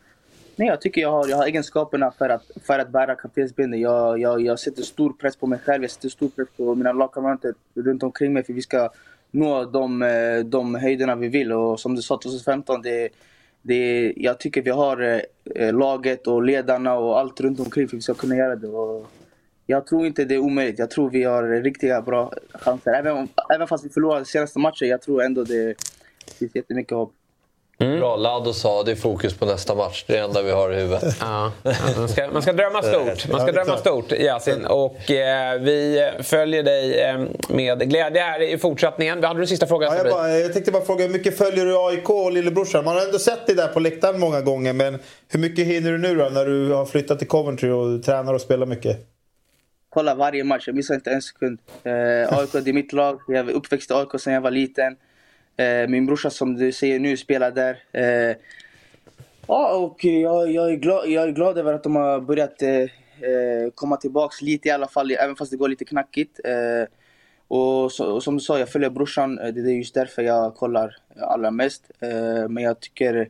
[0.59, 3.83] Nej, jag tycker jag har, jag har egenskaperna för att, för att bära kaptensbindeln.
[3.83, 6.93] Jag, jag, jag sätter stor press på mig själv, jag sätter stor press på mina
[6.93, 8.91] lagkamrater runt omkring mig för vi ska
[9.31, 11.53] nå de, eh, de höjderna vi vill.
[11.53, 13.09] Och som du sa 2015, det,
[13.63, 15.23] det, jag tycker vi har
[15.55, 18.69] eh, laget och ledarna och allt runt omkring för att vi ska kunna göra det.
[18.69, 19.11] Och
[19.67, 20.79] jag tror inte det är omöjligt.
[20.79, 22.93] Jag tror vi har riktiga bra chanser.
[22.93, 25.75] Även, även fast vi förlorade senaste matchen, jag tror ändå det
[26.39, 27.13] finns jättemycket hopp.
[27.81, 27.99] Mm.
[27.99, 30.05] Bra, Lado sa det är fokus på nästa match.
[30.07, 31.17] Det är det enda vi har i huvudet.
[31.21, 31.53] Ja,
[31.97, 33.33] man, ska, man ska drömma stort.
[33.33, 34.67] Man ska drömma stort, Yasin.
[34.67, 39.25] Och eh, vi följer dig eh, med glädje här i fortsättningen.
[39.25, 39.93] Hade du sista frågan?
[39.93, 42.85] Ja, jag, bara, jag tänkte bara fråga, hur mycket följer du AIK och lillebrorsan?
[42.85, 44.99] Man har ändå sett dig där på läktaren många gånger, men
[45.29, 48.41] hur mycket hinner du nu då när du har flyttat till Coventry och tränar och
[48.41, 48.97] spelar mycket?
[49.91, 51.59] Kolla varje match, jag missar inte en sekund.
[51.83, 54.97] Eh, AIK det är mitt lag, jag är uppväxt i AIK sedan jag var liten.
[55.59, 57.83] Eh, min brorsa som du säger nu spelar där.
[57.93, 58.37] Eh,
[59.47, 62.71] ja, och jag, jag, är glad, jag är glad över att de har börjat eh,
[62.71, 66.41] eh komma tillbaks lite i alla fall, även fast det går lite knackigt.
[66.45, 66.89] Eh,
[67.49, 69.39] och, så, och, som du sa, jag följer brorsan.
[69.39, 71.91] Eh, det är just därför jag kollar allra mest.
[72.49, 73.29] Men jag tycker...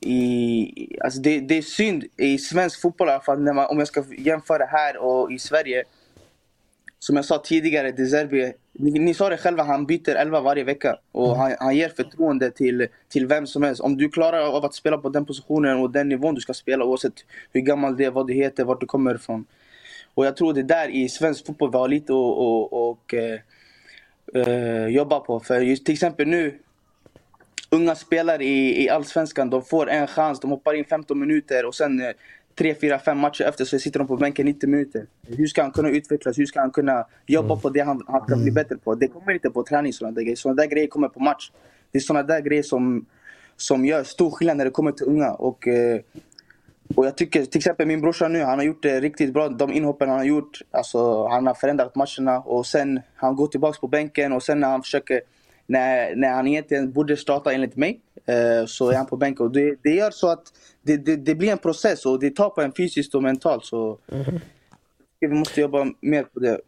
[0.00, 3.78] I, alltså det, det är synd i svensk fotboll i alla fall, när man, om
[3.78, 5.84] jag ska jämföra här och i Sverige.
[6.98, 10.64] Som jag sa tidigare, De Zerbi ni, ni sa det själva, han byter elva varje
[10.64, 10.98] vecka.
[11.12, 11.38] Och mm.
[11.38, 13.80] han, han ger förtroende till, till vem som helst.
[13.80, 16.84] Om du klarar av att spela på den positionen och den nivån du ska spela
[16.84, 19.44] oavsett hur gammal det är, vad du heter, vart du kommer ifrån.
[20.14, 24.46] Och jag tror det där i svensk fotboll vi har lite att och, och, uh,
[24.48, 25.40] uh, jobba på.
[25.40, 26.58] För just till exempel nu,
[27.70, 31.74] unga spelare i, i Allsvenskan, de får en chans, de hoppar in 15 minuter och
[31.74, 32.10] sen uh,
[32.58, 35.06] tre, fyra, fem matcher efter så sitter de på bänken 90 minuter.
[35.26, 36.38] Hur ska han kunna utvecklas?
[36.38, 37.60] Hur ska han kunna jobba mm.
[37.60, 38.54] på det han, han kan bli mm.
[38.54, 38.94] bättre på?
[38.94, 40.36] Det kommer inte på träning sådana där grejer.
[40.36, 41.50] Sådana där grejer kommer på match.
[41.92, 43.06] Det är sådana där grejer som,
[43.56, 45.32] som gör stor skillnad när det kommer till unga.
[45.32, 46.00] Och, eh,
[46.94, 49.48] och jag tycker till exempel min brorsa nu, han har gjort det riktigt bra.
[49.48, 52.40] De inhoppen han har gjort, alltså, han har förändrat matcherna.
[52.40, 55.20] Och sen han går tillbaka på bänken och sen när han försöker
[55.66, 58.00] när, när han egentligen borde starta enligt mig
[58.66, 59.46] så är han på bänken.
[59.46, 60.42] Och det, det gör så att
[60.82, 63.64] det, det, det, blir en process och det tar på en fysiskt och mentalt.
[63.64, 64.40] Så mm.
[65.20, 66.60] Vi måste jobba mer på det.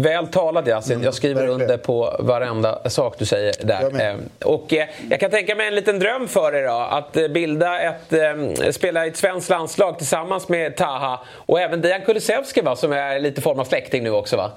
[0.00, 0.92] Väl talat Yasin.
[0.92, 4.10] Mm, jag skriver under på varenda sak du säger där.
[4.10, 6.74] Eh, och eh, jag kan tänka mig en liten dröm för er då.
[6.74, 11.80] Att eh, bilda ett, eh, spela i ett svenskt landslag tillsammans med Taha och även
[11.80, 14.52] Dejan Kulusevski va, som är lite form av släkting nu också va?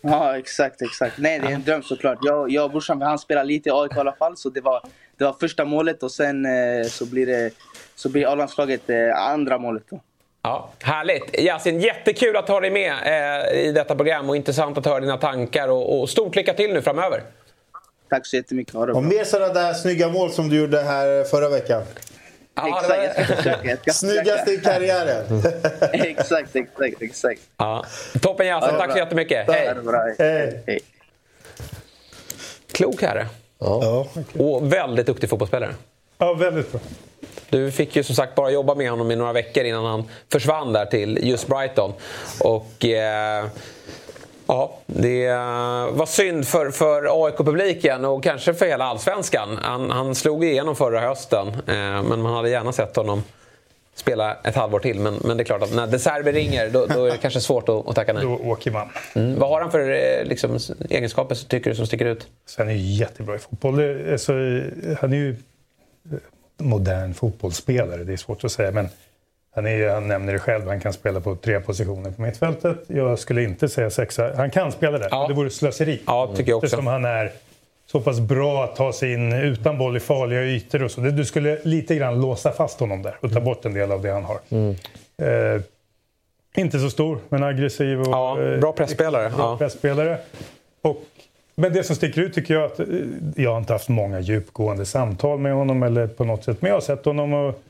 [0.00, 1.18] Ja, exakt, exakt.
[1.18, 2.18] Nej, det är en dröm såklart.
[2.22, 4.80] Jag, jag och brorsan, han spelar lite i AIK i alla fall, så det var,
[5.18, 7.50] det var första målet och sen eh, så blir det
[7.94, 9.82] så blir A-landslaget eh, andra målet.
[9.90, 10.00] Då.
[10.42, 11.40] Ja, härligt!
[11.40, 15.16] Yasin, jättekul att ha dig med eh, i detta program och intressant att höra dina
[15.16, 15.68] tankar.
[15.68, 17.22] Och, och stort lycka till nu framöver!
[18.10, 18.74] Tack så jättemycket.
[18.74, 18.96] Ha det bra.
[18.96, 21.82] Och mer sådana där snygga mål som du gjorde här förra veckan.
[22.54, 23.92] Ja, exakt, jag ska försöka.
[23.92, 25.24] Snyggaste i karriären.
[25.92, 27.40] exakt, exakt, exakt.
[27.56, 27.84] Ja.
[28.20, 29.50] Toppen Yasin, tack så jättemycket.
[29.50, 29.74] Hej.
[30.18, 30.62] Hej.
[30.66, 30.80] Hej.
[32.72, 33.26] Klok herre.
[33.64, 34.06] Ja.
[34.38, 35.74] Och väldigt duktig fotbollsspelare.
[36.18, 36.80] Ja, väldigt bra.
[37.50, 40.72] Du fick ju som sagt bara jobba med honom i några veckor innan han försvann
[40.72, 41.92] där till just Brighton.
[42.40, 42.84] Och...
[42.84, 43.46] Eh,
[44.46, 45.28] Ja, det
[45.90, 49.58] var synd för, för AIK-publiken och kanske för hela allsvenskan.
[49.62, 53.22] Han, han slog igenom förra hösten, eh, men man hade gärna sett honom
[53.94, 55.00] spela ett halvår till.
[55.00, 57.40] Men, men det är klart att när De Serbi ringer då, då, är det kanske
[57.40, 58.22] svårt att, att tacka nej.
[58.22, 58.88] Då åker man.
[59.14, 59.38] Mm.
[59.38, 60.58] Vad har han för eh, liksom,
[60.90, 62.26] egenskaper tycker du som sticker ut?
[62.46, 64.10] Så han är ju jättebra i fotboll.
[64.12, 64.32] Alltså,
[65.00, 65.36] han är ju
[66.58, 68.70] modern fotbollsspelare, det är svårt att säga.
[68.70, 68.88] Men
[69.54, 72.76] han, är, han nämner det själv, han kan spela på tre positioner på mittfältet.
[72.86, 74.36] Jag skulle inte säga sexa.
[74.36, 75.26] Han kan spela där, ja.
[75.28, 76.02] det vore slöseri.
[76.06, 76.66] Ja, tycker jag också.
[76.66, 77.32] Eftersom han är
[77.94, 81.00] så pass bra att ta sig in utan boll i farliga ytor och så.
[81.00, 84.10] Du skulle lite grann låsa fast honom där och ta bort en del av det
[84.10, 84.38] han har.
[85.54, 85.60] Eh,
[86.56, 88.06] inte så stor, men aggressiv och...
[88.06, 89.30] Ja, bra pressspelare.
[89.30, 89.56] Bra Ja.
[89.58, 90.18] pressspelare.
[90.82, 91.02] Och,
[91.54, 92.86] men det som sticker ut tycker jag att eh,
[93.36, 96.62] jag har inte haft många djupgående samtal med honom eller på något sätt.
[96.62, 97.62] Men jag har sett honom och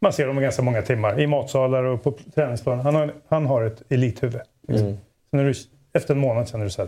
[0.00, 2.84] man ser honom ganska många timmar i matsalar och på träningsplanen.
[2.84, 4.40] Han har, han har ett elithuvud.
[4.68, 4.86] Liksom.
[4.86, 4.98] Mm.
[5.30, 5.54] Så när du,
[5.92, 6.86] efter en månad känner du så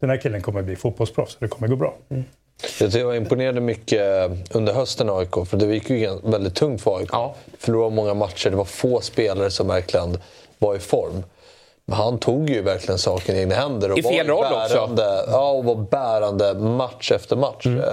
[0.00, 1.94] den här killen kommer bli fotbollsproffs och det kommer gå bra.
[2.80, 6.96] Jag tycker jag imponerade mycket under hösten AIK, för det gick ju väldigt tungt för
[6.98, 7.10] AIK.
[7.58, 10.18] Förlorade många matcher, det var få spelare som verkligen
[10.58, 11.22] var i form.
[11.84, 13.92] Men han tog ju verkligen saken i egna händer.
[13.92, 14.74] Och I fel var roll också.
[14.74, 17.66] bärande, Ja, och var bärande match efter match.
[17.66, 17.78] Mm.
[17.78, 17.84] Eh,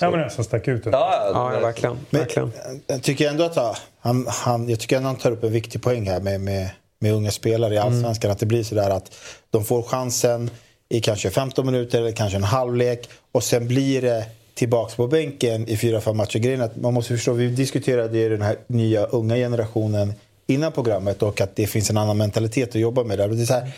[0.00, 0.82] Han var den som stack ut.
[0.86, 1.98] Ja, ja, verkligen.
[2.10, 2.52] verkligen.
[2.86, 6.08] Jag tycker ändå att han, han, jag tycker ändå han tar upp en viktig poäng
[6.08, 8.30] här med, med, med unga spelare i Allsvenskan.
[8.30, 9.14] Att det blir sådär att
[9.50, 10.50] de får chansen
[10.88, 15.68] i kanske 15 minuter eller kanske en halvlek och sen blir det tillbaks på bänken
[15.68, 16.38] i fyra, fem matcher.
[16.38, 20.12] Grejen att man måste förstå, vi diskuterade ju den här nya unga generationen
[20.46, 23.28] innan programmet och att det finns en annan mentalitet att jobba med där.
[23.28, 23.70] Det är så här,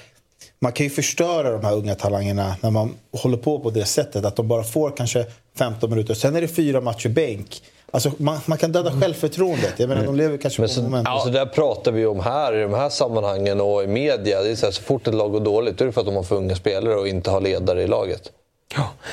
[0.59, 4.25] man kan ju förstöra de här unga talangerna när man håller på på det sättet.
[4.25, 5.27] Att de bara får kanske
[5.59, 6.15] 15 minuter.
[6.15, 7.63] Sen är det fyra matcher bänk.
[7.91, 9.75] Alltså, man, man kan döda självförtroendet.
[9.77, 11.09] Jag menar, de lever kanske Men på så, moment.
[11.25, 14.43] så där pratar vi om här i de här sammanhangen och i media.
[14.43, 16.07] Det är så, här, så fort ett lag går dåligt då är det för att
[16.07, 18.33] de har för unga spelare och inte har ledare i laget.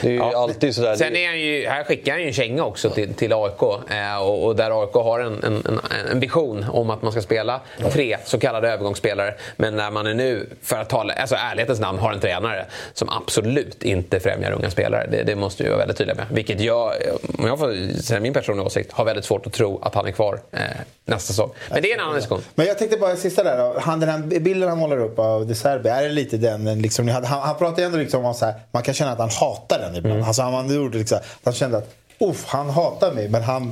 [0.01, 0.95] Det är ju alltid sådär.
[0.95, 3.61] Sen är han ju, här skickar han ju en känga också till, till AIK.
[3.89, 5.79] Eh, och, och där AIK har en, en, en,
[6.11, 7.61] en vision om att man ska spela
[7.91, 9.35] tre så kallade övergångsspelare.
[9.57, 13.09] Men när man är nu, för att tala alltså ärlighetens namn, har en tränare som
[13.09, 15.07] absolut inte främjar unga spelare.
[15.11, 16.25] Det, det måste vi vara väldigt tydliga med.
[16.31, 16.93] Vilket jag,
[17.37, 20.11] om jag får säga min personliga åsikt, har väldigt svårt att tro att han är
[20.11, 20.59] kvar eh,
[21.05, 21.49] nästa säsong.
[21.69, 22.41] Men det är en annan diskussion.
[22.55, 23.79] Men jag tänkte bara sista där då.
[23.79, 27.07] Han, den här bilden han målar upp av De Serbi, är det lite den, liksom,
[27.07, 29.79] han, han pratar ju ändå liksom om så här, man kan känna att han hatar
[29.79, 30.15] den ibland.
[30.15, 30.27] Mm.
[30.27, 33.71] Alltså han ordet liksom, att han kände att Uff, han hatar mig men han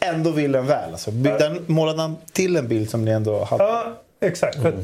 [0.00, 0.90] ändå vill en väl.
[0.92, 3.64] Alltså, den, målade han till en bild som ni ändå hade?
[3.64, 3.84] Ja,
[4.20, 4.58] exakt.
[4.64, 4.74] Att,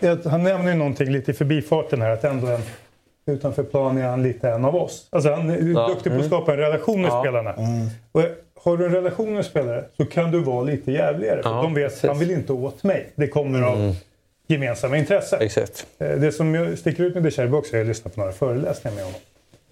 [0.00, 2.62] jag- han nämner ju någonting lite i förbifarten här att ändå en,
[3.26, 5.06] utanför plan är han lite en av oss.
[5.10, 5.86] Alltså han är Ja.
[5.88, 6.26] duktig på att Mm.
[6.26, 7.22] skapa en relation med Ja.
[7.22, 7.54] spelarna.
[8.12, 8.22] Och
[8.64, 11.40] har du en relation med spelare så kan du vara lite jävligare.
[11.44, 13.06] Ja, de vet att han vill inte åt mig.
[13.14, 13.96] Det kommer av
[14.46, 15.38] gemensamma intressen.
[15.42, 15.86] Exakt.
[15.98, 18.94] Eh, Det som jag sticker ut med Decherbe också, jag har lyssnat på några föreläsningar
[18.96, 19.20] med honom.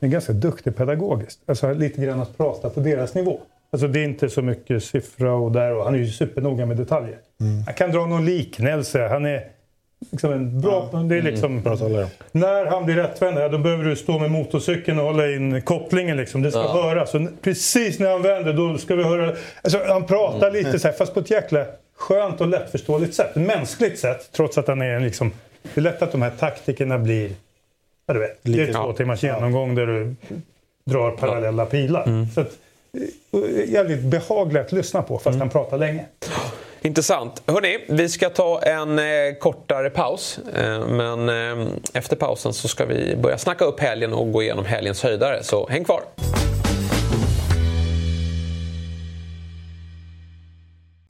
[0.02, 1.40] Är ganska duktig pedagogiskt.
[1.46, 3.40] Alltså lite grann att prata på deras nivå.
[3.72, 6.76] Alltså det är inte så mycket siffra och där och han är ju supernoga med
[6.76, 7.18] detaljer.
[7.66, 9.08] Han kan dra någon liknelse.
[9.10, 9.44] Han är
[10.10, 10.88] liksom en bra...
[11.08, 11.62] Det är liksom,
[12.32, 16.16] När han blir rättvänd, ja, då behöver du stå med motorcykeln och hålla in kopplingen.
[16.16, 16.42] Liksom.
[16.42, 16.82] Det ska Ja.
[16.82, 17.10] höras.
[17.10, 19.36] Så precis när han vänder, då ska vi höra...
[19.62, 21.64] Alltså, han pratar lite så här, fast på ett jäkla
[21.96, 23.34] skönt och lättförståeligt sätt.
[23.36, 25.32] Mänskligt sätt, trots att han är en liksom...
[25.62, 27.30] Det är lätt att de här taktikerna blir...
[28.06, 30.14] Ja, du vet, det är Lite- två timmars genomgång där du
[30.84, 32.26] drar parallella pilar.
[32.34, 32.50] Så att,
[33.32, 36.04] eh, jävligt behagligt att lyssna på, fast han pratar länge.
[36.84, 37.42] Intressant.
[37.46, 39.04] Hörni, vi ska ta en eh,
[39.40, 40.38] kortare paus.
[40.56, 44.64] Eh, men eh, efter pausen så ska vi börja snacka upp helgen och gå igenom
[44.64, 45.42] helgens höjdare.
[45.42, 46.00] Så häng kvar.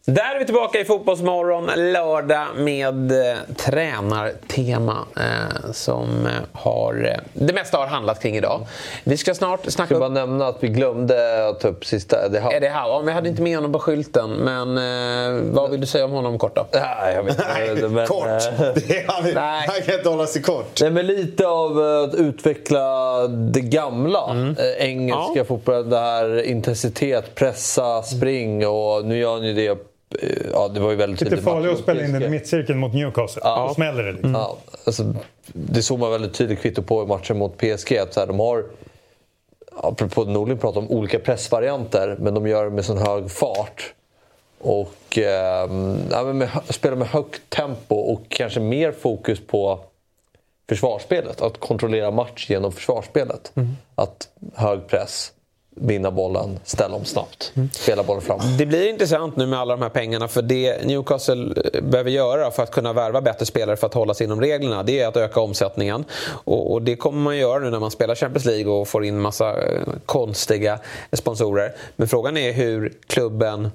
[0.05, 7.21] Där är vi tillbaka i Fotbollsmorgon lördag med eh, tränartema eh, som eh, har, eh,
[7.33, 8.67] det mesta har handlat kring idag.
[9.05, 10.01] Vi ska snart snacka Ska upp...
[10.01, 12.57] bara nämna att vi glömde att ta upp sista Eddie Howe.
[12.57, 14.31] Eddie Howe, ja, jag hade inte med honom på skylten.
[14.31, 16.67] Men eh, vad vill du säga om honom kort då?
[16.73, 17.39] Nej, jag vet
[17.75, 17.89] inte.
[17.89, 18.27] Men, kort.
[18.27, 18.59] eh,
[18.89, 19.37] Det, han,
[19.69, 20.79] han kan inte hålla sig kort.
[20.81, 24.55] Nej, men lite av eh, att utveckla det gamla Mm.
[24.79, 25.91] engelska fotbollen.
[25.91, 29.79] Det här intensitet, pressa, spring och nu gör han ju det.
[30.21, 32.95] Eh, Ja, det var ju väldigt Lite farligt att spela in den i mittcirkeln mot
[32.95, 33.43] Newcastle.
[33.45, 33.67] Ja.
[33.69, 34.13] Då smäller det.
[34.13, 34.35] Liksom.
[34.35, 35.15] Ja, alltså,
[35.47, 37.99] det såg man väldigt tydligt kvitto på i matchen mot PSG.
[37.99, 38.65] Att så här, de har,
[39.77, 43.95] apropå Norling pratar om olika pressvarianter, men de gör det med sån hög fart.
[44.59, 45.71] Och eh,
[46.11, 49.81] ja, med, spelar med högt tempo och kanske mer fokus på
[50.69, 51.43] försvarsspelet.
[51.43, 53.53] Att kontrollera match genom försvarsspelet.
[53.95, 55.33] Att hög press,
[55.83, 58.41] vinna bollen, ställa om snabbt, spela bollen fram.
[58.59, 62.51] Det blir intressant nu med alla de här pengarna för det Newcastle eh, behöver göra
[62.51, 65.17] för att kunna värva bättre spelare för att hålla sig inom reglerna det är att
[65.17, 66.05] öka omsättningen.
[66.45, 69.21] Och, och det kommer man göra nu när man spelar Champions League och får in
[69.21, 70.79] massa eh, konstiga
[71.13, 71.73] sponsorer.
[71.97, 73.71] Men frågan är hur klubben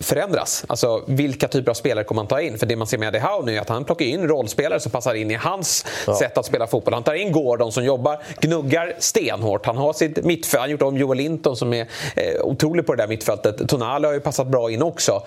[0.00, 0.64] förändras.
[0.68, 2.58] Alltså vilka typer av spelare kommer man ta in?
[2.58, 4.92] För det man ser med Eddie Howe nu är att han plockar in rollspelare som
[4.92, 5.86] passar in i hans
[6.18, 6.94] sätt att spela fotboll.
[6.94, 9.66] Han tar in Gordon som jobbar, gnuggar stenhårt.
[9.66, 11.86] Han har sitt mittfält, han har gjort om Joel Linton som är
[12.16, 13.68] eh, otrolig på det där mittfältet.
[13.68, 15.22] Tonali har ju passat bra in också.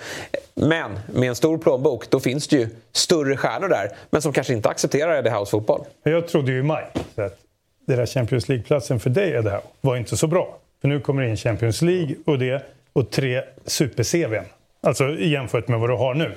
[0.53, 4.53] Men med en stor plånbok då finns det ju större stjärnor där men som kanske
[4.53, 5.81] inte accepterar Eddie Howes fotboll.
[6.03, 6.85] Jag trodde ju i maj
[7.15, 7.39] så att
[7.85, 10.57] den där Champions League-platsen för dig Eddie Howe var inte så bra.
[10.81, 12.63] För nu kommer det in Champions League och det
[12.93, 14.45] och tre super-CVn.
[14.83, 16.31] Alltså jämfört med vad du har nu.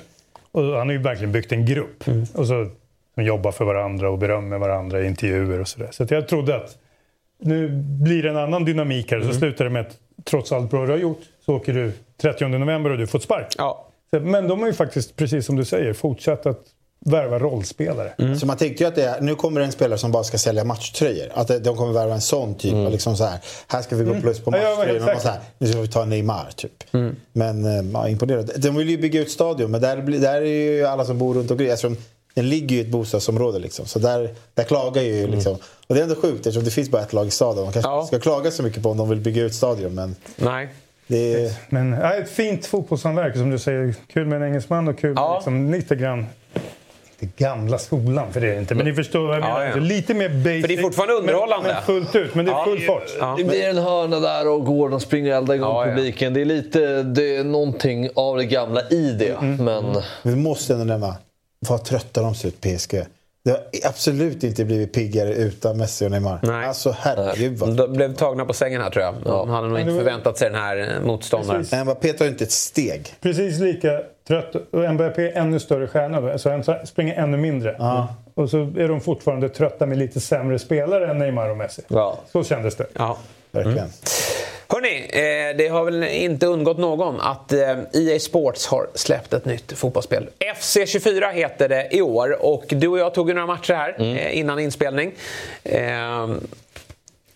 [0.53, 2.07] Och han har ju verkligen byggt en grupp.
[2.07, 2.25] Mm.
[2.35, 2.69] Och så
[3.15, 5.89] de jobbar för varandra och berömmer varandra i intervjuer och sådär.
[5.93, 6.79] Så att jag trodde att
[7.41, 7.69] nu
[8.05, 9.19] blir det en annan dynamik här.
[9.21, 9.37] Så Mm.
[9.39, 12.91] slutar det med att trots allt bra du har gjort så åker du 30 november
[12.91, 13.55] och du fått spark.
[13.59, 13.87] Ja.
[14.11, 16.61] Så, men de har ju faktiskt, precis som du säger, fortsatt att
[17.01, 18.13] värva rollspelare.
[18.19, 18.37] Mm.
[18.39, 20.39] Så man tänkte ju att det är, nu kommer det en spelare som bara ska
[20.39, 21.29] sälja matchtröjor.
[21.35, 22.73] Att de kommer värva en sån typ.
[22.73, 22.93] Mm.
[22.93, 25.05] Liksom så här, här ska vi gå plus på Ja, matchtröjorna.
[25.05, 26.85] helt och så här, nu ska vi ta Neymar typ.
[27.33, 28.51] Men eh, ja, imponerad.
[28.57, 31.51] De vill ju bygga ut stadion men där, där är ju alla som bor runt
[31.51, 31.69] omkring.
[31.69, 31.97] Eftersom
[32.35, 33.87] den ligger ju i ett bostadsområde liksom.
[33.87, 35.57] Så där, där klagar ju liksom.
[35.87, 37.65] Och det är ändå sjukt eftersom det finns bara ett lag i staden.
[37.65, 39.95] Man kanske inte ska klaga så mycket på om de vill bygga ut stadion.
[39.95, 40.69] Men Nej.
[41.07, 41.53] det är...
[41.69, 43.95] Men ja, ett fint fotbollssamverk som du säger.
[44.13, 46.27] Kul med en engelsman och kul med liksom, lite grann
[47.21, 48.75] inte gamla skolan för det är det inte.
[48.75, 49.61] Men ni förstår vad jag Ja, menar.
[49.61, 49.67] ja.
[49.67, 50.61] Alltså, Lite mer basic.
[50.61, 51.67] För det är fortfarande underhållande.
[51.69, 52.35] Men, men fullt ut.
[52.35, 52.65] Men det är Ja.
[52.65, 53.37] full fart.
[53.39, 55.95] Det blir en hörna där och Gordon springer och eldar igång Ja, ja.
[55.95, 56.35] publiken.
[56.35, 59.29] Det är lite det är någonting av det gamla i det.
[59.29, 59.65] Mm.
[59.65, 61.15] Men Vi måste ändå nämna
[61.69, 63.03] vad trötta de ser ut PSG.
[63.45, 66.39] Det har absolut inte blivit piggare utan Messi och Neymar.
[66.43, 66.67] Nej.
[66.67, 67.77] Alltså herregud vad...
[67.77, 69.15] De blev tagna på sängen här tror jag.
[69.25, 71.67] De hade nog inte förväntat sig den här eh, motståndaren.
[71.85, 73.09] Mbappé tar inte ett steg.
[73.21, 73.89] Precis lika
[74.29, 74.55] trött.
[74.55, 76.39] Och Mbappé är ännu större stjärna då.
[76.39, 77.77] Så han springer ännu mindre.
[77.79, 78.15] Ja.
[78.35, 81.83] Och så är de fortfarande trötta med lite sämre spelare än Neymar och Messi.
[81.89, 82.19] Ja.
[82.33, 82.87] Så kändes det.
[82.93, 83.19] Ja.
[83.51, 83.89] Verkligen.
[84.69, 89.45] Hörni, eh, det har väl inte undgått någon att eh, EA Sports har släppt ett
[89.45, 90.29] nytt fotbollsspel.
[90.39, 94.39] FC24 heter det i år och du och jag tog ju några matcher här eh,
[94.39, 95.13] innan inspelning.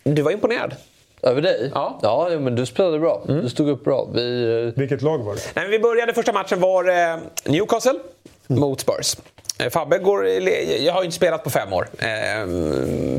[0.03, 0.75] Du var imponerad.
[1.23, 1.71] Över dig?
[1.73, 1.99] Ja.
[2.01, 3.21] ja men du spelade bra.
[3.27, 4.07] Du stod upp bra.
[4.13, 5.41] Vi, eh, Vilket lag var det?
[5.55, 7.99] Nej, men vi började, första matchen var eh, Newcastle
[8.47, 9.15] mot Spurs.
[9.61, 11.87] Eh, Fabbe går, i jag har ju inte spelat på fem år.
[11.99, 12.07] Eh,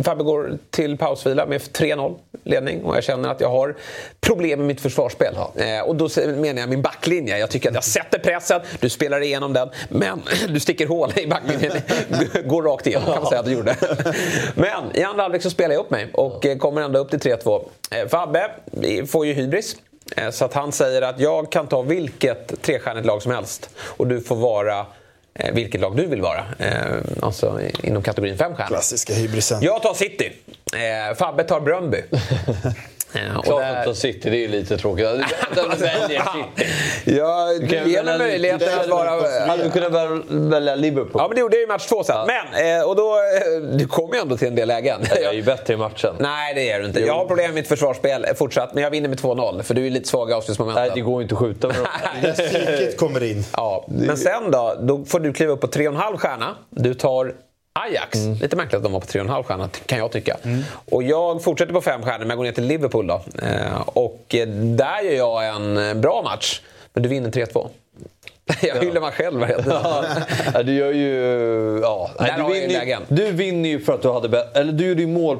[0.04, 2.14] Fabbe går till pausvila med 3-0
[2.44, 3.76] ledning och jag känner att jag har
[4.20, 5.34] problem med mitt försvarsspel.
[5.56, 7.38] Eh, och då menar jag min backlinje.
[7.38, 11.26] Jag tycker att jag sätter pressen, du spelar igenom den, men du sticker hål i
[11.26, 11.72] backlinjen.
[12.44, 13.76] går rakt igenom kan man säga att du gjorde.
[14.54, 17.64] men i andra halvlek så spelar jag upp mig och kommer ända upp till 3-2.
[18.08, 18.50] Fabbe
[19.06, 19.76] får ju hybris.
[20.30, 24.20] Så att han säger att jag kan ta vilket trestjärnigt lag som helst och du
[24.20, 24.86] får vara
[25.34, 26.44] eh, vilket lag du vill vara.
[26.58, 28.68] Eh, alltså inom kategorin fem stjärnor.
[28.68, 29.58] Klassiska hybrisen.
[29.62, 30.32] Jag tar City.
[30.74, 32.02] Eh, Fabbe tar Bröndby.
[33.14, 35.06] Eh, och klart där- att City, det är ju lite tråkigt.
[35.54, 36.70] Den väljer City.
[37.04, 39.10] Ja, du kan ger mig möjligheten att vara...
[39.46, 41.12] Hade du kunnat väl- välja Liverpool?
[41.14, 42.26] Ja, men det gjorde jag i match två sen.
[42.26, 43.16] Men, eh, och då...
[43.16, 45.00] eh, Du kom ju ändå till en del lägen.
[45.10, 46.14] Jag är ju bättre i matchen.
[46.18, 47.00] Nej, det är du inte.
[47.00, 49.62] Jag har problem med mitt försvarsspel eh, fortsatt, men jag vinner med 2-0.
[49.62, 50.82] För du är lite svag i avslutsmomenten.
[50.82, 51.86] Nej, det går ju inte att skjuta med dem.
[52.22, 53.44] När psyket kommer in.
[53.56, 54.76] Ja, men sen då?
[54.80, 56.56] Då får du kliva upp på 3,5 stjärna.
[56.70, 57.34] Du tar
[57.72, 58.18] Ajax.
[58.40, 60.36] Lite märkligt att de var på 3,5 stjärna kan jag tycka.
[60.90, 63.20] Och jag fortsätter på 5 stjärnor men jag går ner till Liverpool då.
[63.42, 66.60] Eh, och eh, där gör jag en eh, bra match.
[66.92, 67.68] Men du vinner 3-2.
[68.62, 69.46] Jag hyllar mig själv.
[70.54, 71.10] Ja, du gör ju...
[71.82, 72.10] Ja.
[72.20, 75.06] Nej, du, vinner, ju- du vinner ju för att du hade Eller du gjorde ju
[75.06, 75.38] mål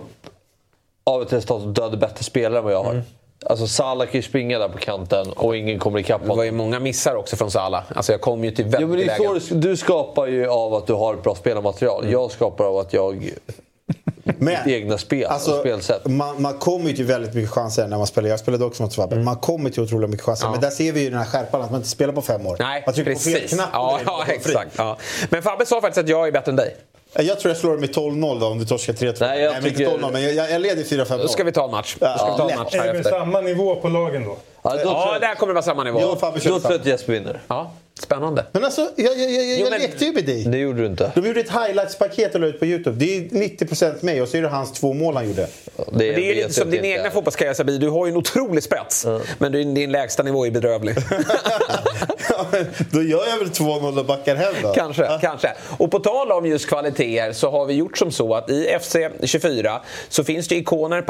[1.04, 2.90] av ett resultat att du hade bättre spelare än vad jag har.
[2.92, 3.02] Mm.
[3.46, 6.52] Alltså Salah kan ju springa där på kanten och ingen kommer ikapp Det var ju
[6.52, 7.82] många missar också från Salah.
[7.94, 10.74] Alltså jag kom ju till väldigt Ja, men det är så, du skapar ju av
[10.74, 12.10] att du har ett bra spelarmaterial.
[12.10, 13.30] Jag skapar av att jag...
[14.24, 16.06] Men, mitt egna spel och Alltså, spelsätt.
[16.06, 18.28] man, man kommer ju till väldigt mycket chanser när man spelar.
[18.28, 19.16] Jag spelade också mot Fabbe.
[19.16, 20.48] Man kommer till otroligt mycket chanser.
[20.50, 22.56] Men där ser vi ju den här skärpan att man inte spelar på fem år.
[22.58, 23.52] Nej, man trycker på fel precis.
[23.54, 23.68] knapp.
[23.68, 24.70] och Ja, ja, exakt.
[24.76, 24.96] Ja.
[25.30, 26.76] Men Fabbe sa faktiskt att jag är bättre än dig.
[27.14, 29.16] Jag tror jag slår med 12-0 då om du torskar 3-2.
[29.20, 31.64] Nej, jag men tycker- inte 12-0 men jag, jag, leder 4-5 Då ska vi ta
[31.64, 31.94] en match.
[31.96, 34.36] Ska vi ta en match Är det samma nivå på lagen då?
[34.62, 35.98] Ja, då tror Ja, där kommer det vara samma nivå.
[35.98, 37.40] Och Fabbe då tror jag att Jesper vinner.
[37.48, 37.72] Ja,
[38.02, 38.46] spännande.
[38.52, 40.44] Men alltså, jag, jag, jag, Jo, jag men- lekte ju med dig.
[40.44, 41.12] Det gjorde du inte.
[41.14, 42.96] De gjorde ett highlights-paket och la ut på Youtube.
[42.96, 45.46] Det är 90% mig och så är det hans två mål han gjorde.
[45.92, 47.78] Det är ju vet lite som din egna fotbollskarriär Sabir.
[47.78, 49.06] Du har ju en otrolig spets.
[49.38, 50.96] Men din, din lägsta nivå är bedrövlig.
[52.52, 52.58] Ja,
[52.90, 54.72] då gör jag väl 2-0 och backar hem då.
[54.72, 55.52] kanske, kanske.
[55.78, 58.96] Och på tal om just kvaliteter så har vi gjort som så att i FC
[59.22, 61.02] 24 så finns det ikoner,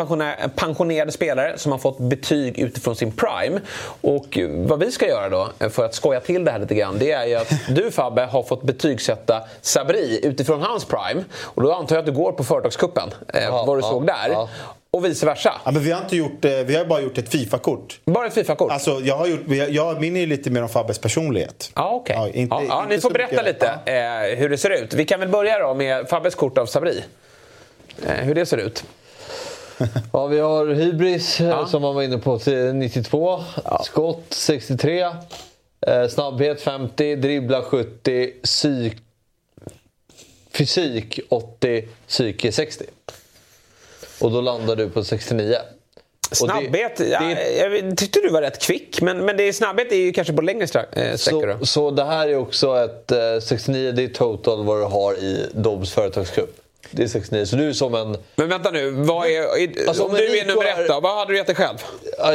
[0.57, 3.61] pensionerade spelare som har fått betyg utifrån sin prime.
[4.01, 4.39] Och
[4.69, 7.27] vad vi ska göra då, för att skoja till det här lite grann, det är
[7.27, 11.25] ju att du Fabbe har fått betygsätta Sabri utifrån hans prime.
[11.41, 14.07] Och då antar jag att du går på Företagskuppen, eh, Ja, vad du ja, såg
[14.07, 14.49] där.
[14.93, 14.99] Ja.
[14.99, 15.61] Och vice versa.
[15.65, 18.01] Ja, men vi har inte gjort, eh, vi har bara gjort ett Fifa-kort.
[18.05, 18.73] Bara ett Fifa-kort?
[18.73, 21.71] Alltså, jag har gjort, jag, jag, min är lite mer om Fabbes personlighet.
[21.75, 22.17] Ja, okej.
[22.19, 23.47] Ja, inte- ja, ja, ni får berätta mycket.
[23.87, 24.95] lite eh, hur det ser ut.
[24.95, 27.05] Vi kan väl börja då med Fabbes kort av Sabri.
[28.07, 28.85] Eh, hur det ser ut.
[30.13, 31.67] Ja, vi har Hybris eh, Ja.
[31.67, 33.41] som man var inne på till 92.
[33.85, 35.01] Skott 63.
[35.87, 37.17] Eh, snabbhet 50.
[37.17, 38.33] Dribbla 70.
[38.43, 38.97] Psyk...
[40.53, 41.89] Fysik 80.
[42.09, 42.85] Psyke 60.
[44.23, 45.57] Och då landar du på 69.
[46.33, 49.01] Snabbhet, det, ja, jag tyckte du var rätt kvick.
[49.01, 50.63] Men, men det är, snabbhet är ju kanske på längre
[50.93, 51.59] eh, sträckor.
[51.61, 55.15] Så, så det här är också ett eh, 69, det är total vad du har
[55.15, 56.59] i Dobbs företagscup.
[56.91, 58.17] Det är 69, så du är som en...
[58.37, 61.37] Men vänta nu, vad är, alltså, om du är nummer ett då, vad hade du
[61.37, 61.77] gett dig själv?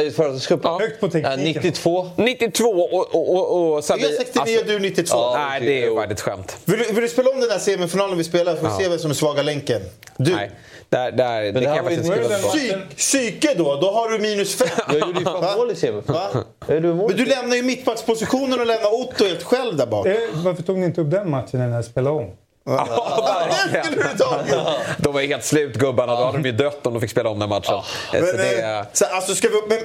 [0.06, 0.70] I företagscupen?
[0.70, 0.78] Ja.
[0.80, 1.62] Högt på tekniken.
[1.62, 2.10] 92.
[2.16, 3.14] 92 och...
[3.14, 5.16] och, och, och jag är 69 alltså, och du är 92.
[5.16, 6.56] Ja, nej, det är ju faktiskt ett skämt.
[6.64, 8.84] Vill, vill, du spela om den här semifinalen vi spelar för att ja.
[8.84, 9.80] se vem som är svaga länken?
[10.16, 10.34] Du.
[10.34, 10.50] Nej.
[10.90, 12.48] Där, där, det, det kan jag faktiskt skriva på.
[12.48, 14.68] Psyk, psyke då, då har du minus fem.
[14.88, 16.44] Jag gjorde ju fan mål i semifinalen.
[16.66, 20.06] Men du lämnar ju mittbackspositionen och lämnar Otto helt själv där bak.
[20.06, 22.30] Eh, varför tog ni inte upp den matchen när ni spelade om?
[22.68, 24.54] Ja, den skulle du tagit!
[24.98, 26.16] De var helt slut gubbarna.
[26.16, 27.82] Då hade de ju dött om de fick spela om den matchen.
[28.12, 29.78] Men, så det, eh, så, alltså, ska vi, men,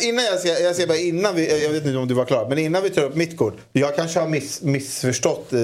[0.00, 2.46] innan jag ska, jag ska bara innan vi, jag vet inte om du var klar,
[2.48, 3.56] men innan vi tar upp mitt kort.
[3.72, 5.60] Jag kanske har miss, missförstått eh,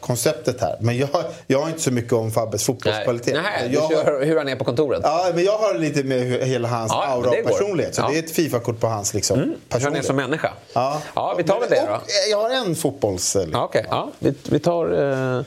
[0.00, 0.76] konceptet här.
[0.80, 1.08] Men jag,
[1.46, 3.34] jag har inte så mycket om Fabbes fotbollskvalitet.
[3.34, 5.00] Nej, jag kör hur han är på kontoret?
[5.02, 7.94] Ja, men jag har lite med hela hans ja, aura och personlighet.
[7.94, 8.08] Så ja.
[8.08, 9.84] det är ett Fifa-kort på hans liksom, mm, personlighet.
[9.84, 10.52] Han är som människa.
[10.72, 11.94] Ja, ja vi tar väl det då.
[11.94, 13.36] Och, jag har en fotbolls...
[13.36, 13.82] Ja, Okej, okay.
[13.90, 15.02] ja, vi, vi tar...
[15.38, 15.44] Eh...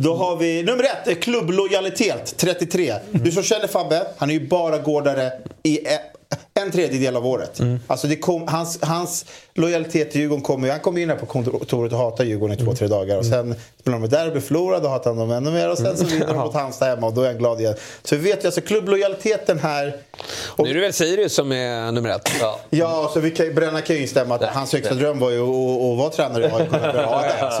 [0.00, 2.94] Då har vi nummer ett, klubblojalitet 33.
[3.10, 5.32] Du som känner Fabbe, han är ju bara gårdare
[5.62, 5.80] i
[6.56, 7.58] en tredjedel av året.
[7.58, 7.80] Mm.
[7.86, 9.24] Alltså kom, hans, hans
[9.54, 12.74] lojalitet till Djurgården kommer Han kommer in här på kontoret och hatar Djurgården i två,
[12.74, 13.18] tre dagar.
[13.18, 15.70] Och sen spelar de där och blir förlorade och hatar dem ännu mer.
[15.70, 17.74] Och sen så vinner de mot Halmstad hemma och då är han glad igen.
[18.02, 19.96] Så vi vet ju alltså klubblojaliteten här.
[20.46, 22.30] Och, nu är det väl Sirius som är nummer ett?
[22.40, 25.42] Ja, ja så vi kan, Bränna kan ju instämma att hans högsta dröm var ju
[25.42, 26.60] att vara tränare i AIK.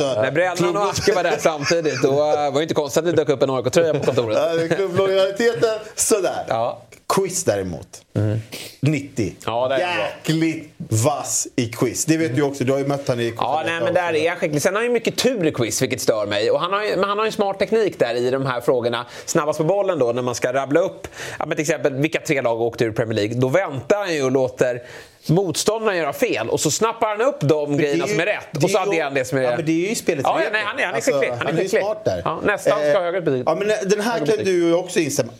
[0.00, 3.28] När Brännan och Acke var där samtidigt då var det inte konstigt att det dök
[3.28, 4.76] upp en AIK-tröja på kontoret.
[4.76, 6.44] klubblojaliteten, sådär.
[6.48, 6.82] Ja.
[7.08, 8.02] Quiz däremot.
[8.14, 8.38] Mm.
[8.80, 9.34] 90.
[9.46, 12.04] Ja, det är Jäkligt vass i quiz.
[12.04, 13.38] Det vet du också, du har ju mött honom i quiz.
[13.40, 14.62] Ja, nej, men där är han skicklig.
[14.62, 16.50] Sen har han ju mycket tur i quiz, vilket stör mig.
[16.50, 18.60] Och han har ju, men han har ju en smart teknik där i de här
[18.60, 19.06] frågorna.
[19.24, 21.08] Snabbast på bollen då, när man ska rabbla upp,
[21.38, 23.34] ja, men till exempel vilka tre lag åkte ur Premier League.
[23.34, 24.82] Då väntar han ju och låter
[25.28, 28.70] motståndaren göra fel och så snappar han upp de grejerna ju, som är rätt och
[28.70, 29.50] så adderar han det som är rätt.
[29.50, 31.30] Ja, men det är ju spelets ja, nej, han, är, han är alltså, skicklig.
[31.30, 31.82] Han är, skicklig.
[31.82, 32.22] smart där.
[32.24, 33.42] Ja, nästan ska eh, ha högre betyg.
[33.46, 35.32] Ja, men den här kan du ju också instämma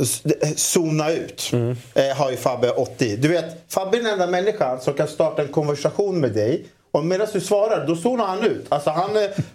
[0.56, 1.50] Zona ut.
[1.52, 1.76] Mm.
[1.94, 3.16] Eh, har ju Fabbe 80.
[3.16, 6.64] Du vet, Fabbe är den enda människan som kan starta en konversation med dig
[6.96, 8.66] och medan du svarar, då zonar han ut.
[8.68, 9.10] Alltså han,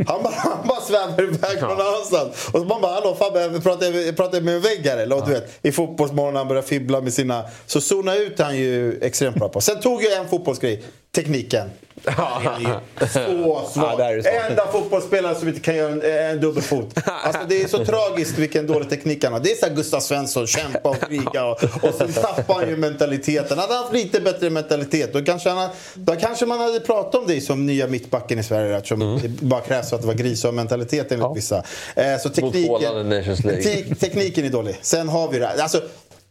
[0.07, 2.49] han, bara, han bara svävar iväg någon annanstans.
[2.51, 5.15] Och så man bara, hallå Fabbe, pratar jag, pratar jag med en vägg här eller?
[5.15, 7.43] Och du vet, I fotbollsmorgon när han börjar fibbla med sina...
[7.65, 9.61] Så zona ut han ju extremt bra på.
[9.61, 10.83] Sen tog jag en fotbollsgrej,
[11.15, 11.69] tekniken.
[12.05, 12.81] Ja.
[12.99, 13.99] Så svag.
[13.99, 16.01] Ja, Enda fotbollsspelare som inte kan göra en,
[16.31, 16.97] en dubbelfot.
[17.05, 19.39] Alltså, det är så tragiskt vilken dålig teknik han har.
[19.39, 21.45] Det är så Gustav Svensson, kämpa och kriga.
[21.45, 23.59] Och, och sen tappar han ju mentaliteten.
[23.59, 27.27] Hade han haft lite bättre mentalitet då kanske, han, då kanske man hade pratat om
[27.27, 28.77] dig som nya mittbacken i Sverige.
[28.77, 29.19] Eftersom mm.
[29.21, 31.33] det bara krävs att det var gris och mentalitet enligt ja.
[31.33, 31.63] vissa.
[31.95, 33.23] Eh, så tekniken,
[33.63, 34.79] te tekniken är dålig.
[34.81, 35.61] Sen har vi det här.
[35.61, 35.81] Alltså,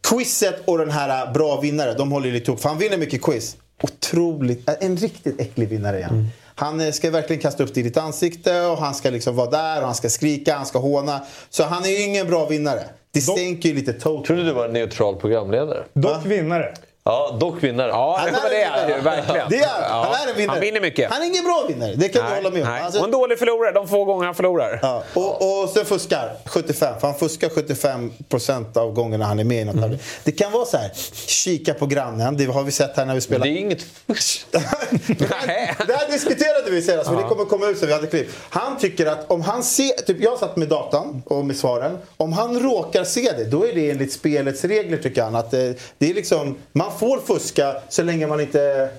[0.03, 2.61] Quizet och den här bra vinnare, de håller lite ihop.
[2.61, 6.09] För han vinner mycket quiz otroligt, en riktigt äcklig vinnare igen.
[6.09, 6.25] Mm.
[6.55, 9.49] Han eh, ska verkligen kasta upp det i ditt ansikte och han ska liksom vara
[9.49, 11.21] där och han ska skrika, han ska håna.
[11.49, 12.83] Så han är ju ingen bra vinnare.
[13.11, 14.25] Det stänker ju lite total.
[14.25, 15.83] Tror du du var en neutral programledare?
[15.93, 16.73] Dock vinnare.
[17.03, 17.87] Ja, dock vinnare.
[17.87, 19.49] Ja, han är det är ju verkligen.
[19.49, 20.55] Det är Han är en vinnare.
[20.55, 21.11] Han vinner mycket.
[21.11, 22.85] Han är ingen bra vinnare, det kan nej, du hålla med om.
[22.85, 22.99] Alltså...
[22.99, 24.79] Och en dålig förlorare, de få gånger han förlorar.
[24.81, 25.03] Ja.
[25.13, 29.65] Och, och sen fuskar 75, för han fuskar 75% av gångerna han är med i
[29.65, 29.97] något mm.
[30.23, 30.91] Det kan vara så här,
[31.25, 33.45] kika på grannen, det har vi sett här när vi spelar.
[33.45, 34.45] Det är inget fusk.
[34.51, 38.27] det här diskuterade vi senast, för det kommer komma ut så vi hade klipp.
[38.49, 41.97] Han tycker att om han ser, typ jag satt med datan och med svaren.
[42.17, 45.35] Om han råkar se det, då är det enligt spelets regler tycker han.
[45.35, 48.89] Att det, det är liksom, man man får fuska så länge man inte...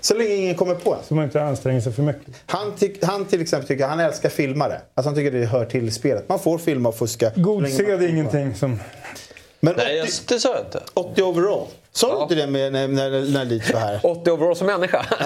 [0.00, 0.98] Så länge ingen kommer på en.
[1.08, 2.34] Så man inte anstränger sig för mycket.
[2.46, 2.72] Han,
[3.02, 4.80] han till exempel tycker han älskar filmare.
[4.94, 6.28] Alltså han tycker det hör till spelet.
[6.28, 7.32] Man får filma och fuska.
[7.36, 8.80] God sed är ingenting som...
[9.60, 10.82] Men Nej, 80, det sa jag inte.
[10.94, 11.66] 80 overall.
[11.96, 14.00] Sa du inte det med, när, när, när Leach var här?
[14.02, 15.06] 80 overall som människa.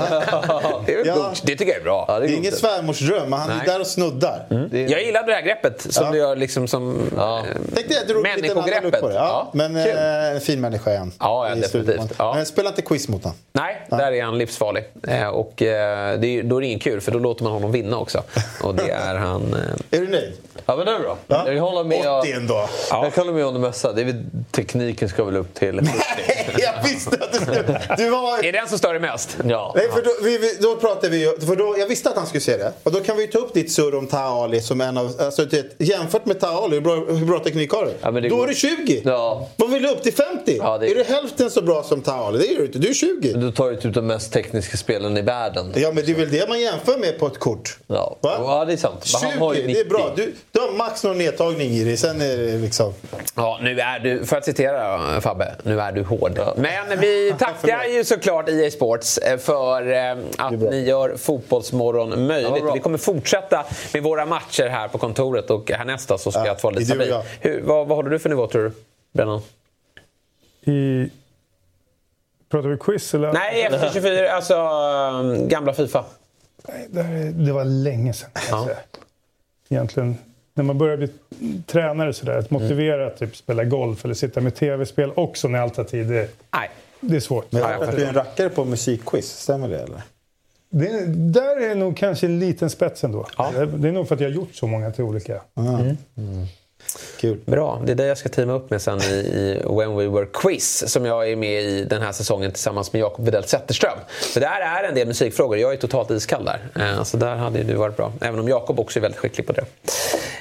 [0.87, 1.33] det, är ja.
[1.43, 2.05] det tycker jag är bra.
[2.09, 3.59] Ja, det är, det är ingen svärmorsdröm, men han Nej.
[3.63, 4.47] är där och snuddar.
[4.51, 4.65] Mm.
[4.73, 4.91] Är...
[4.93, 6.13] Jag gillar det här greppet som ja.
[6.13, 7.45] du gör liksom som ja.
[7.75, 9.01] Tänkte jag drog människogreppet.
[9.01, 9.15] På det.
[9.15, 9.51] Ja.
[9.55, 11.13] Men en eh, fin människa igen.
[11.19, 12.13] Ja, ja definitivt.
[12.19, 12.35] Ja.
[12.35, 13.39] Men spela inte quiz mot honom.
[13.53, 14.85] Nej, där är han livsfarlig.
[15.09, 17.73] Eh, och eh, det är, då är det ingen kul, för då låter man honom
[17.73, 18.23] vinna också.
[18.63, 19.57] Och det är han...
[19.91, 20.33] Är du nöjd?
[20.67, 21.17] Ja, men det är bra.
[21.27, 21.53] Ja.
[21.53, 22.19] Jag håller med.
[22.21, 22.69] 80 ändå.
[22.91, 23.93] Jag håller med om det mesta.
[23.93, 25.81] Det är väl, tekniken ska väl upp till
[26.58, 26.58] 70.
[26.75, 27.81] jag visste att du skulle...
[27.97, 28.39] Du var...
[28.39, 29.37] Är det den som stör dig mest?
[29.45, 29.73] Ja.
[29.77, 32.27] Nej, för då, vi, vi, då pratade vi ju- för då, Jag visste att han
[32.27, 32.73] skulle se det.
[32.83, 35.13] Och då kan vi ta upp ditt surr om Taha Ali som en av...
[35.21, 37.93] Alltså, det, jämfört med Taha Ali, hur bra, hur bra teknik har du?
[38.03, 39.03] Ja, då går- är du 20!
[39.05, 39.49] Ja.
[39.57, 40.57] Vad vill du upp till 50?
[40.63, 42.39] Ja, det- Är du hälften så bra som Taha Ali?
[42.39, 42.79] Det är du inte.
[42.79, 43.33] Du är 20.
[43.33, 45.73] Du tar ju typ de mest tekniska spelen i världen.
[45.77, 47.79] Ja, men det är väl det man jämför med på ett kort?
[47.87, 48.33] Ja, Va?
[48.39, 48.95] ja det är sant.
[49.13, 49.75] Men 20, han har ju 90.
[49.75, 50.13] det är bra.
[50.17, 51.97] Du, du har max någon nedtagning i dig.
[51.97, 52.93] Sen är det liksom...
[53.35, 56.41] Ja, nu är du, för att citera Fabbe, nu är du hård.
[56.57, 62.65] Men vi tackar ju såklart EA Sports eh, för eh, att ni gör Fotbollsmorgon möjligt.
[62.75, 66.71] vi kommer fortsätta med våra matcher här på kontoret och härnästa så ska jag få
[66.71, 67.15] lite stabil.
[67.41, 68.73] Hur, vad, vad håller du för nivå tror du,
[69.13, 69.43] Brennan?
[70.61, 71.11] I...
[72.51, 73.33] Pratar vi quiz eller?
[73.33, 76.05] Nej, efter 24, alltså eh, gamla Fifa.
[76.69, 78.31] Nej, det, var länge sedan.
[78.51, 78.69] Ja.
[79.69, 80.19] Egentligen,
[80.59, 81.09] när man börjar bli
[81.67, 85.77] tränare sådär, att motivera att typ spela golf eller sitta med tv-spel också när allt
[85.77, 86.71] har tid, det, Nej.
[87.01, 87.53] det är svårt.
[87.53, 89.27] Men jag Ja, att du är en rackare på musikquiz.
[89.27, 90.03] Stämmer det eller?
[90.71, 93.27] Det, där är nog kanske en liten spets ändå.
[93.55, 95.41] Det, det är nog för att jag har gjort så många till olika.
[97.21, 97.39] Kul.
[97.45, 100.27] Bra, det är det jag ska teama upp med sen i, i When We Were
[100.27, 103.99] Quiz som jag är med i den här säsongen tillsammans med Jakob Widell Zetterström.
[104.35, 105.59] Så där är en del musikfrågor.
[105.59, 106.61] Jag är totalt iskall där.
[106.83, 108.13] Eh, Så där hade du varit bra.
[108.21, 109.65] Även om Jakob också är väldigt skicklig på det.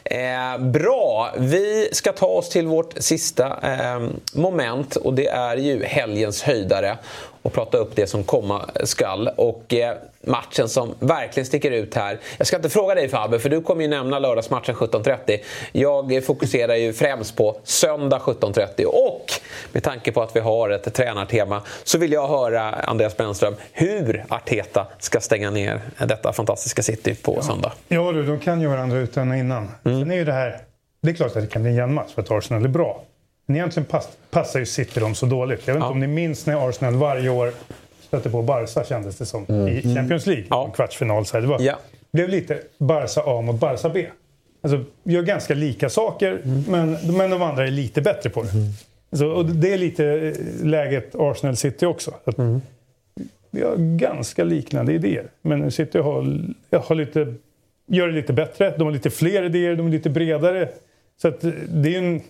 [0.10, 5.84] Eh, bra, vi ska ta oss till vårt sista eh, moment och det är ju
[5.84, 6.98] helgens höjdare
[7.48, 9.30] och prata upp det som komma skall.
[9.36, 12.20] Och eh, matchen som verkligen sticker ut här.
[12.38, 15.40] Jag ska inte fråga dig Fabbe, för du kommer ju nämna lördagsmatchen 17.30.
[15.72, 19.32] Jag fokuserar ju främst på söndag 17.30 och
[19.72, 24.26] med tanke på att vi har ett tränartema så vill jag höra Andreas Brännström hur
[24.30, 27.72] Arteta ska stänga ner detta fantastiska City på söndag.
[27.88, 29.72] Ja du, de kan ju varandra utan och innan.
[29.84, 30.62] Sen är ju det här...
[31.02, 33.04] Det är klart att det kan bli en jämn match för att Arsenal är bra.
[33.50, 35.68] Men egentligen pass, passar ju City dem så dåligt.
[35.68, 37.52] Jag vet inte om ni minns när Arsenal varje år
[38.02, 40.46] stötte på Barca kändes det som i Champions League.
[40.66, 41.26] En kvartsfinal.
[41.26, 41.40] Så.
[41.40, 41.80] Det var, Ja.
[42.12, 44.08] blev lite Barca A mot Barca B.
[44.62, 48.50] Alltså, gör ganska lika saker, men, men de andra är lite bättre på det.
[49.18, 52.12] Så, och det är lite eh, läget Arsenal-City också.
[52.26, 52.36] Att
[53.52, 55.28] Vi har ganska liknande idéer.
[55.42, 56.40] Men City har,
[56.78, 57.34] har lite,
[57.88, 58.74] gör det lite bättre.
[58.78, 60.70] De har lite fler idéer, de är lite bredare.
[61.22, 62.22] Så att eh, det är en...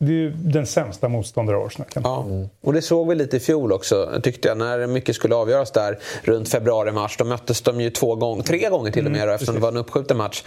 [0.00, 2.26] Det är ju den sämsta motståndare Arsenal kan Ja,
[2.60, 4.58] och det såg vi lite i fjol också tyckte jag.
[4.58, 7.16] När mycket skulle avgöras där runt februari-mars.
[7.16, 9.68] Då möttes de ju två gånger, tre gånger till och med då, eftersom det var
[9.68, 10.44] en uppskjuten match.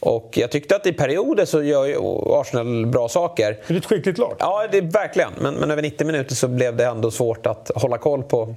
[0.00, 3.58] Och jag tyckte att i perioder så gör ju Arsenal bra saker.
[3.66, 4.36] Det är ett skickligt lag.
[4.38, 5.32] Ja, det är verkligen.
[5.40, 8.54] Men, men över 90 minuter så blev det ändå svårt att hålla koll på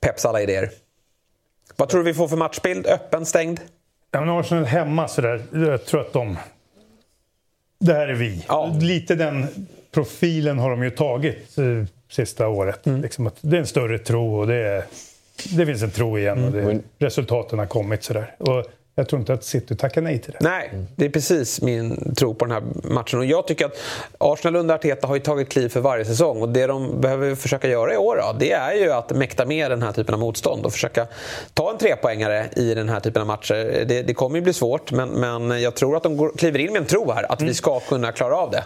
[0.00, 0.70] Peps alla idéer.
[1.76, 2.86] Vad tror du vi får för matchbild?
[2.86, 3.60] Öppen, stängd?
[4.10, 6.38] Ja, men Arsenal hemma sådär, jag tror att de...
[7.78, 8.46] Det här är vi.
[8.80, 9.66] Lite den
[9.96, 11.64] profilen har de ju tagit eh,
[12.08, 12.80] sista året.
[12.84, 14.84] Liksom att det är en större tro och det, är,
[15.56, 18.34] det finns en tro igen och det, resultaten har kommit sådär.
[18.38, 18.64] Och
[18.98, 20.38] jag tror inte att City tackar nej till det.
[20.40, 23.18] Nej, det är precis min tro på den här matchen.
[23.18, 23.78] Och jag tycker att
[24.18, 26.42] Arsenal under Arteta har ju tagit kliv för varje säsong.
[26.42, 29.70] Och det de behöver försöka göra i år då, det är ju att mäkta med
[29.70, 31.06] den här typen av motstånd och försöka
[31.54, 33.84] ta en trepoängare i den här typen av matcher.
[33.88, 36.72] Det, det kommer ju bli svårt, men, men jag tror att de går, kliver in
[36.72, 38.64] med en tro här, att vi ska kunna klara av det.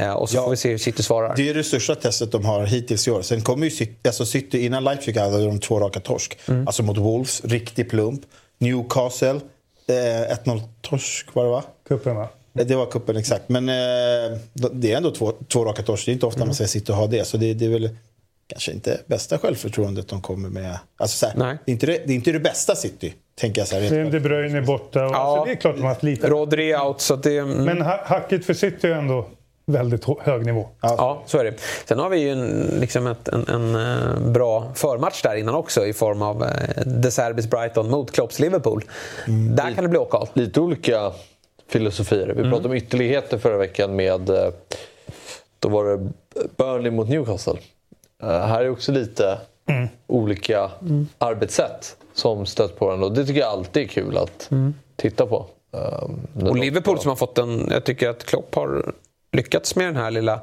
[0.00, 1.36] Eh, och så får vi se hur City svarar.
[1.36, 3.22] Det är det största testet de har hittills i år.
[3.22, 6.38] Sen kommer ju City, alltså City innan Leipzig hade de två raka torsk.
[6.66, 8.20] Alltså mot Wolves, riktig plump.
[8.58, 9.40] Newcastle,
[9.88, 11.64] eh, 1-0 torsk var det va?
[11.88, 12.28] Cupen va?
[12.58, 13.48] Eh, Det var kuppen exakt.
[13.48, 14.38] Men eh,
[14.72, 16.06] det är ändå två, två raka torsk.
[16.06, 17.24] Det är inte ofta man ser City ha det.
[17.24, 17.88] Så det, det är väl
[18.46, 20.78] kanske inte bästa självförtroendet de kommer med.
[20.96, 23.68] Alltså, så här, det, är inte det, det är inte det bästa City, tänker jag.
[23.68, 25.06] Så här, Sen De Bruyne är borta.
[25.06, 25.16] Och, Ja.
[25.16, 26.28] alltså, det är klart de har haft lite...
[26.28, 27.38] Rodri out, så det...
[27.38, 27.64] mm.
[27.64, 29.26] Men ha- hacket för City ändå
[29.66, 30.68] väldigt hög nivå.
[30.80, 31.54] Ja, så är det.
[31.84, 32.48] Sen har vi ju en,
[32.80, 37.10] liksom ett, en, en eh, bra förmatch där innan också i form av eh, De
[37.10, 38.84] Serbis Brighton mot Klopps Liverpool.
[39.56, 40.28] Där kan det bli åkal.
[40.32, 41.12] Lite olika
[41.68, 42.26] filosofier.
[42.36, 44.30] Vi pratade om ytterligheter förra veckan med...
[44.30, 44.48] eh,
[45.58, 46.08] Då var det
[46.56, 47.54] Burnley mot Newcastle.
[48.22, 49.38] Här är också lite
[50.06, 50.70] olika
[51.18, 53.06] arbetssätt som stött på varandra.
[53.06, 54.50] Och det tycker jag alltid är kul att
[54.96, 55.46] titta på.
[55.70, 57.68] Um, Och Liverpool som har fått en...
[57.70, 58.92] Jag tycker att Klopp har
[59.34, 60.40] lyckats med den här lilla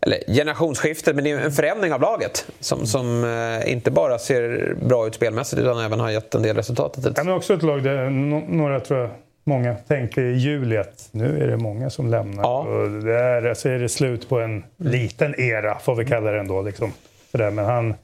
[0.00, 4.74] eller generationsskiftet, men det är en förändring av laget som, som eh, inte bara ser
[4.82, 6.98] bra ut spelmässigt utan även har gett en del resultat.
[7.16, 9.10] Ja, men också ett lag där no- några tror jag
[9.44, 12.66] många tänkte i juli att nu är det många som lämnar.
[12.66, 16.40] Och det är, alltså är det slut på en liten era, får vi kalla det
[16.40, 16.62] ändå.
[16.62, 16.92] Liksom.
[17.30, 17.94] Sådär, men han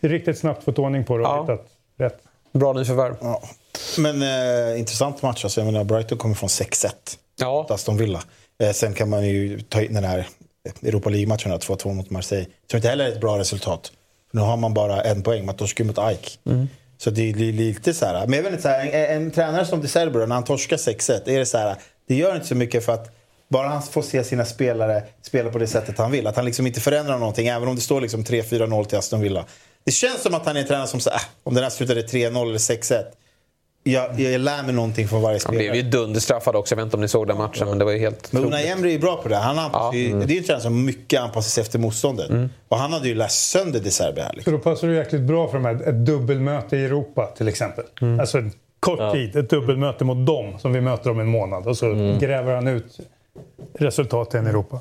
[0.00, 1.66] riktigt snabbt fått ordning på det och hittat
[1.98, 2.18] rätt.
[2.52, 3.16] Bra nyförvärv.
[3.20, 3.42] Ja.
[3.98, 5.44] Men eh, intressant match.
[5.44, 6.88] Alltså, jag menar, Brighton kommer från 6-1
[7.40, 7.52] ja.
[7.52, 8.22] mot Aston Villa.
[8.58, 10.26] Eh, sen kan man ju ta in den här
[10.82, 12.46] Europa League-matcherna, 2-2 mot Marseille.
[12.70, 13.92] Tror inte heller är ett bra resultat.
[14.32, 16.38] Nu har man bara en poäng, man torskar mot AIK.
[16.46, 16.68] Mm.
[16.98, 18.26] Så det är lite så här.
[18.26, 20.76] Men jag vet inte, så här, en, en tränare som De Cerbero, när han torskar
[20.76, 21.76] 6-1, är det så här,
[22.08, 23.16] det gör inte så mycket för att
[23.48, 26.26] bara han får se sina spelare spela på det sättet han vill.
[26.26, 29.44] Att han liksom inte förändrar någonting, även om det står liksom 3-4-0 till Aston Villa.
[29.84, 32.02] Det känns som att han är en tränare som säger, äh, om den här slutade
[32.02, 33.04] 3-0 eller 6-1.
[33.92, 35.70] Jag, jag lär mig någonting från varje Han spelare.
[35.70, 36.72] blev ju dunderstraffad också.
[36.74, 38.44] Jag vet inte om ni såg den matchen, men det var ju helt Men.
[38.44, 39.36] Unai Emery är bra på det.
[39.36, 42.30] Han anpassar, ju- Det är ju en tränare som mycket anpassar sig efter motståndet.
[42.68, 44.32] Och han hade ju läst sönder De Serbi här.
[44.34, 44.52] Liksom.
[44.52, 47.84] Så då passar det jäkligt bra för de här, ett dubbelmöte i Europa till exempel.
[48.20, 51.66] Alltså en kort tid, ett dubbelmöte mot dem som vi möter om en månad.
[51.66, 52.98] Och så gräver han ut
[53.78, 54.80] resultaten i Europa.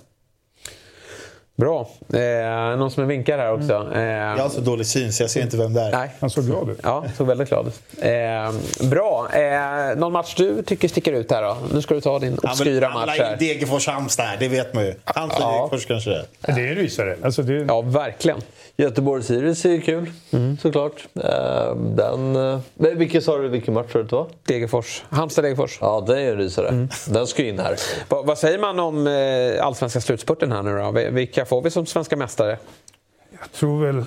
[1.56, 1.88] Bra.
[2.14, 3.90] Eh, någon som vinkar här också.
[3.96, 5.92] Eh, Jag har så dålig syn så jag ser inte vem det är.
[5.92, 6.10] Nej.
[6.20, 6.80] Han såg glad ut.
[6.84, 7.82] Ja, såg väldigt glad ut.
[8.04, 9.28] Eh, bra.
[9.34, 11.58] Eh, någon match du tycker sticker ut här då?
[11.74, 13.38] Nu ska du ta din obskyra han vill match här.
[13.38, 14.94] Degerfors-Halmstad det vet man ju.
[15.04, 15.52] Halmstad Ja.
[15.58, 16.54] Degerfors kanske det är.
[16.56, 17.16] Det är en rysare.
[17.24, 17.54] Alltså det...
[17.68, 18.38] Ja, verkligen.
[18.78, 20.12] Göteborg-Sirius är ju kul,
[20.62, 21.08] såklart.
[21.24, 24.28] Eh, Den, eh, men vilken sa du, vilken match var det var?
[24.48, 25.04] Degerfors.
[25.10, 25.78] Halmstad-Degerfors.
[25.82, 26.88] Ja, det är ju en rysare.
[27.08, 27.76] Den ska in här.
[28.10, 30.92] Va, vad säger man om eh, allsvenska slutspurten här nu då?
[30.92, 31.10] Vi-
[31.46, 32.58] Vilka får vi som svenska mästare?
[33.40, 34.06] Jag tror väl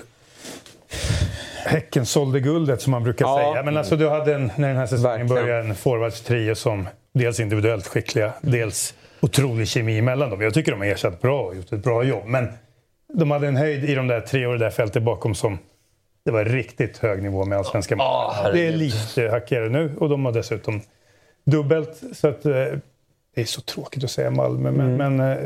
[1.65, 3.37] Häcken sålde guldet som man brukar Ja.
[3.53, 3.63] säga.
[3.63, 7.87] Men alltså du hade en, när den här säsongen började en forwardstrio som dels individuellt
[7.87, 10.41] skickliga, dels otrolig kemi mellan dem.
[10.41, 12.23] Jag tycker de har ersatt bra och gjort ett bra jobb.
[12.25, 12.47] Men
[13.13, 15.57] de hade en höjd i de där tre och det där fältet bakom som
[16.25, 18.51] det var riktigt hög nivå med allsvenska matcher.
[18.53, 20.81] Det är lite hackigare nu och de har dessutom
[21.45, 22.01] dubbelt.
[22.13, 22.51] Så att, eh,
[23.35, 25.37] det är så tråkigt att säga Malmö, men, men eh,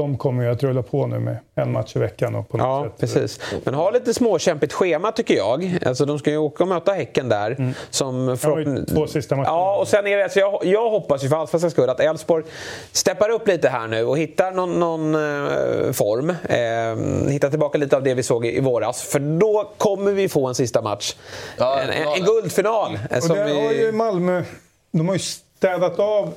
[0.00, 2.34] de kommer ju att rulla på nu med en match i veckan.
[2.34, 3.40] Och på något Ja, sätt, precis.
[3.64, 5.78] Men har lite småkämpigt schema tycker jag.
[5.86, 7.74] Alltså, de ska ju åka och möta Häcken där.
[7.90, 8.28] Som Mm.
[8.28, 9.48] Ja, förhoppn- två sista matcher.
[9.48, 12.44] Ja, och sen är det, så jag, jag hoppas ju för allsvenskans skull att Elfsborg
[12.92, 16.30] steppar upp lite här nu och hittar någon, någon eh, form.
[16.30, 19.02] Eh, hittar tillbaka lite av det vi såg i, i våras.
[19.02, 21.16] För då kommer vi få en sista match.
[21.58, 22.98] Ja, en, en, en guldfinal.
[23.10, 24.42] eh, Och som där har vi, ju Malmö,
[24.90, 26.32] de har ju städat av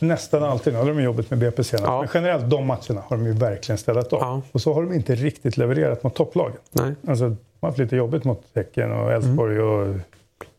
[0.00, 0.72] nästan alltid.
[0.72, 1.86] Nu hade de jobbet med BP senast.
[1.86, 1.98] Ja.
[2.00, 4.20] Men generellt de matcherna har de ju verkligen städat av.
[4.20, 4.42] Ja.
[4.52, 6.56] Och så har de inte riktigt levererat mot topplagen.
[6.72, 6.94] Nej.
[7.08, 9.94] Alltså, de har haft lite jobbigt mot Häcken och Elfsborg och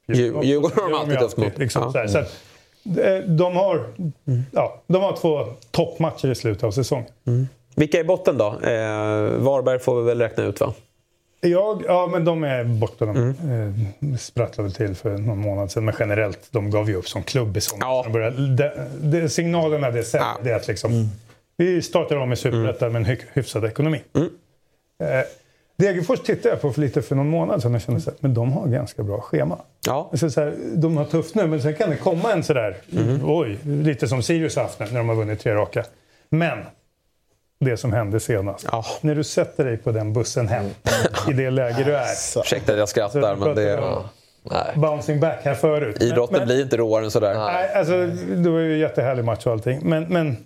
[0.07, 1.57] Djur- Djurgården har de alltid tufft mot.
[1.57, 1.91] Liksom, Ja.
[1.91, 2.07] så här.
[2.07, 2.27] Så att,
[2.97, 3.83] eh, de, har,
[4.51, 7.05] ja, de har två toppmatcher i slutet av säsongen.
[7.75, 8.45] vilka är botten då?
[8.45, 10.73] Eh, Varberg får vi väl räkna ut va?
[11.41, 13.05] Jag, ja, men de är borta.
[13.05, 13.85] De Mm.
[14.11, 15.85] eh, sprattlade till för någon månad sedan.
[15.85, 17.85] Men generellt, de gav ju upp som klubb i sommar.
[17.87, 18.01] Ja.
[18.03, 20.31] De började, de, de, signalerna det sänder, Ja.
[20.33, 20.43] Mm.
[20.45, 21.09] det är att liksom,
[21.57, 24.01] vi startar om i Superettan med en hy- hyfsad ekonomi.
[24.15, 24.25] Eh,
[25.77, 28.33] Degerfors tittade jag på för lite för någon månad sedan och kände så här, men
[28.33, 29.57] de har ganska bra schema.
[29.87, 30.09] Ja.
[30.11, 33.19] Alltså så här, de har tufft nu, men sen kan det komma en sådär, Mm.
[33.23, 35.85] oj, lite som Sirius har haft nu när de har vunnit tre raka.
[36.29, 36.57] Men
[37.65, 38.67] det som hände senast.
[38.71, 38.85] Ja.
[39.01, 40.65] När du sätter dig på den bussen hem,
[41.29, 42.05] i det läge du är.
[42.39, 44.03] Ursäkta att jag skrattar, men det, om
[44.43, 44.71] Nej.
[44.75, 46.01] Bouncing back här förut.
[46.01, 47.33] idrotten men, blir inte råare än sådär.
[47.33, 48.05] Nej, alltså,
[48.35, 49.79] det var ju en jättehärlig match och allting.
[49.83, 50.37] Men, men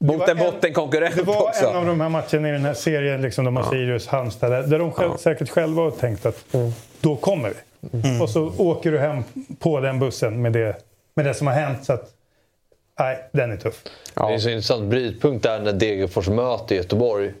[0.00, 1.66] Mot en en- bottenkonkurrent Det var också.
[1.66, 4.62] en av de här matcherna i den här serien, liksom, de har Sirius, Halmstad, där,
[4.62, 6.44] där de själv, säkert själva har tänkt att
[7.00, 8.20] då kommer vi.
[8.22, 9.22] Och så åker du hem
[9.58, 10.76] på den bussen med det,
[11.16, 11.84] med det som har hänt.
[11.84, 12.10] Så att,
[12.98, 13.82] nej, den är tuff.
[14.14, 17.32] Det är en så intressant brytpunkt där när Degerfors möter Göteborg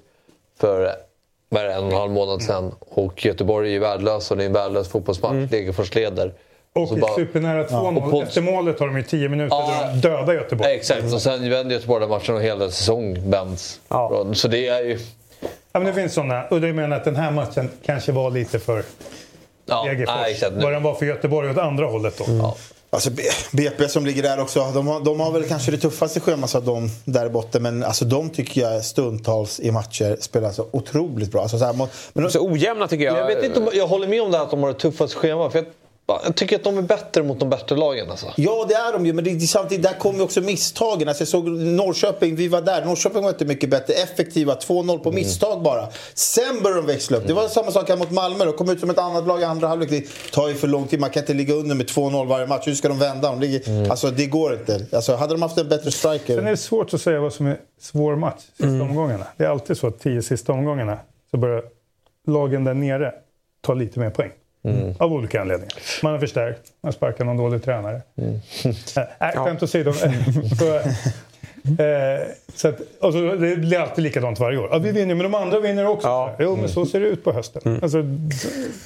[0.60, 0.90] för
[1.48, 2.74] vad en och en halv månad sedan.
[2.80, 5.50] Och Göteborg är ju värdelösa och det är en värdelös fotbollsmatch.
[5.50, 6.32] Degerfors leder.
[6.72, 7.96] Och så bara- supernära 2-0.
[8.04, 9.80] Och på- Efter målet har de ju 10 minuter Ja.
[9.82, 10.72] där de dödar Göteborg.
[10.72, 13.80] Exakt, och sen vänder Göteborg den matchen och hela säsong vänds.
[13.88, 14.26] Ja.
[14.34, 14.98] Så det är ju...
[15.40, 16.44] Ja, men det finns sådana.
[16.44, 18.82] Och det menar att den här matchen kanske var lite för
[19.66, 20.42] Ja, Degerfors.
[20.62, 22.24] Vad den var för Göteborg åt andra hållet då.
[22.28, 22.56] Ja.
[22.94, 23.10] Alltså
[23.52, 26.64] BP som ligger där också, de har, de har väl kanske det tuffaste schemat av
[26.64, 27.62] de där botten.
[27.62, 31.42] Men alltså de tycker jag stundtals i matcher spelar så otroligt bra.
[31.42, 31.88] Alltså, så här, men
[32.24, 33.18] de, Så ojämna tycker jag.
[33.18, 35.14] Jag, vet inte om, jag håller med om det här att de har ett tuffast
[35.14, 35.50] schema.
[35.50, 35.66] För jag,
[36.06, 38.10] jag tycker att de är bättre mot de bättre lagen.
[38.10, 38.26] Alltså.
[38.36, 39.12] Ja, det är de ju.
[39.12, 41.08] Men det, samtidigt, där kommer ju också misstagen.
[41.08, 42.84] Alltså, jag såg Norrköping, vi var där.
[42.84, 43.94] Norrköping var inte mycket bättre.
[43.94, 45.88] Effektiva, 2-0 på misstag bara.
[46.14, 47.26] Sen började de växla upp.
[47.26, 48.44] Det var samma sak här mot Malmö.
[48.44, 49.90] De kom ut som ett annat lag i andra halvlek.
[49.90, 51.00] Det tar ju för lång tid.
[51.00, 52.66] Man kan inte ligga under med 2-0 varje match.
[52.66, 53.30] Hur ska de vända?
[53.30, 54.86] De ligger, Alltså, det går inte.
[54.92, 56.36] Alltså, hade de haft en bättre striker...
[56.36, 59.26] Sen är det svårt att säga vad som är svår match sista omgångarna.
[59.36, 60.98] Det är alltid så att tio sista omgångarna
[61.30, 61.62] så börjar
[62.26, 63.12] lagen där nere
[63.60, 64.30] ta lite mer poäng.
[64.98, 65.72] Av olika anledningar.
[66.02, 68.02] Man har förstärkt, man sparkar någon dålig tränare.
[68.96, 69.92] Äh, Nej, skämt åsido.
[71.76, 72.20] För Eh,
[72.54, 74.68] så att, och så, det blir alltid likadant varje år.
[74.72, 76.08] Ja, vi vinner, men de andra vinner också.
[76.08, 76.34] Ja.
[76.38, 77.62] Jo, men så ser det ut på hösten.
[77.64, 77.78] Mm.
[77.82, 77.96] Alltså,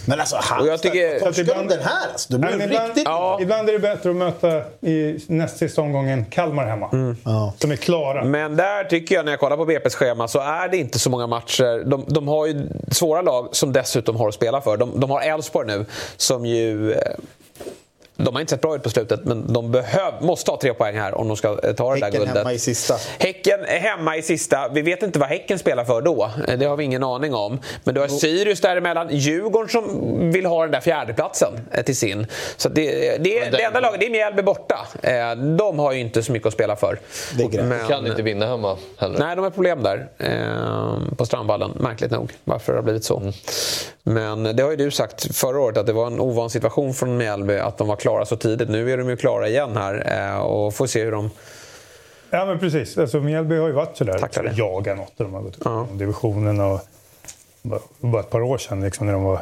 [0.06, 3.04] Men alltså, jag tycker- torskar ibland- den här alltså, då blir Nej, det ibland, riktigt...
[3.04, 3.38] Ja.
[3.42, 6.88] ibland är det bättre att möta i näst sista omgången Kalmar hemma.
[6.92, 7.16] Mm.
[7.24, 7.54] Ja.
[7.58, 8.24] Som är klara.
[8.24, 11.10] Men där tycker jag när jag kollar på BP's schema så är det inte så
[11.10, 11.84] många matcher.
[11.84, 14.76] De, de har ju svåra lag som dessutom har att spela för.
[14.76, 15.84] De, de har Elfsborg nu
[16.16, 16.94] som ju...
[18.20, 20.96] De har inte sett bra ut på slutet men de behöv, måste ha tre poäng
[20.98, 22.36] här om de ska eh, ta det där Häcken guldet.
[22.36, 22.96] hemma i sista.
[23.18, 24.68] Häcken är hemma i sista.
[24.68, 26.30] Vi vet inte vad Häcken spelar för då.
[26.48, 27.60] Eh, Det har vi ingen aning om.
[27.84, 29.08] Men du har Sirius däremellan.
[29.10, 32.26] Djurgården som vill ha den där fjärdeplatsen eh, till sin.
[32.56, 34.78] Så det, det, det enda laget, det är Mjällby borta.
[35.58, 36.98] De har ju inte så mycket att spela för.
[37.36, 37.62] Det.
[37.62, 39.18] Men- Kan inte vinna hemma heller.
[39.18, 40.08] Nej, de har problem där
[41.16, 41.70] på Strandvallen.
[41.80, 43.32] Märkligt nog varför det har blivit så.
[44.02, 47.16] Men det har ju du sagt förra året att det var en ovan situation från
[47.16, 48.68] Mjällby att de var klara så tidigt.
[48.68, 51.30] Nu är de ju klara igen här eh, och får se hur de...
[52.30, 52.98] Ja, men precis.
[52.98, 54.18] Alltså, Mjällby har ju varit sådär.
[54.18, 54.52] Tacklar det.
[54.56, 55.12] Jaga något.
[55.16, 55.86] De har gått upp Ja.
[55.92, 56.60] divisionen.
[56.60, 56.80] Och,
[58.00, 59.40] bara, ett par år sedan liksom, när de var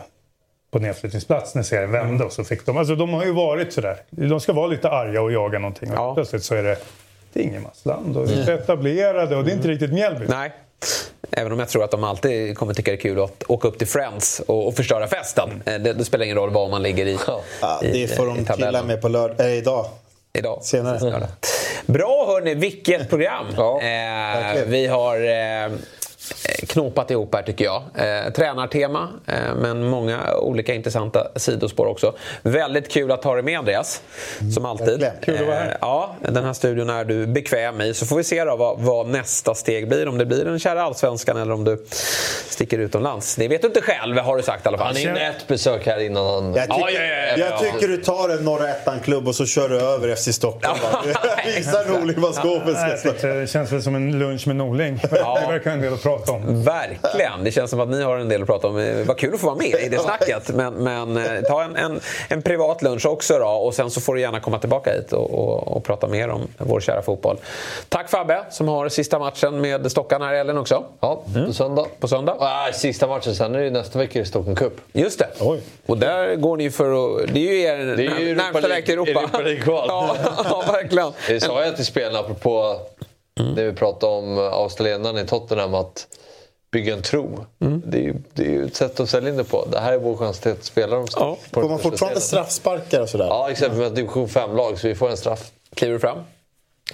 [0.71, 2.25] på nedflyttningsplats när serien vände.
[2.25, 3.97] Och så fick de, alltså, de har ju varit sådär.
[4.11, 5.91] De ska vara lite arga och jaga någonting.
[5.91, 6.15] Och Ja.
[6.15, 6.77] plötsligt så är det,
[7.33, 8.17] det är ingenmansland.
[8.17, 10.27] Och är etablerade och det är inte riktigt Mjällby.
[10.29, 10.53] Nej.
[11.31, 13.79] Även om jag tror att de alltid kommer tycka det är kul att åka upp
[13.79, 15.63] till Friends och, och förstöra festen.
[15.67, 17.19] Eh, Det, det spelar ingen roll var man ligger i,
[17.61, 19.87] Ja, i det får i de chilla med på lörd- äh, idag.
[20.33, 20.65] Idag.
[20.65, 21.29] Senare.
[21.87, 23.47] Bra hörni, vilket program!
[23.57, 25.73] Ja, eh, vi har eh,
[26.69, 27.83] knopat ihop här tycker jag.
[27.95, 32.15] Eh, tränartema, eh, men många olika intressanta sidospår också.
[32.43, 34.03] Väldigt kul att ha dig med Andreas,
[34.55, 35.07] som alltid.
[35.23, 35.69] Kul att vara här.
[35.69, 37.95] Eh, ja, den här studion är du bekväm i.
[37.95, 40.09] Så får vi se då vad, vad nästa steg blir.
[40.09, 41.85] Om det blir den kära allsvenskan eller om du
[42.49, 43.37] sticker utomlands.
[43.37, 44.87] Det vet du inte själv har du sagt i alla fall.
[44.87, 46.55] Han hinner ett besök här innan han...
[46.55, 47.47] Jag tycker, Ja, ja, ja, ja.
[47.51, 50.79] jag tycker du tar en norra ettan-klubb och så kör du över FC Stockholm.
[51.57, 53.29] Visa Norling vad skåpet ska stå.
[53.29, 55.01] Det känns väl som en lunch med Norling.
[55.11, 56.63] Det verkar en del att prata om.
[56.65, 57.45] Verkligen.
[57.45, 58.79] Det känns som att ni har en del att prata om.
[58.79, 60.49] Eh, Vad kul att få vara med i det snacket.
[60.55, 63.47] Men, men eh, ta en, en, en privat lunch också då.
[63.49, 66.49] Och sen så får du gärna komma tillbaka hit och, och, och prata mer om
[66.59, 67.37] vår kära fotboll.
[67.89, 70.85] Tack Fabbe som har sista matchen med Stockan här i helgen också.
[71.01, 71.87] Ja, på söndag.
[72.01, 72.37] På söndag.
[72.41, 74.73] Ah, sista matchen, sen är det ju nästa vecka i Stockholm Cup.
[74.93, 75.29] Just det.
[75.41, 75.61] Oj.
[75.87, 77.35] Och där går ni för att...
[77.35, 79.39] Det är ju er Det är ju Europa närmsta väg till Europa.
[79.39, 81.13] Europa ja, ja, verkligen.
[81.29, 82.81] Det sa jag till spelarna apropå
[83.37, 86.07] det vi pratade om australienaren i Tottenham att
[86.73, 87.45] bygga en tro.
[87.85, 89.65] Det, är ju, det är ju ett sätt att sälja in det på.
[89.73, 91.39] Det här är vår chans till att spela dem Ja.
[91.51, 93.27] på Får man fortfarande straffsparkar och sådär?
[93.27, 95.51] Ja, exempel med ett division 5-lag så vi får en straff.
[95.75, 96.19] Kliver du fram?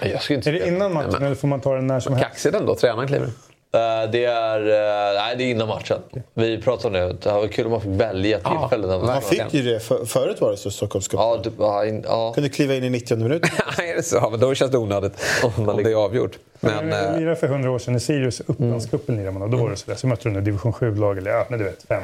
[0.00, 2.28] Jag skulle inte Är det innan matchen eller får man ta den när som helst?
[2.28, 3.28] Kaxig den då, tränaren kliver.
[3.74, 5.98] Eh, Det är, eh, nej, det är innan matchen.
[6.34, 7.16] Vi pratade om det.
[7.22, 8.88] Det var kul om man fick välja tillfällen.
[8.90, 9.80] när Man fick ju det.
[9.80, 11.20] För, förut var det så Stockholmscup.
[11.20, 12.32] Ja, du, ja, in, ja.
[12.34, 13.50] Kunde kliva in i 90 minuter.
[13.78, 14.16] Nej, är det så?
[14.16, 15.12] Ja, men då känns det onödigt.
[15.56, 16.38] Om det är avgjort.
[16.60, 19.50] Men, Men, jag eh, lirade för hundra år sedan i Sirius, Upplandscupen lirade man och
[19.50, 19.96] då var det sådär.
[19.96, 22.02] Så mötte de en division 7-lag, eller ja, men du vet, fem.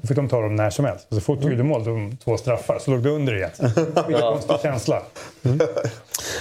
[0.00, 1.06] Då fick de ta dem när som helst.
[1.10, 3.50] Så fort du gjorde mål, de två straffar, så låg du under igen.
[4.06, 5.02] Vilken konstig känsla.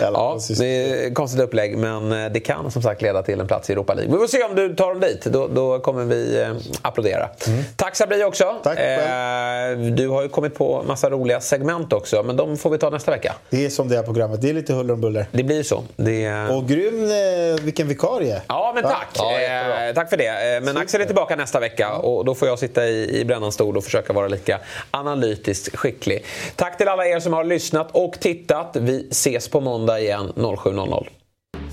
[0.01, 3.69] Ja, det är konstigt upplägg men eh, det kan som sagt leda till en plats
[3.69, 4.13] i Europa League.
[4.13, 5.25] Vi får se om du tar dem dit.
[5.25, 7.29] Då, då kommer vi eh, applådera.
[7.75, 8.55] Tack Sabri också.
[8.63, 12.77] Tack eh, du har ju kommit på massa roliga segment också men de får vi
[12.77, 13.33] ta nästa vecka.
[13.49, 14.41] Det är som det här programmet.
[14.41, 15.27] Det är lite huller om buller.
[15.31, 15.83] Det blir så.
[15.95, 16.47] Det...
[16.49, 18.41] Och grym eh, vilken vikarie.
[18.47, 19.07] Ja, men tack!
[19.15, 20.63] Ja, eh, tack för det.
[20.63, 23.77] Men Axel är tillbaka nästa vecka och då får jag sitta i, i brännans stol
[23.77, 24.59] och försöka vara lika
[24.91, 26.25] analytiskt skicklig.
[26.55, 28.75] Tack till alla er som har lyssnat och tittat.
[28.79, 31.07] Vi ses på måndag igen 07.00.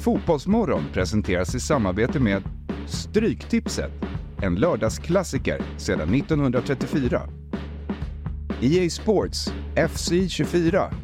[0.05, 2.43] Fotbollsmorgon presenteras i samarbete med
[2.89, 3.93] Stryktipset,
[4.43, 7.23] en lördagsklassiker sedan 1934.
[8.63, 9.53] EA Sports
[9.91, 11.04] FC 24.